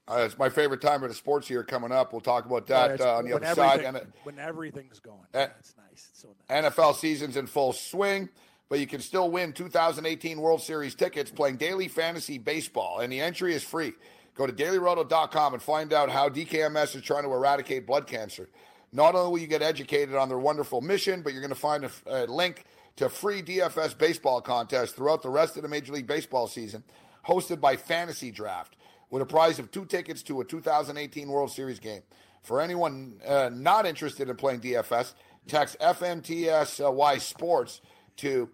[0.09, 2.13] Uh, it's my favorite time of the sports year coming up.
[2.13, 3.81] We'll talk about that uh, on the other side.
[3.85, 6.09] And when everything's going, Eh, yeah, it's nice.
[6.11, 6.65] It's so nice.
[6.73, 8.29] NFL season's in full swing,
[8.69, 13.21] but you can still win 2018 World Series tickets playing daily fantasy baseball, and the
[13.21, 13.93] entry is free.
[14.35, 18.49] Go to dailyroto.com and find out how DKMS is trying to eradicate blood cancer.
[18.93, 21.85] Not only will you get educated on their wonderful mission, but you're going to find
[21.85, 22.65] a, a link
[22.97, 26.85] to free DFS baseball contests throughout the rest of the Major League Baseball season,
[27.27, 28.77] hosted by Fantasy Draft,
[29.11, 32.03] with a prize of two tickets to a 2018 World Series game.
[32.43, 35.15] For anyone uh, not interested in playing DFS,
[35.47, 37.81] text FNTSY Sports
[38.17, 38.51] to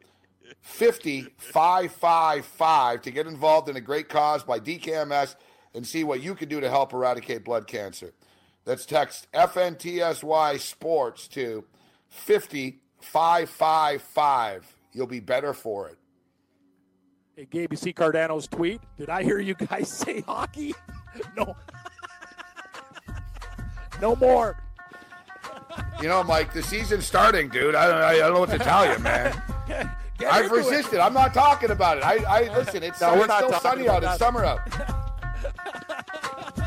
[0.62, 5.34] 50555 to get involved in a great cause by DKMS
[5.74, 8.12] and see what you can do to help eradicate blood cancer.
[8.64, 11.64] That's text FNTSY Sports to
[13.00, 14.74] 50555.
[14.92, 15.98] You'll be better for it.
[17.36, 18.80] Hey, Gabe, you see Cardano's tweet?
[18.96, 20.74] Did I hear you guys say hockey?
[21.36, 21.56] no.
[24.00, 24.56] no more.
[26.02, 27.74] You know, Mike, the season's starting, dude.
[27.74, 29.40] I don't, I don't know what to tell you, man.
[30.26, 30.58] I've into it.
[30.58, 30.98] resisted.
[30.98, 32.04] I'm not talking about it.
[32.04, 32.82] I, I listen.
[32.82, 34.02] It's, No, it's still sunny out.
[34.02, 34.60] It's summer out.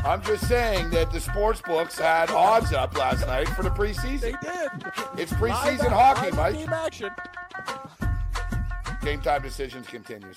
[0.04, 4.20] I'm just saying that the sports books had odds up last night for the preseason.
[4.20, 4.70] They did.
[5.16, 6.56] It's preseason hockey, Mike.
[6.56, 7.10] Team action.
[9.02, 10.36] Game time decisions continues.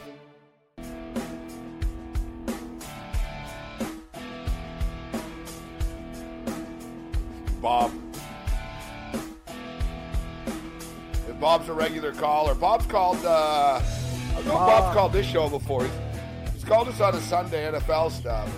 [11.71, 13.17] A regular caller, Bob's called.
[13.25, 15.83] Uh, I know Bob's called this show before.
[15.83, 18.53] He's, he's called us on a Sunday NFL stuff.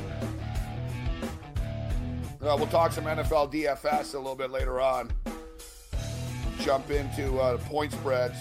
[2.42, 5.12] Uh, we'll talk some NFL DFS a little bit later on.
[6.60, 8.38] Jump into uh, point spreads.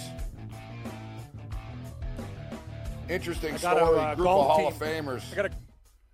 [3.09, 3.99] Interesting got a, story.
[3.99, 4.82] uh, Group of Hall of team.
[4.89, 5.32] Famers.
[5.32, 5.51] I got a,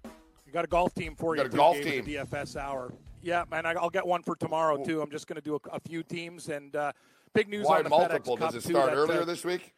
[0.04, 1.48] I got a golf team for You you.
[1.48, 2.04] got a golf team.
[2.04, 2.92] DFS hour.
[3.22, 5.00] Yeah, man, I'll get one for tomorrow too.
[5.00, 6.92] I'm just going to do a, a few teams and uh,
[7.38, 8.36] big news Why on the multiple?
[8.36, 9.72] FedEx Cup Does it start earlier uh, this week?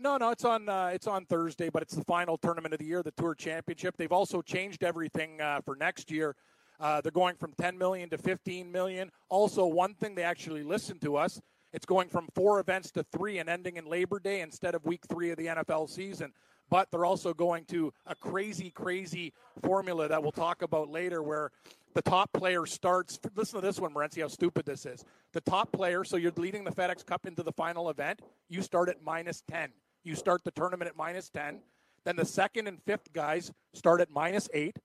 [0.00, 2.86] No, no, it's on uh, it's on Thursday, but it's the final tournament of the
[2.86, 3.96] year, the Tour Championship.
[3.96, 6.36] They've also changed everything uh, for next year.
[6.80, 9.10] Uh, they're going from 10 million to 15 million.
[9.28, 11.40] Also, one thing they actually listened to us.
[11.72, 15.02] It's going from four events to three and ending in Labor Day instead of Week
[15.08, 16.32] Three of the NFL season.
[16.70, 19.32] But they're also going to a crazy, crazy
[19.62, 21.50] formula that we'll talk about later, where
[21.94, 23.18] the top player starts.
[23.34, 25.04] Listen to this one, Morency, how stupid this is.
[25.32, 28.88] The top player, so you're leading the FedEx Cup into the final event, you start
[28.88, 29.70] at minus 10.
[30.04, 31.60] You start the tournament at minus 10.
[32.04, 34.78] Then the second and fifth guys start at minus 8,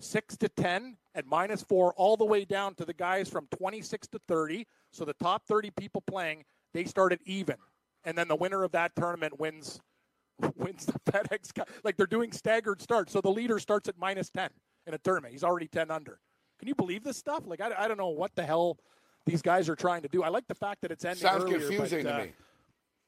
[0.00, 4.08] 6 to 10 at minus 4, all the way down to the guys from 26
[4.08, 4.66] to 30.
[4.90, 6.44] So the top 30 people playing,
[6.74, 7.56] they start at even.
[8.04, 9.80] And then the winner of that tournament wins
[10.56, 11.68] wins the FedEx Cup.
[11.84, 13.12] Like they're doing staggered starts.
[13.12, 14.50] So the leader starts at minus 10
[14.86, 15.32] in a tournament.
[15.32, 16.20] He's already 10 under.
[16.58, 17.44] Can you believe this stuff?
[17.46, 18.78] Like, I, I don't know what the hell
[19.26, 20.22] these guys are trying to do.
[20.22, 22.32] I like the fact that it's ending Sounds earlier, confusing but, to uh, me.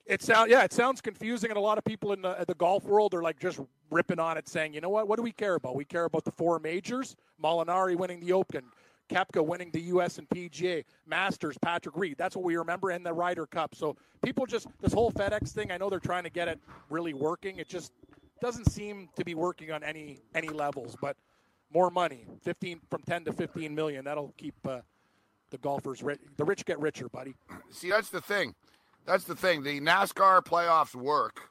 [0.06, 2.84] It sound yeah, it sounds confusing, and a lot of people in the, the golf
[2.84, 5.06] world are like just ripping on it, saying, you know what?
[5.06, 5.76] What do we care about?
[5.76, 8.64] We care about the four majors: Molinari winning the Open,
[9.10, 10.18] Koepka winning the U.S.
[10.18, 12.16] and PGA, Masters, Patrick Reed.
[12.16, 13.74] That's what we remember, in the Ryder Cup.
[13.74, 15.70] So people just this whole FedEx thing.
[15.70, 17.58] I know they're trying to get it really working.
[17.58, 17.92] It just
[18.40, 20.96] doesn't seem to be working on any any levels.
[21.00, 21.16] But
[21.72, 24.04] more money, fifteen from ten to fifteen million.
[24.04, 24.80] That'll keep uh,
[25.50, 26.20] the golfers rich.
[26.36, 27.34] The rich get richer, buddy.
[27.70, 28.54] See, that's the thing.
[29.06, 29.62] That's the thing.
[29.62, 31.50] The NASCAR playoffs work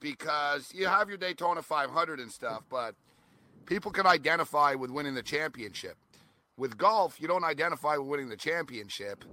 [0.00, 2.94] because you have your Daytona 500 and stuff, but
[3.66, 5.96] people can identify with winning the championship.
[6.58, 9.24] With golf, you don't identify with winning the championship.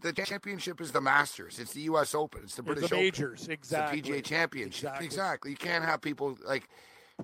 [0.00, 1.58] The championship is the Masters.
[1.58, 2.14] It's the U.S.
[2.14, 2.42] Open.
[2.44, 3.52] It's the It's the British majors, Open.
[3.54, 3.98] exactly.
[4.00, 4.84] It's the PGA Championship.
[4.84, 5.06] Exactly.
[5.06, 5.50] exactly.
[5.52, 6.68] You can't have people like.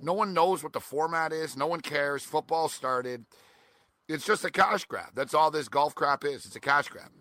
[0.01, 1.55] No one knows what the format is.
[1.55, 2.23] No one cares.
[2.23, 3.25] Football started.
[4.07, 5.09] It's just a cash grab.
[5.13, 6.45] That's all this golf crap is.
[6.45, 7.11] It's a cash grab.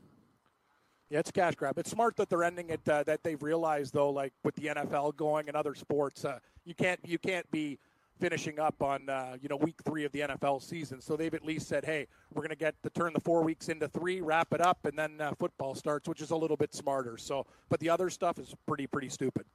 [1.11, 1.77] Yeah, it's a cash grab.
[1.79, 2.89] It's smart that they're ending it.
[2.89, 6.75] Uh, that they've realized though, like with the NFL going and other sports, uh, you
[6.75, 7.79] can't you can't be
[8.21, 11.01] finishing up on uh, you know week three of the NFL season.
[11.01, 13.69] So they've at least said, hey, we're going to get to turn the four weeks
[13.69, 16.75] into three, wrap it up, and then uh, football starts, which is a little bit
[16.75, 17.17] smarter.
[17.17, 19.47] So, but the other stuff is pretty pretty stupid.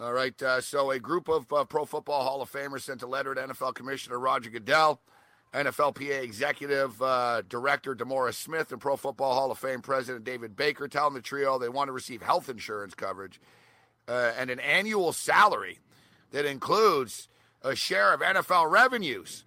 [0.00, 0.40] All right.
[0.42, 3.40] Uh, so, a group of uh, Pro Football Hall of Famers sent a letter to
[3.40, 5.00] NFL Commissioner Roger Goodell,
[5.52, 10.86] NFLPA Executive uh, Director DeMaurice Smith, and Pro Football Hall of Fame President David Baker,
[10.86, 13.40] telling the trio they want to receive health insurance coverage
[14.08, 15.78] uh, and an annual salary
[16.30, 17.28] that includes
[17.62, 19.44] a share of NFL revenues.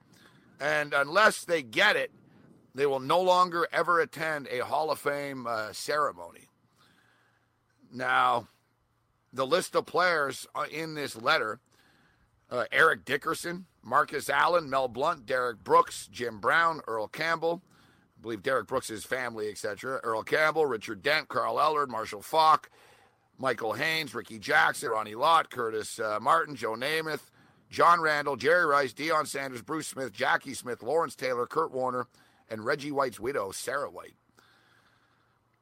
[0.59, 2.11] And unless they get it,
[2.73, 6.47] they will no longer ever attend a Hall of Fame uh, ceremony.
[7.93, 8.47] Now,
[9.33, 11.59] the list of players uh, in this letter
[12.51, 18.43] uh, Eric Dickerson, Marcus Allen, Mel Blount, Derrick Brooks, Jim Brown, Earl Campbell, I believe
[18.43, 19.99] Derrick Brooks' family, etc.
[20.03, 22.69] Earl Campbell, Richard Dent, Carl Eller, Marshall Faulk,
[23.41, 27.31] Michael Haynes, Rickey Jackson, Ronnie Lott, Curtis uh, Martin, Joe Namath,
[27.71, 32.07] John Randle, Jerry Rice, Deion Sanders, Bruce Smith, Jackie Smith, Lawrence Taylor, Kurt Warner,
[32.49, 34.13] and Reggie White's widow, Sarah White.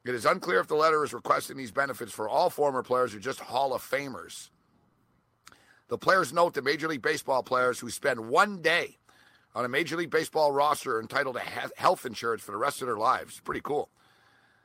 [0.04, 3.18] It is unclear if the letter is requesting these benefits for all former players or
[3.18, 4.50] just Hall of Famers.
[5.88, 8.98] The players note that Major League Baseball players who spend one day
[9.54, 12.88] on a Major League Baseball roster are entitled to health insurance for the rest of
[12.88, 13.40] their lives.
[13.40, 13.90] Pretty cool.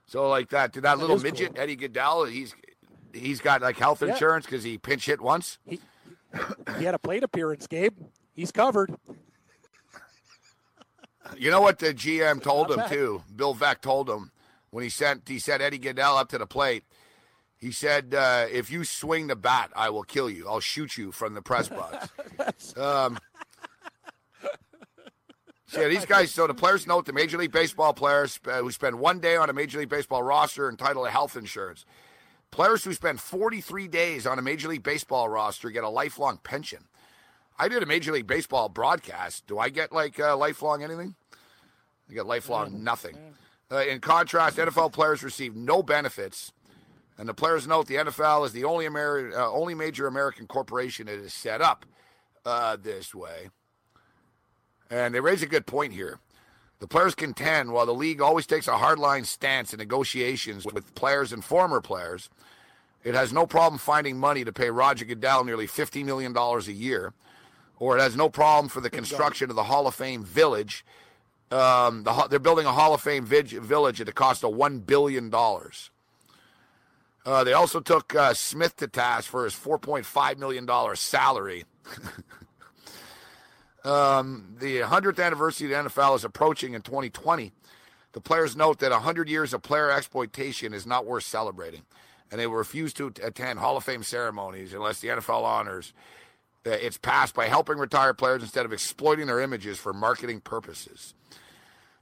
[0.08, 1.64] So, like that, did that, that little midget cool.
[1.64, 2.30] Eddie Gaedel?
[2.30, 2.54] He's
[3.16, 4.10] he's got like health yeah.
[4.10, 5.58] insurance because he pinch hit once.
[5.66, 5.80] He,
[6.78, 7.96] he had a plate appearance, Gabe.
[8.34, 8.96] He's covered.
[11.38, 13.24] You know what the GM told him too.
[13.36, 14.32] Bill Veeck told him
[14.70, 16.84] when he sent he said Eddie Gaedel up to the plate.
[17.58, 20.48] He said, uh, "If you swing the bat, I will kill you.
[20.48, 22.10] I'll shoot you from the press box."
[22.78, 23.18] um,
[25.68, 26.32] so yeah, these guys.
[26.32, 29.50] So the players note the Major League Baseball players uh, who spend one day on
[29.50, 31.86] a Major League Baseball roster entitled to health insurance.
[32.56, 36.86] Players who spend 43 days on a Major League Baseball roster get a lifelong pension.
[37.60, 39.45] I did a Major League Baseball broadcast.
[39.45, 41.15] Do I get like uh, lifelong anything?
[42.10, 43.18] I get lifelong nothing.
[43.69, 46.53] Uh, in contrast, NFL players receive no benefits.
[47.18, 51.07] And the players note the NFL is the only Ameri- uh, only major American corporation
[51.07, 51.86] that is set up
[52.45, 53.49] uh, this way.
[54.90, 56.19] And they raise a good point here.
[56.80, 61.31] The players contend while the league always takes a hardline stance in negotiations with players
[61.31, 62.30] and former players,
[63.03, 67.14] it has no problem finding money to pay Roger Goodell nearly $50 million a year
[67.80, 70.85] or it has no problem for the construction of the Hall of Fame Village.
[71.52, 75.30] Um, the, they're building a Hall of Fame village at a cost of one billion
[75.30, 75.91] dollars.
[77.26, 80.95] Uh, they also took uh, Smith to task for his four point five million dollar
[80.95, 81.65] salary.
[83.86, 87.52] um, the 100th anniversary of the NFL is approaching in 2020.
[88.14, 91.84] The players note that 100 years of player exploitation is not worth celebrating,
[92.32, 95.94] and they will refuse to attend Hall of Fame ceremonies unless the NFL honors
[96.66, 101.14] it's passed by helping retired players instead of exploiting their images for marketing purposes.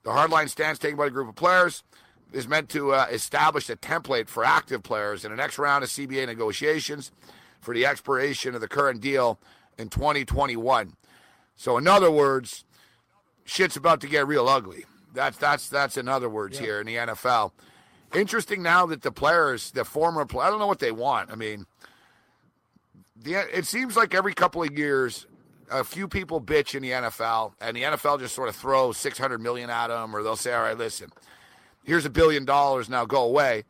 [0.03, 1.84] The hardline stance taken by a group of players
[2.31, 5.89] is meant to uh, establish a template for active players in the next round of
[5.89, 7.11] CBA negotiations
[7.60, 9.39] for the expiration of the current deal
[9.77, 10.93] in 2021.
[11.55, 12.65] So, in other words,
[13.45, 14.85] shit's about to get real ugly.
[15.13, 16.65] That's that's that's in other words yeah.
[16.65, 17.51] here in the NFL.
[18.13, 21.31] Interesting now that the players, the former, I don't know what they want.
[21.31, 21.65] I mean,
[23.15, 25.25] the, it seems like every couple of years,
[25.71, 29.17] a few people bitch in the NFL, and the NFL just sort of throws six
[29.17, 31.11] hundred million at them, or they'll say, "All right, listen,
[31.84, 33.63] here's a billion dollars, now go away."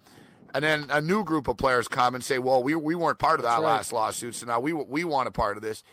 [0.55, 3.39] And then a new group of players come and say, "Well, we we weren't part
[3.39, 3.65] of that right.
[3.65, 5.83] last lawsuit, so now we we want a part of this."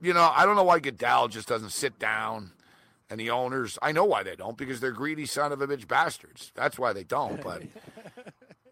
[0.00, 2.52] You know, I don't know why Goodell just doesn't sit down,
[3.10, 3.78] and the owners.
[3.82, 6.52] I know why they don't because they're greedy son of a bitch bastards.
[6.54, 7.42] That's why they don't.
[7.48, 7.62] But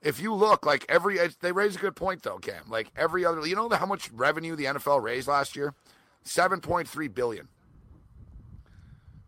[0.02, 2.64] if you look like every they raise a good point though, Cam.
[2.68, 5.74] Like every other, you know how much revenue the NFL raised last year?
[6.22, 7.48] Seven point three billion.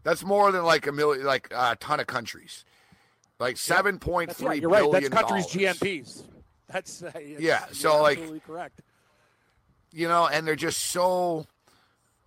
[0.05, 2.65] That's more than like a million, like a ton of countries.
[3.39, 4.93] Like seven point three right, You're right.
[4.93, 6.23] That's countries' GNPs.
[6.69, 7.67] That's uh, yeah.
[7.73, 8.81] So like, correct.
[9.93, 11.47] You know, and they're just so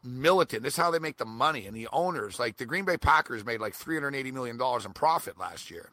[0.04, 0.64] militant.
[0.64, 1.66] This is how they make the money.
[1.66, 4.86] And the owners, like the Green Bay Packers, made like three hundred eighty million dollars
[4.86, 5.90] in profit last year.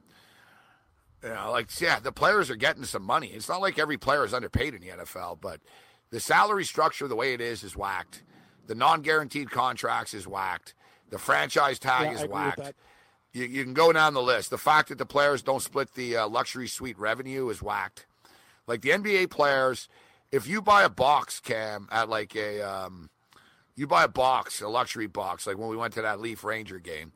[1.22, 3.28] You know, like yeah, the players are getting some money.
[3.28, 5.60] It's not like every player is underpaid in the NFL, but
[6.10, 8.22] the salary structure, the way it is, is whacked.
[8.66, 10.74] The non-guaranteed contracts is whacked.
[11.10, 12.74] The franchise tag yeah, is whacked.
[13.32, 14.50] You, you, can go down the list.
[14.50, 18.06] The fact that the players don't split the uh, luxury suite revenue is whacked.
[18.66, 19.88] Like the NBA players,
[20.30, 23.10] if you buy a box, Cam, at like a, um,
[23.78, 26.78] you buy a box, a luxury box, like when we went to that Leaf Ranger
[26.78, 27.12] game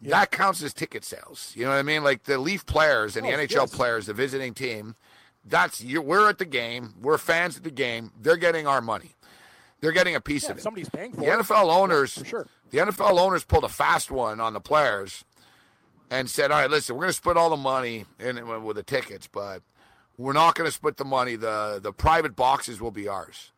[0.00, 0.10] yeah.
[0.10, 1.52] that counts as ticket sales.
[1.54, 2.04] You know what I mean?
[2.04, 3.74] Like the Leaf players and oh, the NHL yes.
[3.74, 4.96] players, the visiting team.
[5.44, 6.02] That's you.
[6.02, 6.94] We're at the game.
[7.00, 8.12] We're fans at the game.
[8.20, 9.12] They're getting our money.
[9.80, 10.62] They're getting a piece yeah, of it.
[10.62, 11.38] Somebody's paying for the it.
[11.38, 12.18] NFL owners.
[12.18, 12.46] Yeah, sure.
[12.70, 15.24] The NFL owners pulled a fast one on the players
[16.10, 18.82] and said, "All right, listen, we're going to split all the money in, with the
[18.82, 19.62] tickets, but
[20.16, 21.36] we're not going to split the money.
[21.36, 23.52] the The private boxes will be ours."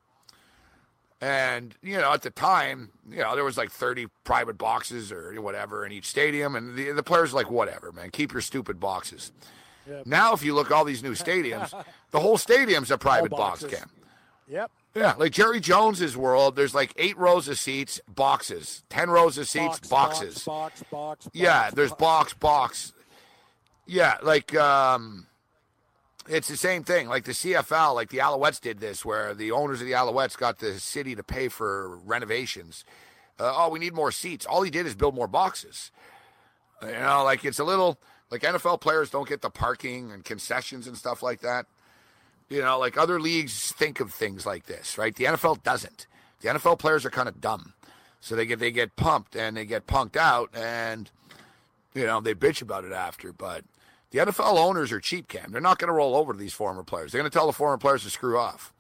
[1.21, 5.39] And, you know, at the time, you know, there was like 30 private boxes or
[5.43, 6.57] whatever in each stadium.
[6.57, 9.31] And the, the players like, whatever, man, keep your stupid boxes.
[9.87, 10.07] Yep.
[10.07, 11.75] Now, if you look all these new stadiums,
[12.11, 13.91] the whole stadium's a private box cam.
[14.49, 14.71] Yep.
[14.95, 19.47] Yeah, like Jerry Jones's world, there's like eight rows of seats, boxes, ten rows of
[19.49, 20.45] seats, Box, boxes.
[20.45, 21.29] Box, box, box.
[21.33, 22.93] yeah, box, there's box, box.
[23.87, 25.27] Yeah, like um,
[26.29, 27.09] it's the same thing.
[27.09, 30.59] Like the CFL, like the Alouettes did this, where the owners of the Alouettes got
[30.59, 32.85] the city to pay for renovations.
[33.39, 34.45] Uh, oh, we need more seats.
[34.45, 35.91] All he did is build more boxes.
[36.83, 37.99] You know, like it's a little
[38.31, 41.67] like NFL players don't get the parking and concessions and stuff like that.
[42.49, 45.15] You know, like other leagues think of things like this, right?
[45.15, 46.07] The NFL doesn't.
[46.41, 47.75] The NFL players are kind of dumb,
[48.21, 51.11] so they get they get pumped and they get punked out, and
[51.95, 53.33] you know they bitch about it after.
[53.33, 53.65] But
[54.11, 55.53] the NFL owners are cheap, Cam.
[55.53, 57.13] They're not going to roll over to these former players.
[57.13, 58.73] They're going to tell the former players to screw off.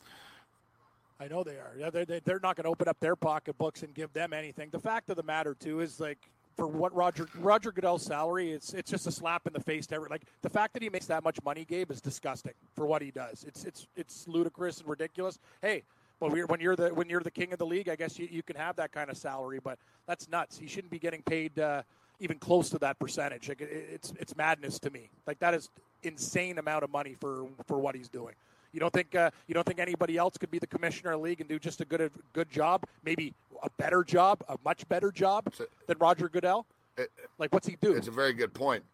[1.21, 1.75] I know they are.
[1.79, 4.71] Yeah, they're, they're not going to open up their pocketbooks and give them anything.
[4.71, 6.19] The fact of the matter, too, is like
[6.57, 9.97] for what Roger Roger Goodell's salary, it's it's just a slap in the face to
[9.97, 13.03] every like the fact that he makes that much money, Gabe, is disgusting for what
[13.03, 13.45] he does.
[13.47, 15.39] It's it's it's ludicrous and ridiculous.
[15.63, 15.85] Hey,
[16.21, 18.43] well, when you're the when you're the king of the league, I guess you, you
[18.43, 20.59] can have that kind of salary, but that's nuts.
[20.59, 21.83] He shouldn't be getting paid uh,
[22.21, 23.49] even close to that percentage.
[23.49, 25.11] Like it, it's it's madness to me.
[25.27, 25.69] Like that is
[26.03, 28.35] insane amount of money for for what he's doing.
[28.73, 31.25] You don't think uh, you don't think anybody else could be the commissioner of the
[31.25, 35.11] league and do just a good good job, maybe a better job, a much better
[35.11, 35.53] job
[35.87, 36.67] than Roger Goodell?
[36.97, 37.93] It, like, what's he do?
[37.95, 38.85] It's a very good point.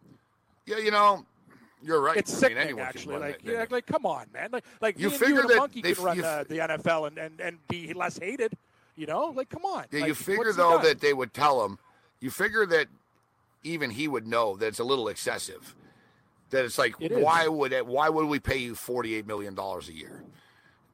[0.64, 1.24] Yeah, you know,
[1.82, 2.16] you're right.
[2.16, 3.18] It's I sickening, mean, actually.
[3.18, 4.50] Like, yeah, like, come on, man.
[4.52, 7.40] Like, like You figure you that a monkey they- can run the NFL and, and,
[7.40, 8.52] and be less hated.
[8.96, 9.84] You know, like, come on.
[9.90, 11.78] Yeah, Like, you figure though that they would tell him.
[12.20, 12.86] You figure that
[13.66, 15.74] even he would know that it's a little excessive.
[16.50, 17.86] That it's like, It why would it?
[17.86, 20.24] Why would we pay you forty eight million dollars a year?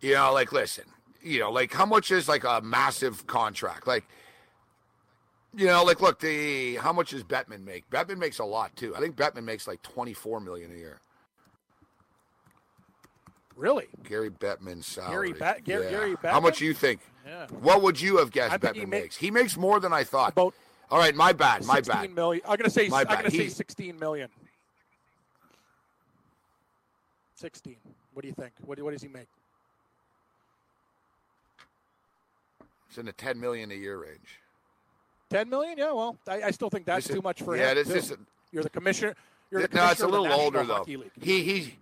[0.00, 0.84] You know, like listen,
[1.22, 3.86] you know, like how much is like a massive contract?
[3.86, 4.04] Like,
[5.54, 7.88] you know, like look, the how much does Bettman make?
[7.90, 8.96] Bettman makes a lot too.
[8.96, 11.00] I think Bettman makes like twenty four million a year.
[13.56, 13.86] really.
[14.08, 15.32] Gary Bettman's salary.
[15.34, 15.90] Bet- Gary- Yeah.
[15.90, 17.00] Gary How much do you think?
[17.26, 17.46] Yeah.
[17.48, 19.16] What would you have guessed Bettman he ma- makes?
[19.16, 20.32] He makes more than I thought.
[20.32, 20.54] About
[20.92, 22.14] All right, my bad, my 16 bad.
[22.14, 22.42] million.
[22.46, 22.86] I'm gonna say.
[22.88, 23.16] My I'm bad.
[23.22, 24.28] gonna say 16 million.
[27.36, 27.76] 16.
[28.12, 28.52] What do you think?
[28.64, 29.26] What, what does he make?
[32.90, 34.38] It's in the ten million a year range.
[35.30, 35.78] 10 million?
[35.78, 35.92] Yeah.
[35.92, 37.76] Well, I, I still think that's This is- too much for yeah, him.
[37.76, 37.94] this too.
[37.94, 38.12] is-
[38.52, 39.14] You're the commissioner.
[39.50, 40.84] You're the no, it's a commissioner little older though.
[40.86, 41.10] League.
[41.22, 41.74] He he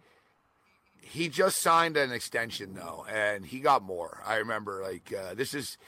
[1.01, 4.23] he just signed an extension though, and he got more.
[4.25, 5.79] I remember like uh, this is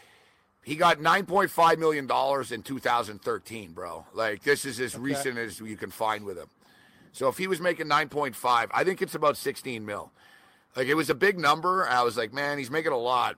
[0.65, 4.07] he got nine point five million dollars in 2013, bro.
[4.15, 6.49] Like this is as recent as you can find with him.
[7.13, 10.13] So if he was making nine point five, I think it's about 16 mil.
[10.77, 11.87] Like it was a big number.
[11.87, 13.37] I was like, man, he's making a lot.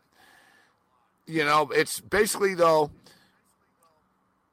[1.26, 2.90] You know, it's basically though.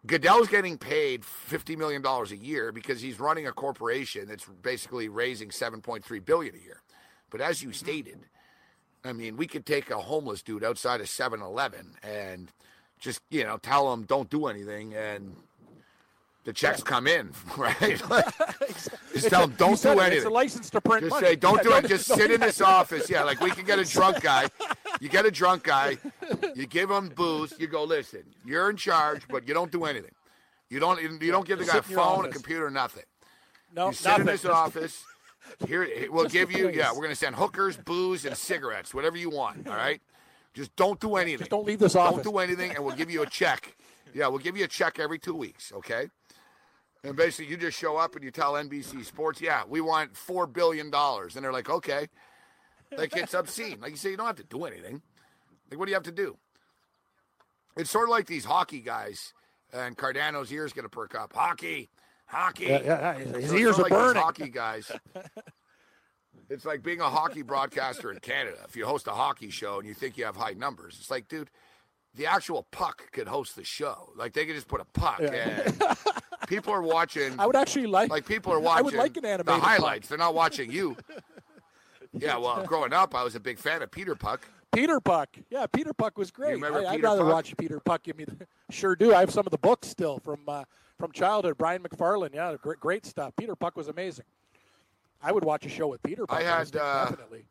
[0.03, 5.09] Goodell's getting paid fifty million dollars a year because he's running a corporation that's basically
[5.09, 6.81] raising seven point three billion a year.
[7.29, 7.85] But as you mm-hmm.
[7.85, 8.19] stated,
[9.03, 12.51] I mean, we could take a homeless dude outside of 7-Eleven and
[12.99, 15.35] just you know tell him don't do anything, and
[16.43, 17.77] the checks come in, right?
[19.13, 19.97] just tell him don't do it.
[19.99, 20.17] anything.
[20.17, 21.27] It's a license to print Just money.
[21.27, 21.87] say, don't Yeah, do it.
[21.89, 23.09] Just sit in this office.
[23.09, 24.47] Yeah, like we can get a drunk guy.
[24.99, 25.97] You get a drunk guy.
[26.55, 27.53] You give him booze.
[27.59, 30.11] You go, listen, you're in charge, but you don't do anything.
[30.69, 31.01] You don't.
[31.01, 33.03] You don't give the guy a sit in your phone, a computer, nothing.
[33.75, 34.21] No, You sit nothing.
[34.21, 35.03] in this office.
[35.67, 36.69] Here, we'll Just give you.
[36.69, 39.67] Yeah, we're gonna send hookers, booze, and cigarettes, whatever you want.
[39.67, 40.01] All right.
[40.53, 41.39] Just don't do anything.
[41.39, 42.11] Just don't leave this off.
[42.11, 42.31] Don't office.
[42.31, 43.75] do anything, and we'll give you a check.
[44.13, 45.71] Yeah, we'll give you a check every two weeks.
[45.73, 46.09] Okay.
[47.03, 50.45] And basically, you just show up and you tell NBC Sports, yeah, we want four
[50.45, 52.07] billion dollars, and they're like, okay.
[52.95, 53.79] Like it's obscene.
[53.79, 55.01] Like you say, you don't have to do anything.
[55.69, 56.37] Like what do you have to do?
[57.77, 59.33] It's sort of like these hockey guys,
[59.71, 61.33] and Cardano's ears going to perk up.
[61.33, 61.89] Hockey,
[62.31, 62.65] hockey.
[62.65, 64.21] Yeah, yeah, his So ears are like burning.
[64.21, 64.91] Hockey guys.
[66.49, 68.57] It's like being a hockey broadcaster in Canada.
[68.67, 71.29] If you host a hockey show and you think you have high numbers, it's like,
[71.29, 71.49] dude,
[72.13, 74.09] the actual puck could host the show.
[74.17, 75.61] Like they could just put a puck Yeah.
[75.65, 75.81] and
[76.49, 77.39] people are watching.
[77.39, 78.09] I would actually like.
[78.11, 78.79] Like people are watching.
[78.79, 80.07] I would like an the highlights.
[80.07, 80.09] puck.
[80.09, 80.97] They're not watching you.
[82.13, 84.41] Yeah, well, growing up, I was a big fan of Peter Puck.
[84.73, 85.29] Peter Puck.
[85.49, 86.55] Yeah, Peter Puck was great.
[86.55, 87.31] remember I, would rather Puck?
[87.33, 88.03] watch Peter Puck.
[88.03, 89.13] Give me the, sure do.
[89.15, 90.65] I have some of the books still from uh,
[91.01, 91.57] from childhood.
[91.57, 92.33] Brian McFarlane.
[92.33, 93.33] Yeah, great, great stuff.
[93.35, 94.25] Peter Puck was amazing.
[95.21, 96.39] I would watch a show with Peter Puck.
[96.39, 97.45] I had, uh, definitely.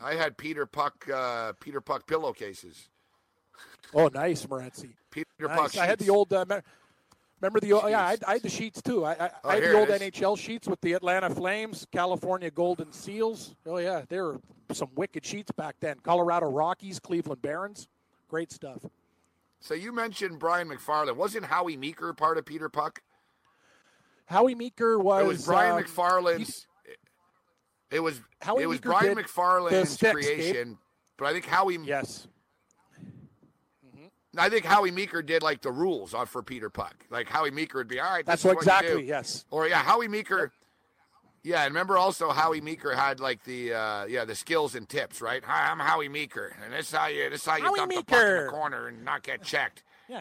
[0.00, 2.88] I had Peter Puck, uh, Peter Puck pillowcases.
[3.94, 4.90] Oh, nice, Morency.
[5.10, 5.56] Peter Nice.
[5.58, 5.78] Puck.
[5.78, 6.30] I had the old.
[6.32, 6.44] Uh,
[7.40, 7.72] remember the?
[7.72, 9.04] old- Yeah, I had, I had the sheets too.
[9.04, 9.88] I, I, Oh, I had the old.
[9.88, 13.54] NHL sheets with the Atlanta Flames, California Golden Seals.
[13.66, 14.40] Oh yeah, there were
[14.72, 15.96] some wicked sheets back then.
[16.02, 17.86] Colorado Rockies, Cleveland Barons.
[18.28, 18.80] Great stuff.
[19.64, 21.16] So you mentioned Brian McFarlane.
[21.16, 23.00] Wasn't Howie Meeker part of Peter Puck?
[24.26, 25.24] Howie Meeker was.
[25.24, 26.66] it was Brian um, McFarlane's.
[27.90, 30.76] It was Howie it was Meeker Brian McFarlane's creation.
[31.16, 31.78] but I think Howie.
[31.82, 32.28] Yes.
[34.36, 37.06] I think Howie Meeker did like the rules on for Peter Puck.
[37.08, 38.26] Like Howie Meeker would be all right.
[38.26, 39.00] That's what exactly.
[39.00, 39.46] do." Yes.
[39.50, 40.52] Or yeah, Howie Meeker.
[41.44, 45.20] Yeah, and remember also Howie Meeker had like the uh, yeah the skills and tips,
[45.20, 45.44] right?
[45.44, 47.92] Hi, I'm Howie Meeker, and this is how you this is how you Howie dump
[47.92, 49.84] the puck in the corner and not get checked.
[50.06, 50.20] Yeah,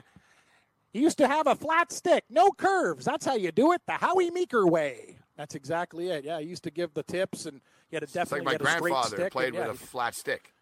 [0.93, 3.03] he used to have a flat stick, no curves.
[3.03, 5.17] That's how you do it, the Howie Meeker way.
[5.35, 6.23] That's exactly it.
[6.23, 7.59] Yeah, he used to give the tips, and
[7.89, 9.85] he had a It's like my had a straight grandfather played and, yeah, with a
[9.85, 10.53] flat stick.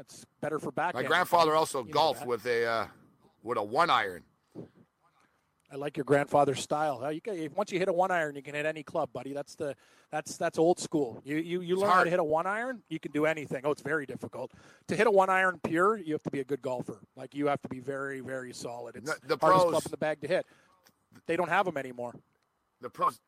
[0.00, 0.94] It's better for back.
[0.94, 2.86] My grandfather also golfed with a uh,
[3.44, 4.24] with a one iron.
[5.72, 7.10] I like your grandfather's style.
[7.12, 9.32] You can, once you hit a one iron, you can hit any club, buddy.
[9.32, 9.74] That's the
[10.12, 11.20] that's that's old school.
[11.24, 13.62] You you, you learn how to hit a one iron, you can do anything.
[13.64, 14.52] Oh, it's very difficult
[14.88, 15.96] to hit a one iron pure.
[15.98, 17.00] You have to be a good golfer.
[17.16, 18.96] Like you have to be very very solid.
[18.96, 20.46] It's The- the hardest pros- club in the bag to hit.
[21.26, 22.14] They don't have them anymore.
[22.80, 23.18] The pros,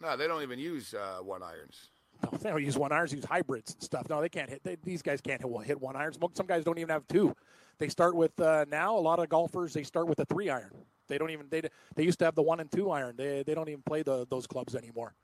[0.00, 1.90] no, they don't even use uh, one irons.
[2.22, 3.10] No, they don't use one irons.
[3.10, 4.08] They use hybrids and stuff.
[4.08, 4.62] No, they can't hit.
[4.62, 6.18] They, these guys can't hit, hit one irons.
[6.34, 7.34] Some guys don't even have two.
[7.78, 8.96] They start with uh, now.
[8.96, 10.70] A lot of golfers they start with a three iron.
[11.08, 11.62] They don't even they
[11.94, 13.14] they used to have the one and two iron.
[13.16, 15.14] They they don't even play the those clubs anymore.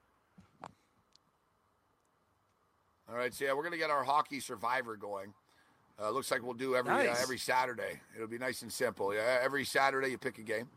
[3.08, 5.34] All right, so yeah, we're gonna get our hockey survivor going.
[6.00, 8.00] Uh, looks like we'll do every uh, every Saturday.
[8.14, 9.14] It'll be nice and simple.
[9.14, 10.68] Yeah, every Saturday you pick a game.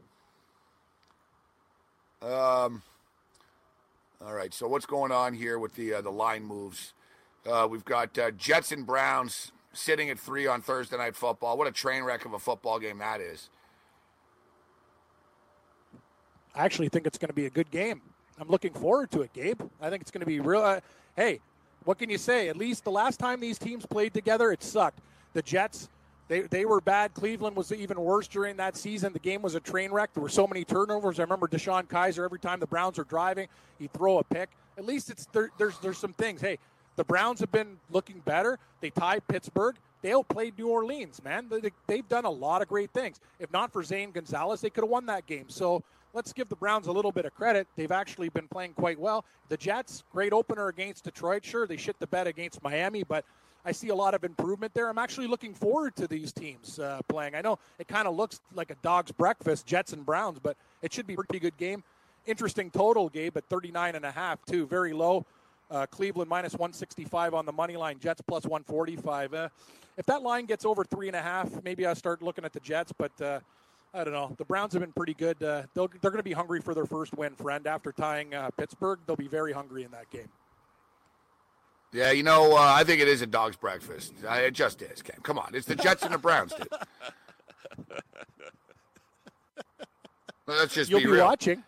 [2.22, 2.82] Um.
[4.26, 6.94] All right, so what's going on here with the uh, the line moves?
[7.46, 11.58] Uh, we've got uh, Jets and Browns sitting at three on Thursday night football.
[11.58, 13.50] What a train wreck of a football game that is.
[16.56, 18.02] I actually think it's going to be a good game.
[18.40, 19.62] I'm looking forward to it, Gabe.
[19.82, 20.62] I think it's going to be real.
[20.62, 20.80] Uh,
[21.16, 21.40] hey,
[21.84, 22.50] what can you say?
[22.50, 25.00] At least the last time these teams played together, it sucked.
[25.34, 25.90] The Jets,
[26.28, 27.14] they, they were bad.
[27.14, 29.14] Cleveland was even worse during that season.
[29.14, 30.14] The game was a train wreck.
[30.14, 31.20] There were so many turnovers.
[31.20, 33.48] I remember DeShone Kizer, every time the Browns are driving,
[33.80, 34.50] he'd throw a pick.
[34.78, 36.42] At least it's there, there's there's some things.
[36.42, 36.58] Hey,
[36.96, 38.60] the Browns have been looking better.
[38.82, 39.76] They tied Pittsburgh.
[40.02, 41.48] They outplayed New Orleans, man.
[41.50, 43.20] They, they've done a lot of great things.
[43.40, 45.46] If not for Zane Gonzalez, they could have won that game.
[45.48, 45.84] So
[46.16, 47.68] let's give the Browns a little bit of credit.
[47.76, 49.26] They've actually been playing quite well.
[49.50, 51.44] The Jets, great opener against Detroit.
[51.44, 53.26] Sure, they shit the bed against Miami, but
[53.66, 54.90] I see a lot of improvement there.
[54.90, 57.36] I'm actually looking forward to these teams uh, playing.
[57.36, 60.94] I know it kind of looks like a dog's breakfast, Jets and Browns, but it
[60.94, 61.84] should be a pretty good game.
[62.26, 64.66] Interesting total, Gabe, at 39 and a half, too.
[64.66, 65.26] Very low.
[65.70, 68.00] Uh, Cleveland minus 165 on the money line.
[68.00, 69.34] Jets plus 145.
[69.34, 69.50] Uh,
[69.98, 72.60] if that line gets over three and a half, maybe I'll start looking at the
[72.60, 72.94] Jets.
[72.96, 73.40] But uh,
[73.96, 74.36] I don't know.
[74.38, 75.42] The Browns have been pretty good.
[75.42, 77.66] Uh, they'll, they're going to be hungry for their first win, friend.
[77.66, 80.28] After tying uh, Pittsburgh, they'll be very hungry in that game.
[81.94, 84.14] Yeah, you know, uh, I think it is a dog's breakfast.
[84.28, 85.22] Uh, it just is, Cam.
[85.24, 86.68] Come on, it's the Jets and the Browns, dude.
[90.48, 91.26] Let's just You'll be, be, real.
[91.26, 91.64] watching.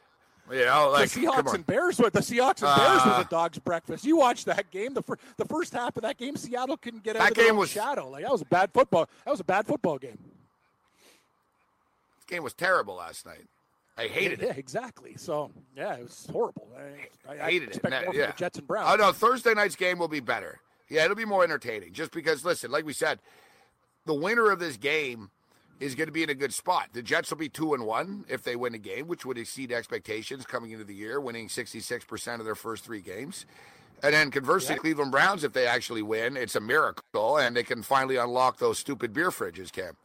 [0.50, 1.98] Know, like, the Seahawks and Bears.
[2.00, 4.06] were- The Seahawks and Bears Uh, was a dog's breakfast.
[4.06, 4.94] You watched that game.
[4.94, 7.58] The fir- the first half of that game, Seattle couldn't get out That of game
[7.58, 8.10] was- shadow.
[8.10, 9.10] Like that was a bad football.
[9.26, 10.18] That was a bad football game.
[12.28, 13.46] Game was terrible last night.
[13.98, 14.58] I hated yeah, it.
[14.58, 15.16] exactly.
[15.18, 16.68] So yeah, it was horrible.
[16.78, 17.76] I, I, I hated it.
[17.76, 18.28] expect No, more yeah.
[18.28, 18.90] from Jets and Browns.
[18.92, 20.60] Oh no, Thursday night's game will be better.
[20.90, 21.94] Yeah, it'll be more entertaining.
[21.94, 23.20] Just because, listen, like we said,
[24.06, 25.32] the winner of this game
[25.80, 26.90] is going to be in a good spot.
[26.94, 29.72] The Jets will be two and one if they win a game, which would exceed
[29.72, 33.46] expectations coming into the year, winning sixty six percent of their first three games.
[34.04, 34.80] And then conversely, Yeah.
[34.80, 38.78] Cleveland Browns, if they actually win, it's a miracle, and they can finally unlock those
[38.78, 39.98] stupid beer fridges, Cam.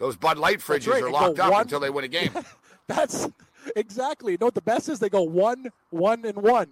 [0.00, 2.32] Those Bud Light fridges right, are locked up one- until they win a game.
[2.88, 3.28] That's
[3.76, 4.36] exactly.
[4.40, 6.68] No, the best is they go one, one, and one.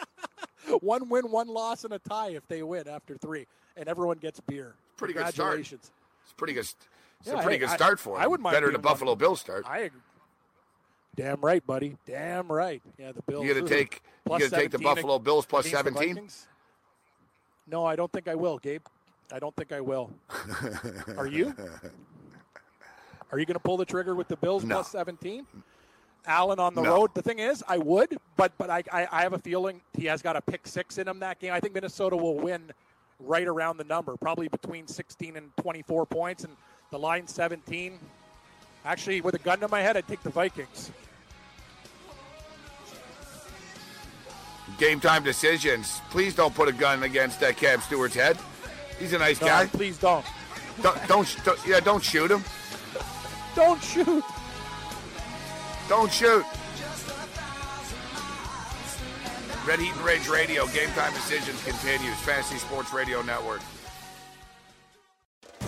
[0.80, 3.46] one win, one loss, and a tie if they win after three,
[3.76, 4.74] and everyone gets beer.
[4.98, 5.60] Pretty good start.
[5.60, 5.90] It's
[6.36, 6.60] pretty good.
[6.60, 6.76] It's
[7.24, 8.22] Yeah, a pretty hey, good I- start for them.
[8.22, 9.16] I wouldn't mind Better than the Buffalo.
[9.16, 9.64] Bills start.
[9.66, 10.00] I agree.
[11.16, 11.96] Damn right, buddy.
[12.06, 12.82] Damn right.
[12.98, 13.44] Yeah, the Bills.
[13.46, 14.02] You gonna take?
[14.30, 16.28] You gonna take the Buffalo Bills plus seventeen?
[17.66, 18.82] No, I don't think I will, Gabe.
[19.32, 20.10] I don't think I will.
[21.16, 21.54] Are you?
[23.32, 24.76] Are you going to pull the trigger with the Bills No.
[24.76, 25.46] plus 17?
[26.26, 26.90] Allen on the No.
[26.90, 27.10] road.
[27.14, 30.22] The thing is, I would, but but I, I I have a feeling he has
[30.22, 31.52] got a pick six in him that game.
[31.52, 32.70] I think Minnesota will win
[33.18, 36.56] right around the number, probably between 16 and 24 points, and
[36.92, 37.98] the line 17.
[38.84, 40.92] Actually, with a gun to my head, I'd take the Vikings.
[44.78, 46.00] Game time decisions.
[46.10, 48.38] Please don't put a gun against uh, Cam Stewart's head.
[48.98, 49.66] He's a nice No, guy.
[49.66, 50.24] please don't.
[50.82, 52.42] Don't, don't, don't- yeah, don't shoot him.
[53.54, 54.24] Don't shoot.
[55.88, 56.44] Don't shoot.
[59.66, 60.66] Red Heat and Rage Radio.
[60.68, 62.16] Game time decisions continues.
[62.20, 63.60] Fantasy Sports Radio Network.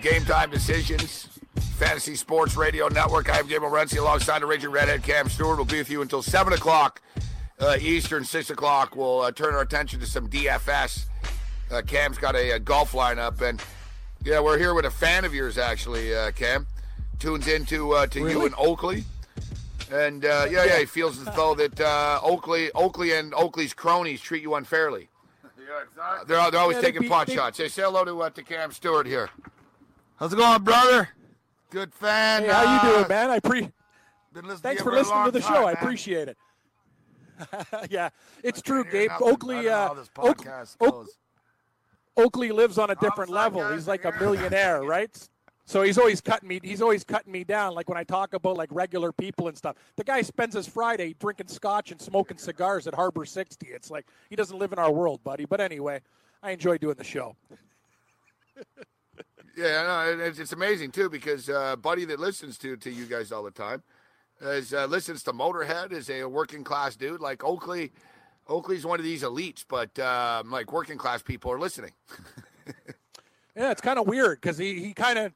[0.00, 1.28] Game time decisions.
[1.76, 3.28] Fantasy Sports Radio Network.
[3.28, 5.56] I am Gabe Morency alongside the Raging Redhead Cam Stewart.
[5.56, 7.02] We'll be with you until 7 o'clock
[7.60, 8.96] uh, Eastern, 6 o'clock.
[8.96, 11.06] We'll uh, turn our attention to some DFS.
[11.70, 13.40] Uh, Cam's got a, a, golf lineup.
[13.40, 13.60] And
[14.24, 16.66] yeah, we're here with a fan of yours, actually, uh, Cam.
[17.18, 18.32] Tunes into uh, to really?
[18.32, 19.04] you and Oakley.
[19.90, 21.80] And uh, yeah, yeah, he feels as though that
[22.22, 25.08] Oakley, Oakley and Oakley's cronies treat you unfairly.
[25.72, 26.26] Yeah, exactly.
[26.26, 27.56] They're, they're always Yeah, taking they- pot shots.
[27.56, 29.30] Say, say hello to, to Cam Stewart here.
[30.22, 31.08] How's it going, brother?
[31.70, 32.42] Good fan.
[32.42, 33.28] Hey, how you uh, doing, man?
[33.28, 33.68] I pre.
[34.32, 35.66] Thanks for listening to the time, show.
[35.66, 36.36] I appreciate it.
[37.90, 38.08] yeah,
[38.44, 39.08] it's I true, Gabe.
[39.10, 39.26] nothing.
[39.26, 41.18] Oakley, uh, Oak- podcast Oak- goes.
[42.16, 43.68] Oakley lives on a different level.
[43.72, 45.10] He's like a millionaire, right?
[45.64, 46.60] So he's always cutting me.
[46.62, 47.74] He's always cutting me down.
[47.74, 49.74] Like when I talk about like regular people and stuff.
[49.96, 53.66] The guy spends his Friday drinking scotch and smoking cigars at Harbor 60.
[53.66, 55.46] It's like he doesn't live in our world, buddy.
[55.46, 56.00] But anyway,
[56.44, 57.34] I enjoy doing the show.
[59.56, 59.82] Yeah,
[60.16, 63.42] no, it's, it's amazing too because uh, buddy that listens to to you guys all
[63.42, 63.82] the time
[64.40, 67.92] is uh, listens to Motorhead is a working class dude like Oakley.
[68.48, 71.92] Oakley's one of these elites, but um, like working class people are listening.
[73.54, 75.32] Yeah, it's kind of weird because he, he kind of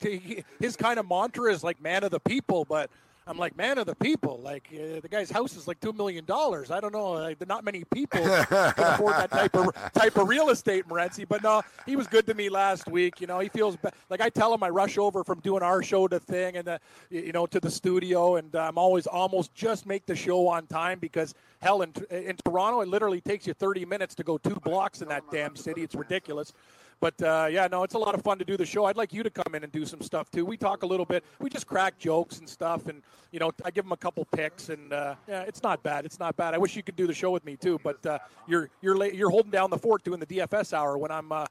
[0.59, 2.91] his kind of mantra is like man of the people, but
[3.28, 4.40] I'm like man of the people.
[4.43, 6.70] Like uh, the guy's house is like two million dollars.
[6.70, 7.12] I don't know.
[7.12, 11.27] Like, not many people can afford that type of type of real estate, Morency.
[11.28, 13.20] But no, he was good to me last week.
[13.20, 13.77] You know, he feels
[14.11, 16.81] like I tell him I rush over from doing our show to thing and the,
[17.11, 21.01] you know to the studio, and I'm always almost just make the show on time
[21.01, 25.03] because hell in in Toronto it literally takes you 30 minutes to go two blocks
[25.03, 25.82] in that damn city.
[25.82, 26.53] It's ridiculous.
[26.98, 28.86] But uh, yeah, no, it's a lot of fun to do the show.
[28.86, 30.44] I'd like you to come in and do some stuff too.
[30.47, 31.24] We talk a little bit.
[31.40, 33.02] We just crack jokes and stuff, and
[33.32, 36.06] you know, I give them a couple picks, and uh, yeah, it's not bad.
[36.06, 36.55] It's not bad.
[36.55, 38.18] I wish you could do the show with me too, but uh,
[38.48, 41.44] you're you're la- you're holding down the fort doing the DFS hour when I'm uh,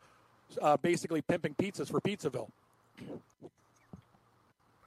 [0.62, 2.50] uh, basically pimping pizzas for Pizzaville.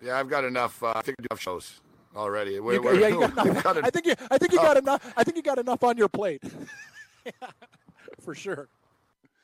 [0.03, 0.83] Yeah, I've got enough.
[0.83, 1.81] Uh, I think enough shows
[2.17, 2.59] already.
[2.59, 3.65] We're- got- yeah, you we're- got we've enough.
[3.65, 3.81] got Oh.
[3.85, 5.13] I think you I think you got enough.
[5.17, 6.43] I think you got enough on your plate.
[8.25, 8.69] for sure.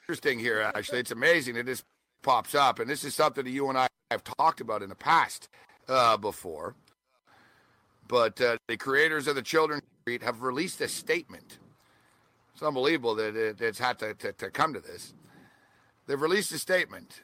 [0.04, 0.98] Interesting here, actually.
[0.98, 1.82] It's amazing that this
[2.22, 4.94] pops up, and this is something that you and I have talked about in the
[4.94, 5.48] past
[5.88, 6.74] uh, before.
[8.06, 11.58] But uh, the creators of the Children's Street have released a statement.
[12.52, 15.14] It's unbelievable that it, it's had to, to, to come to this.
[16.06, 17.22] They've released a statement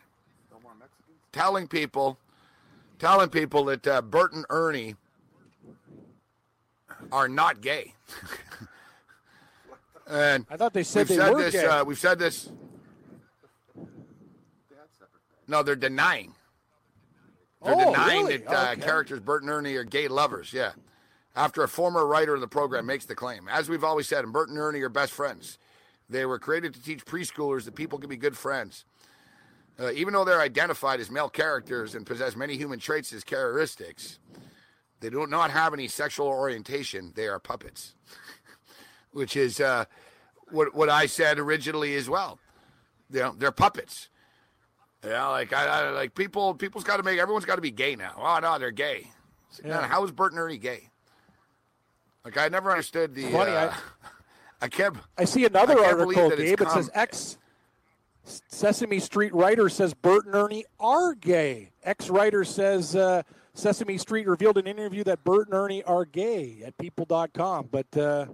[1.33, 2.19] telling people,
[2.99, 4.97] telling people that uh, Bert and Ernie
[7.13, 7.93] are not gay.
[10.07, 11.53] and I thought they said they said were this.
[11.53, 11.67] gay.
[11.67, 12.51] Uh, we've said this.
[15.51, 16.35] No, they're denying.
[17.63, 18.37] They're Oh, denying really?
[18.39, 18.83] that uh, Okay.
[18.83, 20.53] characters Bert and Ernie are gay lovers.
[20.53, 20.73] Yeah,
[21.35, 24.33] after a former writer of the program makes the claim, as we've always said, and
[24.33, 25.59] Bert and Ernie are best friends.
[26.09, 28.85] They were created to teach preschoolers that people can be good friends.
[29.79, 34.19] Uh, even though they're identified as male characters and possess many human traits as characteristics,
[35.01, 37.13] they do not have any sexual orientation.
[37.15, 37.95] They are puppets,
[39.13, 39.85] which is uh,
[40.51, 42.39] what what I said originally as well.
[43.11, 44.09] You know, they're puppets.
[45.05, 46.55] Yeah, like I, I like people.
[46.55, 47.19] People's got to make.
[47.19, 48.15] Everyone's got to be gay now.
[48.19, 49.07] Oh no, they're gay.
[49.65, 49.81] Yeah.
[49.81, 50.91] man, how is Bert and Ernie gay?
[52.25, 53.31] Like I never understood the.
[53.31, 53.77] Funny, uh, I-
[54.63, 54.97] I can't.
[55.17, 56.61] I see another I article, Gabe.
[56.61, 57.39] It says ex
[58.25, 61.71] Sesame Street writer says Bert and Ernie are gay.
[61.83, 63.23] Ex writer says uh,
[63.55, 67.71] Sesame Street revealed in an interview that Bert and Ernie are gay at people.com.
[67.71, 68.27] But uh,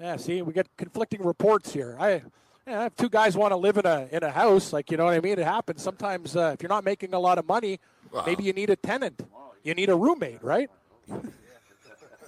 [0.00, 1.96] yeah, see, we get conflicting reports here.
[2.00, 2.22] I.
[2.66, 5.04] Yeah, if two guys want to live in a in a house, like you know
[5.04, 5.82] what I mean, it happens.
[5.82, 7.78] Sometimes uh, if you're not making a lot of money,
[8.26, 9.22] maybe you need a tenant.
[9.62, 10.70] You need a roommate, right?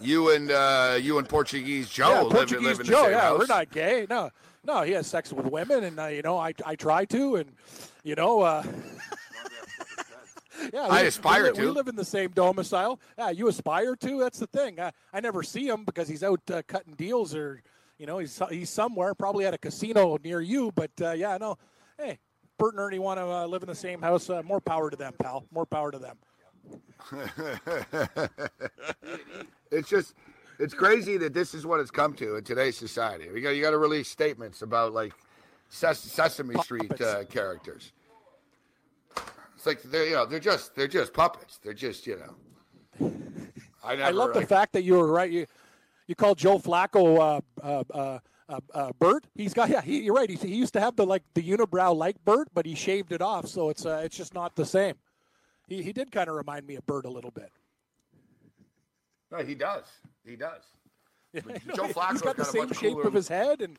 [0.01, 3.03] You and uh, you and Portuguese Joe yeah, live, Portuguese live in the Joe.
[3.03, 3.39] same Yeah, house.
[3.41, 4.07] we're not gay.
[4.09, 4.31] No,
[4.65, 7.51] no, he has sex with women, and uh, you know, I I try to, and
[8.05, 8.63] you know, uh,
[10.73, 11.61] yeah, I we- aspire we, to.
[11.63, 13.01] We live in the same domicile.
[13.19, 14.21] Yeah, you aspire to.
[14.21, 14.79] That's the thing.
[14.79, 17.61] I, I never see him because he's out uh, cutting deals, or
[17.99, 20.73] you know, he's he's somewhere, probably at a casino near you.
[20.75, 21.57] But uh, yeah, no,
[21.99, 22.19] hey.
[22.59, 24.29] Bert and Ernie want to uh, live in the same house.
[24.29, 25.45] Uh, more power to them, pal.
[25.53, 26.19] More power to them.
[29.71, 30.15] It's just,
[30.59, 33.27] It's crazy that this is what it's come to in today's society.
[33.33, 35.13] You got you got to release statements about like
[35.69, 37.93] Ses- Sesame Street uh, characters.
[39.55, 41.59] It's like they're you know they're just they're just puppets.
[41.63, 43.13] They're just you know.
[43.85, 45.31] I, never, I love the fact that you were right.
[45.31, 45.47] You
[46.09, 48.19] you call Joe Flacco uh, uh, uh,
[48.49, 49.25] uh, uh, Bert.
[49.35, 49.83] He's got yeah.
[49.83, 50.29] He, you're right.
[50.29, 53.23] He, he used to have the like the unibrow like Bert, but he shaved it
[53.23, 54.95] off, so it's uh, it's just not the same.
[55.69, 57.53] He he did kind of remind me of Bert a little bit.
[59.31, 59.85] No, he does.
[60.25, 60.63] He does.
[61.35, 61.55] Yeah, know.
[61.77, 63.79] Joe Flacco's got the got a same shape cooler- of his head, and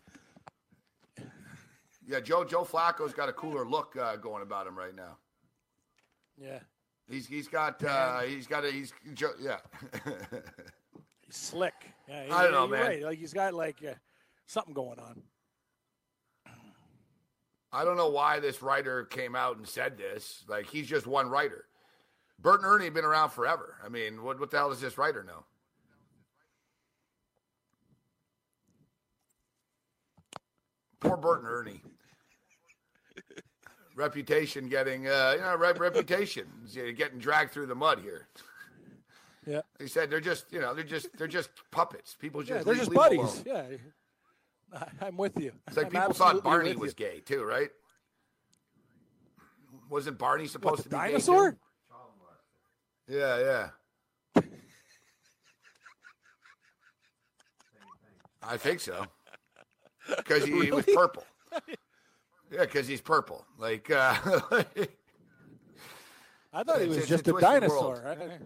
[2.08, 5.18] Yeah, Joe Joe Flacco's got a cooler look uh, going about him right now.
[6.40, 6.60] yeah,
[7.10, 9.58] He's he's got uh, he's got a he's Joe, yeah.
[11.30, 11.74] he's slick.
[12.08, 12.82] Yeah, he, I don't know, man.
[12.82, 13.04] Right.
[13.04, 13.94] Like he's got like uh,
[14.48, 15.22] something going on.
[17.72, 20.44] I don't know why this writer came out and said this.
[20.48, 21.66] Like he's just one writer.
[22.40, 23.76] Bert and Ernie have been around forever.
[23.86, 25.46] I mean, what what the hell does this writer know?
[31.00, 31.82] Poor Bert and Ernie.
[33.96, 38.28] reputation getting uh, you know re- reputation getting dragged through the mud here.
[39.50, 42.14] Yeah, He said they're just you know they're just they're just puppets.
[42.16, 43.46] People just yeah, they're leave- just leave buddies.
[43.48, 43.80] alone.
[44.74, 45.52] Yeah, I'm with you.
[45.68, 47.06] It's like I'm people thought Barney was you.
[47.08, 47.70] gay too, right?
[49.90, 51.58] Wasn't Barney supposed What, to be gay, dinosaur?
[53.08, 53.70] Yeah,
[54.36, 54.44] yeah.
[58.44, 59.06] I think so.
[60.16, 61.24] Because he, he was purple.
[62.52, 63.46] Yeah, because he's purple.
[63.58, 64.16] Like, uh,
[66.54, 68.02] I thought he was just a a dinosaur.
[68.06, 68.38] Yeah,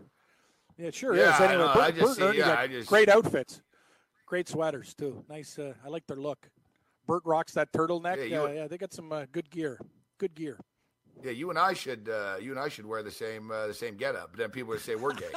[0.78, 1.42] it sure Yeah, is.
[1.42, 1.64] Anyway.
[1.74, 3.62] Bert, I just Bert see- yeah, got I just- great outfits,
[4.26, 5.24] great sweaters too.
[5.30, 5.58] Nice.
[5.60, 6.50] Uh, I like their look.
[7.06, 8.18] Bert rocks that turtleneck.
[8.18, 9.80] Yeah, Yeah, you- uh, yeah they got some uh, good gear.
[10.18, 10.60] Good gear.
[11.24, 13.74] yeah, you and I should uh, you and I should wear the same uh, the
[13.74, 14.32] same getup.
[14.32, 15.32] But then people would say we're gay.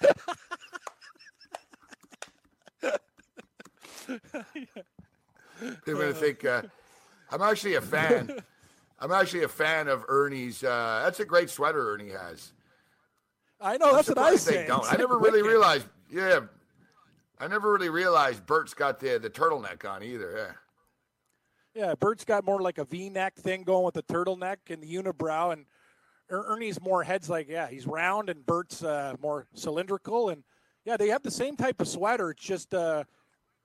[5.84, 6.62] They're gonna think uh,
[7.30, 8.30] I'm actually a fan.
[8.98, 10.62] I'm actually a fan of Ernie's.
[10.62, 12.52] Uh, that's a great sweater Ernie has.
[13.62, 13.90] I know.
[13.90, 14.66] I'm That's what I say.
[14.66, 14.80] don't.
[14.80, 15.46] It's I never really wicked.
[15.52, 15.86] realized.
[16.10, 16.40] Yeah,
[17.38, 20.34] I never really realized Bert's got the the turtleneck on either.
[20.36, 20.52] Yeah.
[21.74, 25.54] Yeah, Bert's got more like a V-neck thing going with the turtleneck and the unibrow,
[25.54, 25.64] and
[26.30, 30.44] Er- Ernie's more heads like yeah, he's round, and Bert's uh, more cylindrical, and
[30.84, 32.30] yeah, they have the same type of sweater.
[32.30, 33.04] It's just uh,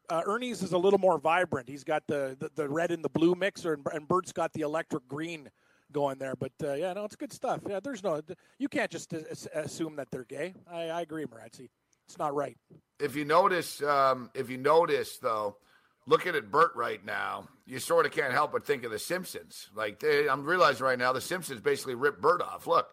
[0.10, 1.68] uh, Ernie's is a little more vibrant.
[1.68, 4.61] He's got the the, the red and the blue mixer, and, and Bert's got the
[4.61, 5.49] electric green
[5.92, 6.36] going there.
[6.36, 7.62] But uh, yeah, no, it's good stuff.
[7.68, 8.22] Yeah, there's no
[8.60, 10.54] you can't just assume that they're gay.
[10.72, 11.70] I, I agree, Marazzi.
[12.08, 12.58] It's not right.
[13.00, 15.58] If you notice, um, if you notice though,
[16.06, 19.70] looking at Bert right now, you sort of can't help but think of the Simpsons.
[19.76, 22.66] Like they, I'm realizing right now, the Simpsons basically ripped Bert off.
[22.66, 22.90] Look,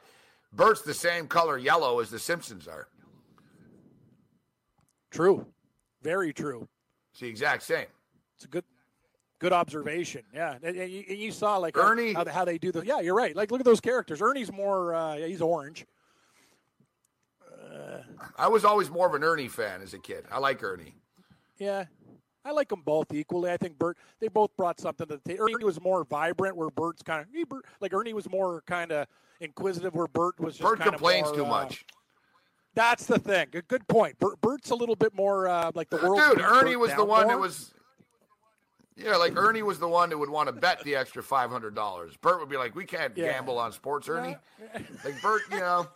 [0.52, 2.88] Bert's the same color yellow as the Simpsons are.
[5.10, 5.46] True,
[6.02, 6.68] very true.
[7.12, 7.86] It's the exact same.
[8.36, 8.64] It's a good,
[9.44, 10.22] good observation.
[10.32, 12.84] Yeah, and, and you, and you saw like Ernie- how, how they do the.
[12.84, 13.36] Yeah, you're right.
[13.36, 14.22] Like look at those characters.
[14.22, 14.94] Ernie's more.
[14.94, 15.86] Uh, he's orange.
[18.38, 20.24] I was always more of an Ernie fan as a kid.
[20.30, 20.94] I like Ernie.
[21.58, 21.84] Yeah,
[22.44, 23.50] I like them both equally.
[23.50, 23.98] I think Bert.
[24.18, 25.44] They both brought something to the table.
[25.44, 27.26] Ernie was more vibrant, where Bert's kind of.
[27.34, 29.06] Hey, Bert, like Ernie was more kind of
[29.40, 31.84] inquisitive, where Bert was just Bert complains more, too uh, much.
[32.74, 33.48] That's the thing.
[33.50, 34.18] Good, good point.
[34.18, 36.18] Bert, Bert's a little bit more uh, like the world.
[36.18, 37.74] Dude, Ernie Bert was the one that was.
[38.96, 41.74] Yeah, like Ernie was the one that would want to bet the extra five hundred
[41.74, 42.16] dollars.
[42.16, 43.32] Bert would be like, "We can't Yeah.
[43.32, 44.36] gamble on sports, Ernie."
[45.04, 45.88] Like Bert, you know,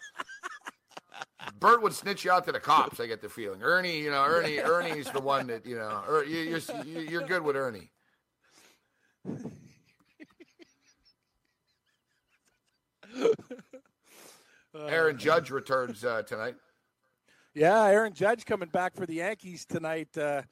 [1.61, 2.99] Bert would snitch you out to the cops.
[2.99, 3.63] I get the feeling.
[3.63, 6.03] Ernie, you know, Ernie, Ernie's the one that you know.
[6.09, 7.91] Er, you, you're you're good with Ernie.
[14.75, 16.55] Aaron Judge returns uh, tonight.
[17.55, 20.17] Yeah, Aaron Judge coming back for the Yankees tonight.
[20.17, 20.43] Uh,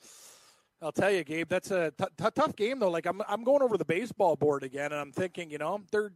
[0.87, 2.91] I'll tell you, Gabe, that's a t- t- tough game though.
[2.91, 6.13] Like I'm, I'm going over the baseball board again, and I'm thinking, you know, there,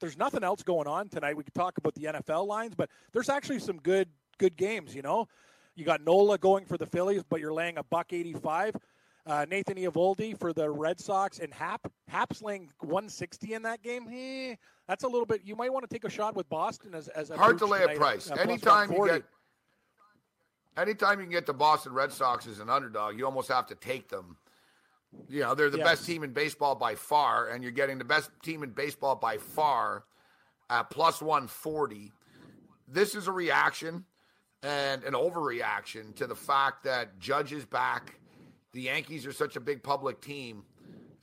[0.00, 1.36] there's nothing else going on tonight.
[1.36, 4.08] We could talk about the NFL lines, but there's actually some good,
[4.38, 4.94] good games.
[4.94, 5.26] You know,
[5.74, 8.76] you got Nola going for the Phillies, but you're laying a buck eighty-five.
[9.26, 11.80] Uh, Nathan Eovaldi for the Red Sox and Happ.
[12.08, 14.08] Happ's laying 160 in that game.
[14.12, 14.56] Eh,
[14.88, 15.42] that's a little bit.
[15.44, 17.82] You might want to take a shot with Boston as as a Hard to lay
[17.82, 18.30] a price.
[18.30, 19.22] uh, Anytime you get,
[20.76, 23.74] anytime you can get the Boston Red Sox as an underdog, you almost have to
[23.74, 24.36] take them.
[25.28, 25.86] You know, they're the Yes.
[25.86, 29.36] best team in baseball by far, and you're getting the best team in baseball by
[29.36, 30.04] far
[30.70, 32.12] at plus 140.
[32.88, 34.04] This is a reaction
[34.62, 38.18] and an overreaction to the fact that Judge is back.
[38.72, 40.64] The Yankees are such a big public team.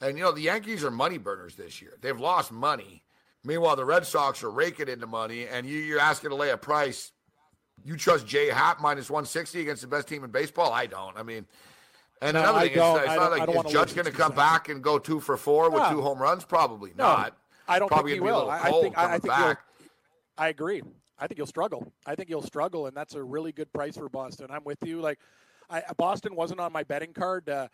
[0.01, 1.97] And, you know, the Yankees are money burners this year.
[2.01, 3.03] They've lost money.
[3.43, 6.57] Meanwhile, the Red Sox are raking into money, and you, you're asking to lay a
[6.57, 7.11] price
[7.85, 10.72] You trust Jay Happ minus 160 against the best team in baseball?
[10.72, 11.18] I don't.
[11.18, 11.45] I mean,
[12.22, 12.99] and No, another I thing, don't.
[12.99, 15.69] it's, I not like is Judge going to come back and go two for four
[15.69, 15.91] with No.
[15.91, 16.43] two home runs?
[16.45, 17.38] Probably No, not.
[17.68, 18.49] I don't Probably think he gonna be a will.
[18.51, 19.60] I, think I, I think back.
[20.38, 20.81] I agree.
[21.19, 21.91] I think he'll struggle.
[22.06, 24.47] I think he'll struggle, and that's a really good price for Boston.
[24.49, 25.01] I'm with you.
[25.01, 25.19] Like,
[25.69, 27.47] I, Boston wasn't on my betting card.
[27.47, 27.68] Uh,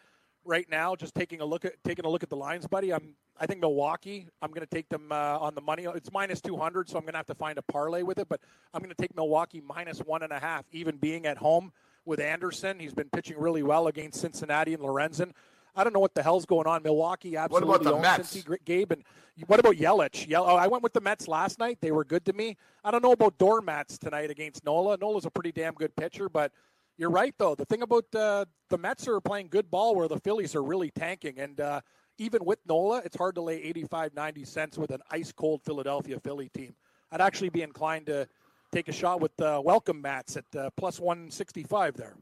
[0.46, 2.94] right now, just taking a look at taking a look at the lines, buddy.
[2.94, 4.28] I'm I think Milwaukee.
[4.42, 5.86] I'm going to take them uh, on the money.
[5.96, 8.30] It's minus 200, so I'm going to have to find a parlay with it.
[8.30, 8.40] But
[8.74, 11.74] I'm going to take Milwaukee minus one and a half, even being at home
[12.06, 12.80] with Anderson.
[12.80, 15.32] He's been pitching really well against Cincinnati and Lorenzen.
[15.76, 16.84] I don't know what the hell's going on.
[16.84, 18.36] Milwaukee absolutely the owns Mets?
[18.36, 18.94] Cincy, Gabe.
[18.94, 19.04] And
[19.48, 20.28] what about Yelich?
[20.28, 21.80] Yell- oh, I went with the Mets last night.
[21.82, 22.56] They were good to me.
[22.84, 24.98] I don't know about doormats tonight against Nola.
[24.98, 26.54] Nola's a pretty damn good pitcher, but
[26.98, 27.56] you're right though.
[27.56, 30.92] The thing about uh, the Mets are playing good ball where the Phillies are really
[30.92, 31.82] tanking, and uh,
[32.18, 36.20] even with Nola, it's hard to lay 85, 90 cents with an ice cold Philadelphia
[36.20, 36.76] Philly team.
[37.12, 38.28] I'd actually be inclined to
[38.72, 42.16] take a shot with uh, welcome mats at uh, plus 165 there.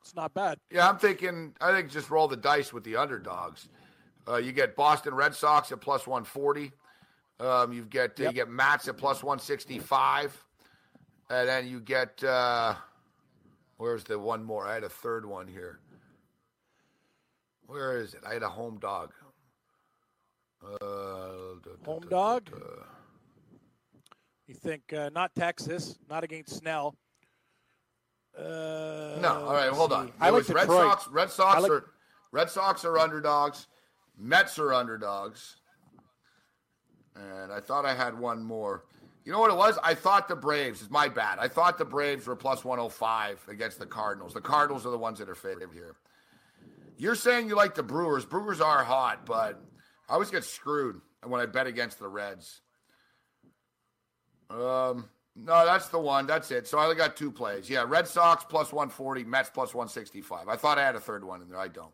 [0.00, 0.58] It's not bad.
[0.70, 1.54] Yeah, I'm thinking.
[1.60, 3.68] I think just roll the dice with the underdogs.
[4.28, 6.72] Uh, you get Boston Red Sox at plus 140.
[7.40, 8.34] Um, you get you Yep.
[8.34, 10.44] get Mats at plus 165,
[11.30, 12.74] and then you get uh,
[13.76, 14.66] where's the one more?
[14.66, 15.80] I had a third one here.
[17.66, 18.20] Where is it?
[18.28, 19.12] I had a home dog.
[20.64, 21.54] Uh,
[21.84, 22.48] Home dog?
[24.46, 26.94] You think uh, not Texas, not against Snell.
[28.38, 29.96] Uh, No, all right, hold see.
[29.96, 30.12] on.
[30.20, 31.08] I It like was Red Sox.
[31.08, 31.84] Red Sox like- are
[32.30, 33.66] Red Sox are underdogs.
[34.16, 35.56] Mets are underdogs.
[37.16, 38.84] And I thought I had one more.
[39.24, 39.78] You know what it was?
[39.82, 40.82] I thought the Braves.
[40.82, 41.38] It's my bad.
[41.38, 44.34] I thought the Braves were plus 105 against the Cardinals.
[44.34, 45.94] The Cardinals are the ones that are favored here.
[46.96, 48.24] You're saying you like the Brewers.
[48.24, 49.62] Brewers are hot, but
[50.08, 52.62] I always get screwed when I bet against the Reds.
[54.50, 56.26] Um, no, that's the one.
[56.26, 56.66] That's it.
[56.66, 57.70] So I only got two plays.
[57.70, 60.48] Yeah, Red Sox plus 140, Mets plus 165.
[60.48, 61.58] I thought I had a third one in there.
[61.58, 61.92] I don't.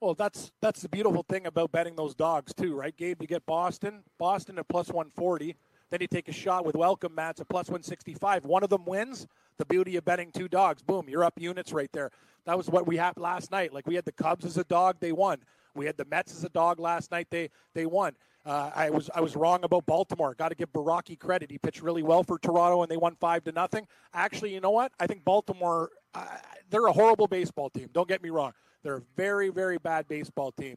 [0.00, 3.20] Well, that's that's the beautiful thing about betting those dogs too, right, Gabe?
[3.20, 5.56] You get Boston, Boston at plus 140.
[5.90, 8.44] Then you take a shot with welcome mats at plus 165.
[8.44, 9.26] One of them wins.
[9.56, 10.82] The beauty of betting two dogs.
[10.82, 12.10] Boom, you're up units right there.
[12.44, 13.72] That was what we had last night.
[13.72, 15.38] Like we had the Cubs as a dog, they won.
[15.74, 18.14] We had the Mets as a dog last night, they they won.
[18.46, 20.34] Uh, I was I was wrong about Baltimore.
[20.34, 21.50] Got to give Borucki credit.
[21.50, 23.86] He pitched really well for Toronto, and they won five to nothing.
[24.14, 24.92] Actually, you know what?
[24.98, 25.90] I think Baltimore.
[26.14, 26.24] Uh,
[26.70, 27.90] they're a horrible baseball team.
[27.92, 28.52] Don't get me wrong.
[28.82, 30.76] They're a very very bad baseball team.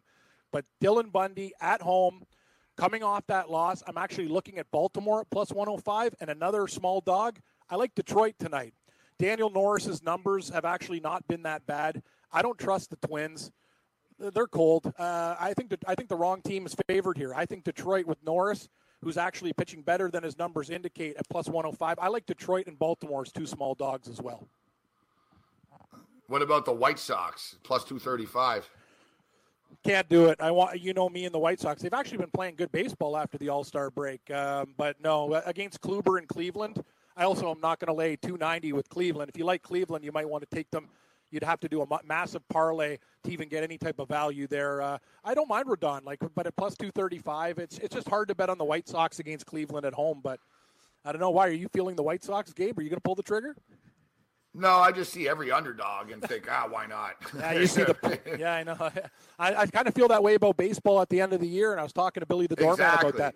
[0.52, 2.24] But Dylan Bundy at home,
[2.78, 7.02] coming off that loss, I'm actually looking at Baltimore at plus 105 and another small
[7.02, 7.40] dog.
[7.70, 8.74] I like Detroit tonight.
[9.20, 12.02] Daniel Norris's numbers have actually not been that bad.
[12.32, 13.52] I don't trust the Twins.
[14.18, 14.94] They're cold.
[14.98, 17.34] Uh, I think that I think the wrong team is favored here.
[17.34, 18.70] I think Detroit with Norris,
[19.02, 21.98] who's actually pitching better than his numbers indicate at plus 105.
[22.00, 24.48] I like Detroit and Baltimore as two small dogs as well.
[26.28, 28.70] What about the White Sox plus 235?
[29.84, 30.40] Can't do it.
[30.40, 31.82] I want you know me and the White Sox.
[31.82, 35.82] They've actually been playing good baseball after the All Star break, um, but no against
[35.82, 36.84] Kluber in Cleveland.
[37.18, 39.30] I also am not going to lay 290 with Cleveland.
[39.30, 40.88] If you like Cleveland, you might want to take them.
[41.30, 44.82] You'd have to do a massive parlay to even get any type of value there.
[44.82, 48.36] Uh, I don't mind Rodon, like, but at plus 235, it's it's just hard to
[48.36, 50.20] bet on the White Sox against Cleveland at home.
[50.24, 50.40] But
[51.06, 51.48] I don't know why.
[51.48, 52.78] Are you feeling the White Sox, Gabe?
[52.78, 53.56] Are you going to pull the trigger?
[54.54, 57.16] No, I just see every underdog and think, ah, why not?
[57.38, 58.20] Yeah, you see the.
[58.40, 58.76] Yeah, I know.
[59.40, 61.72] I, I kind of feel that way about baseball at the end of the year,
[61.72, 63.10] and I was talking to Billy the doorman Exactly.
[63.10, 63.36] about that.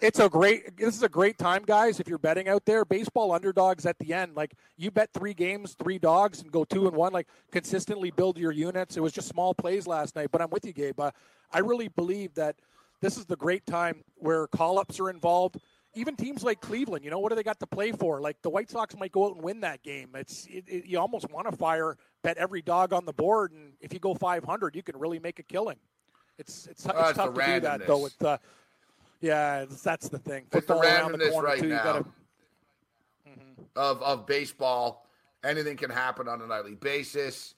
[0.00, 0.76] It's a great.
[0.76, 1.98] This is a great time, guys.
[1.98, 4.36] If you're betting out there, baseball underdogs at the end.
[4.36, 7.12] Like you bet three games, three dogs, and go two and one.
[7.12, 8.96] Like consistently build your units.
[8.96, 11.00] It was just small plays last night, but I'm with you, Gabe.
[11.00, 11.10] Uh,
[11.52, 12.54] I really believe that
[13.00, 15.58] this is the great time where call ups are involved.
[15.98, 18.20] Even teams like Cleveland, you know, what do they got to play for?
[18.20, 20.10] Like the White Sox might go out and win that game.
[20.14, 23.72] It's it, it, you almost want to fire bet every dog on the board, and
[23.80, 25.76] if you go 500, you can really make a killing.
[26.38, 27.98] It's it's, Oh, it's tough the to do that though.
[27.98, 28.38] With uh,
[29.20, 30.44] yeah, that's the thing.
[30.52, 31.66] It's the Football around the corner right too.
[31.66, 31.82] You now.
[31.82, 32.04] gotta,
[33.74, 35.04] of of baseball.
[35.44, 37.54] Anything can happen on a nightly basis.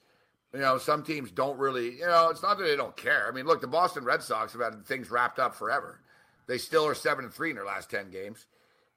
[0.54, 1.98] You know, some teams don't really.
[1.98, 3.26] You know, it's not that they don't care.
[3.28, 6.00] I mean, look, the Boston Red Sox have had things wrapped up forever.
[6.46, 8.46] They still are seven and three in their last ten games.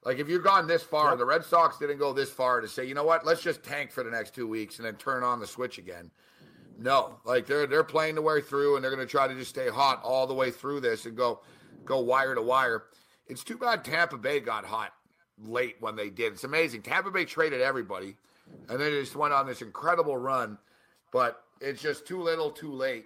[0.03, 1.18] Like if you've gone this far, Yep.
[1.20, 3.91] the Red Sox didn't go this far to say, you know what, let's just tank
[3.91, 6.11] for the next two weeks and then turn on the switch again.
[6.78, 9.52] No, like they're they're playing the way through and they're going to try to just
[9.52, 11.41] stay hot all the way through this and go
[11.86, 12.86] go wire to wire.
[13.28, 14.94] It's too bad Tampa Bay got hot
[15.45, 16.34] late when they did.
[16.34, 16.82] It's amazing.
[16.82, 18.15] Tampa Bay traded everybody
[18.68, 20.57] and then they just went on this incredible run,
[21.11, 23.06] but it's just too little, too late.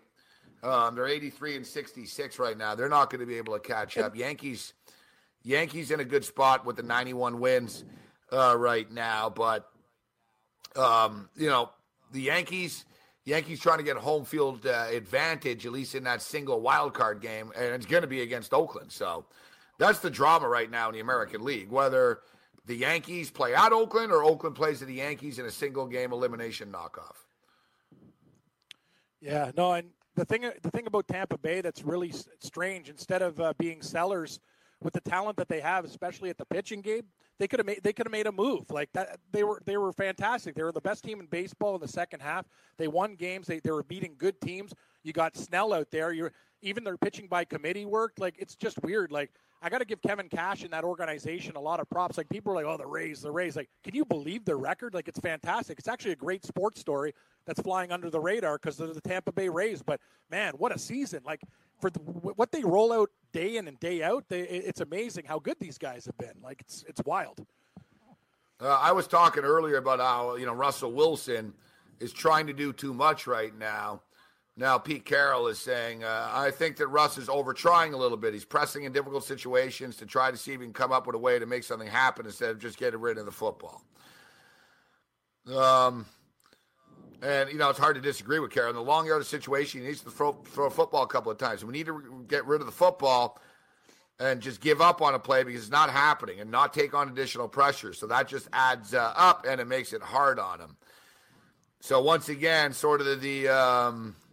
[0.63, 2.75] Um, they're 83 and 66 right now.
[2.75, 4.15] They're not going to be able to catch up.
[4.15, 4.73] Yankees,
[5.43, 7.85] Yankees in a good spot with the 91 wins
[8.31, 9.69] uh, right now, but
[10.75, 11.71] Um, you know,
[12.11, 12.85] the Yankees.
[13.25, 17.19] Yankees trying to get home field uh, advantage, at least in that single wild card
[17.19, 18.89] game, and it's going to be against Oakland.
[18.89, 19.25] So
[19.77, 21.69] that's the drama right now in the American League.
[21.69, 22.21] Whether
[22.67, 26.13] the Yankees play at Oakland or Oakland plays at the Yankees in a single game
[26.13, 27.15] elimination knockoff.
[29.19, 32.89] Yeah, no, and the thing the thing about Tampa Bay that's really strange.
[32.89, 34.39] Instead of uh, being sellers
[34.81, 37.03] with the talent that they have, especially at the pitching game,
[37.39, 39.19] they could have made they could have made a move like that.
[39.31, 40.55] They were they were fantastic.
[40.55, 42.45] They were the best team in baseball in the second half.
[42.77, 43.47] They won games.
[43.47, 44.73] They they were beating good teams.
[45.03, 46.11] You got Snell out there.
[46.11, 48.19] You're even their pitching by committee worked.
[48.19, 49.11] Like it's just weird.
[49.11, 49.31] Like
[49.61, 52.17] I got to give Kevin Cash and that organization a lot of props.
[52.17, 54.93] Like people are like, "Oh, the Rays, the Rays." Like, can you believe their record?
[54.93, 55.79] Like, it's fantastic.
[55.79, 57.13] It's actually a great sports story
[57.45, 59.81] that's flying under the radar because of the Tampa Bay Rays.
[59.81, 61.21] But man, what a season!
[61.25, 61.41] Like
[61.81, 65.39] for the, what they roll out day in and day out, they, it's amazing how
[65.39, 66.35] good these guys have been.
[66.43, 67.45] Like it's it's wild.
[68.59, 71.53] Uh, I was talking earlier about how you know Russell Wilson
[71.99, 74.01] is trying to do too much right now
[74.59, 78.17] now, Pete Carroll is saying, uh, I think that Russ is over trying a little
[78.17, 78.33] bit.
[78.33, 81.15] He's pressing in difficult situations to try to see if he can come up with
[81.15, 83.83] a way to make something happen instead of just getting rid of the football.
[85.55, 86.07] Um,
[87.21, 88.71] and, you know, it's hard to disagree with Carroll.
[88.71, 91.37] In the long yard situation, he needs to throw, throw a football a couple of
[91.37, 91.63] times.
[91.63, 93.39] We need to get rid of the football
[94.19, 97.09] and just give up on a play because it's not happening and not take on
[97.09, 97.93] additional pressure.
[97.93, 100.77] So that just adds uh, up and it makes it hard on him.
[101.79, 104.15] So once again, sort of the, the um,–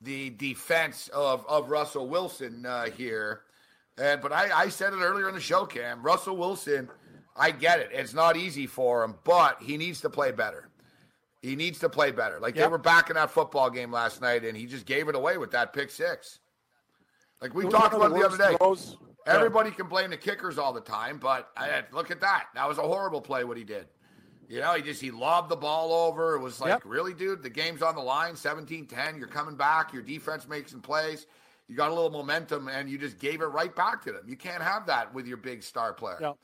[0.00, 3.42] the defense of, of Russell Wilson uh, here.
[3.98, 6.02] And but I, I said it earlier in the show, Cam.
[6.02, 6.88] Russell Wilson,
[7.36, 7.90] I get it.
[7.92, 10.68] It's not easy for him, but he needs to play better.
[11.42, 12.38] He needs to play better.
[12.38, 12.64] Like yep.
[12.64, 15.38] they were back in that football game last night, and he just gave it away
[15.38, 16.38] with that pick six.
[17.40, 18.56] Like we talked about the, the other day.
[18.56, 18.96] Throws.
[19.26, 19.76] Everybody yeah.
[19.76, 22.46] can blame the kickers all the time, but I, look at that.
[22.54, 23.86] That was a horrible play what he did.
[24.50, 26.34] You know, he just he lobbed the ball over.
[26.34, 26.82] It was like, yep.
[26.84, 27.40] really, dude?
[27.40, 29.16] The game's on the line, 17-10.
[29.16, 29.92] You're coming back.
[29.92, 31.26] Your defense makes some plays.
[31.68, 34.22] You got a little momentum, and you just gave it right back to them.
[34.26, 36.18] You can't have that with your big star player.
[36.20, 36.36] Yep.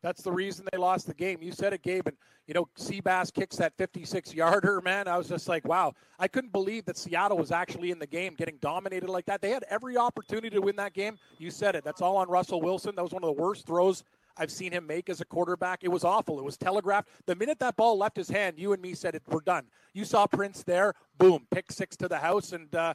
[0.00, 1.42] That's the reason they lost the game.
[1.42, 2.06] You said it, Gabe.
[2.06, 2.16] And,
[2.46, 5.06] you know, Seabass kicks that 56 yarder, man.
[5.06, 5.92] I was just like, wow.
[6.18, 9.42] I couldn't believe that Seattle was actually in the game getting dominated like that.
[9.42, 11.18] They had every opportunity to win that game.
[11.38, 11.84] You said it.
[11.84, 12.94] That's all on Russell Wilson.
[12.96, 14.04] That was one of the worst throws
[14.36, 15.84] I've seen him make as a quarterback.
[15.84, 16.38] It was awful.
[16.38, 17.08] It was telegraphed.
[17.26, 19.22] The minute that ball left his hand, you and me said it.
[19.28, 19.66] We're done.
[19.92, 20.94] You saw Prince there.
[21.18, 22.94] Boom, pick six to the house, and uh,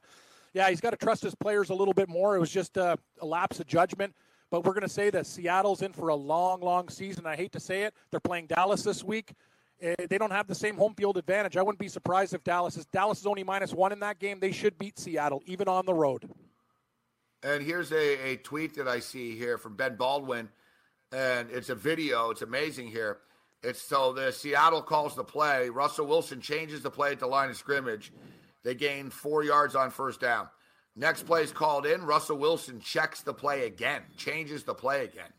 [0.54, 2.36] yeah, he's got to trust his players a little bit more.
[2.36, 4.16] It was just a lapse of judgment.
[4.52, 7.26] But we're going to say that Seattle's in for a long, long season.
[7.28, 7.94] I hate to say it.
[8.10, 9.34] They're playing Dallas this week.
[9.82, 11.56] Uh, they don't have the same home field advantage.
[11.56, 14.40] I wouldn't be surprised if Dallas is Dallas is only minus one in that game.
[14.40, 16.28] They should beat Seattle, even on the road.
[17.44, 20.50] And here's a, a tweet that I see here from Ben Baldwin
[21.12, 22.30] and it's a video.
[22.30, 23.20] It's amazing here.
[23.64, 25.70] It's so the Seattle calls the play.
[25.70, 28.14] Russell Wilson changes the play at the line of scrimmage.
[28.64, 30.48] They gain four yards on first down.
[30.96, 32.04] Next play is called in.
[32.04, 35.32] Russell Wilson checks the play again, changes the play again.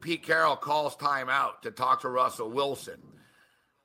[0.00, 3.00] Pete Carroll calls timeout to talk to Russell Wilson.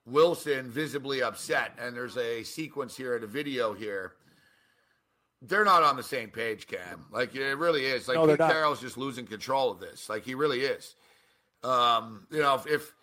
[0.05, 4.13] Wilson visibly upset, and there's a sequence here in the video here
[5.41, 7.05] they're not on the same page, Cam.
[7.11, 8.07] Like it really is.
[8.07, 10.09] Like no, Pete Carroll's just losing control of this.
[10.09, 10.95] Like he really is.
[11.63, 12.93] Um, you know, if, if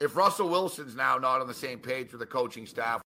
[0.00, 3.02] if Russell Wilson's now not on the same page with the coaching staff,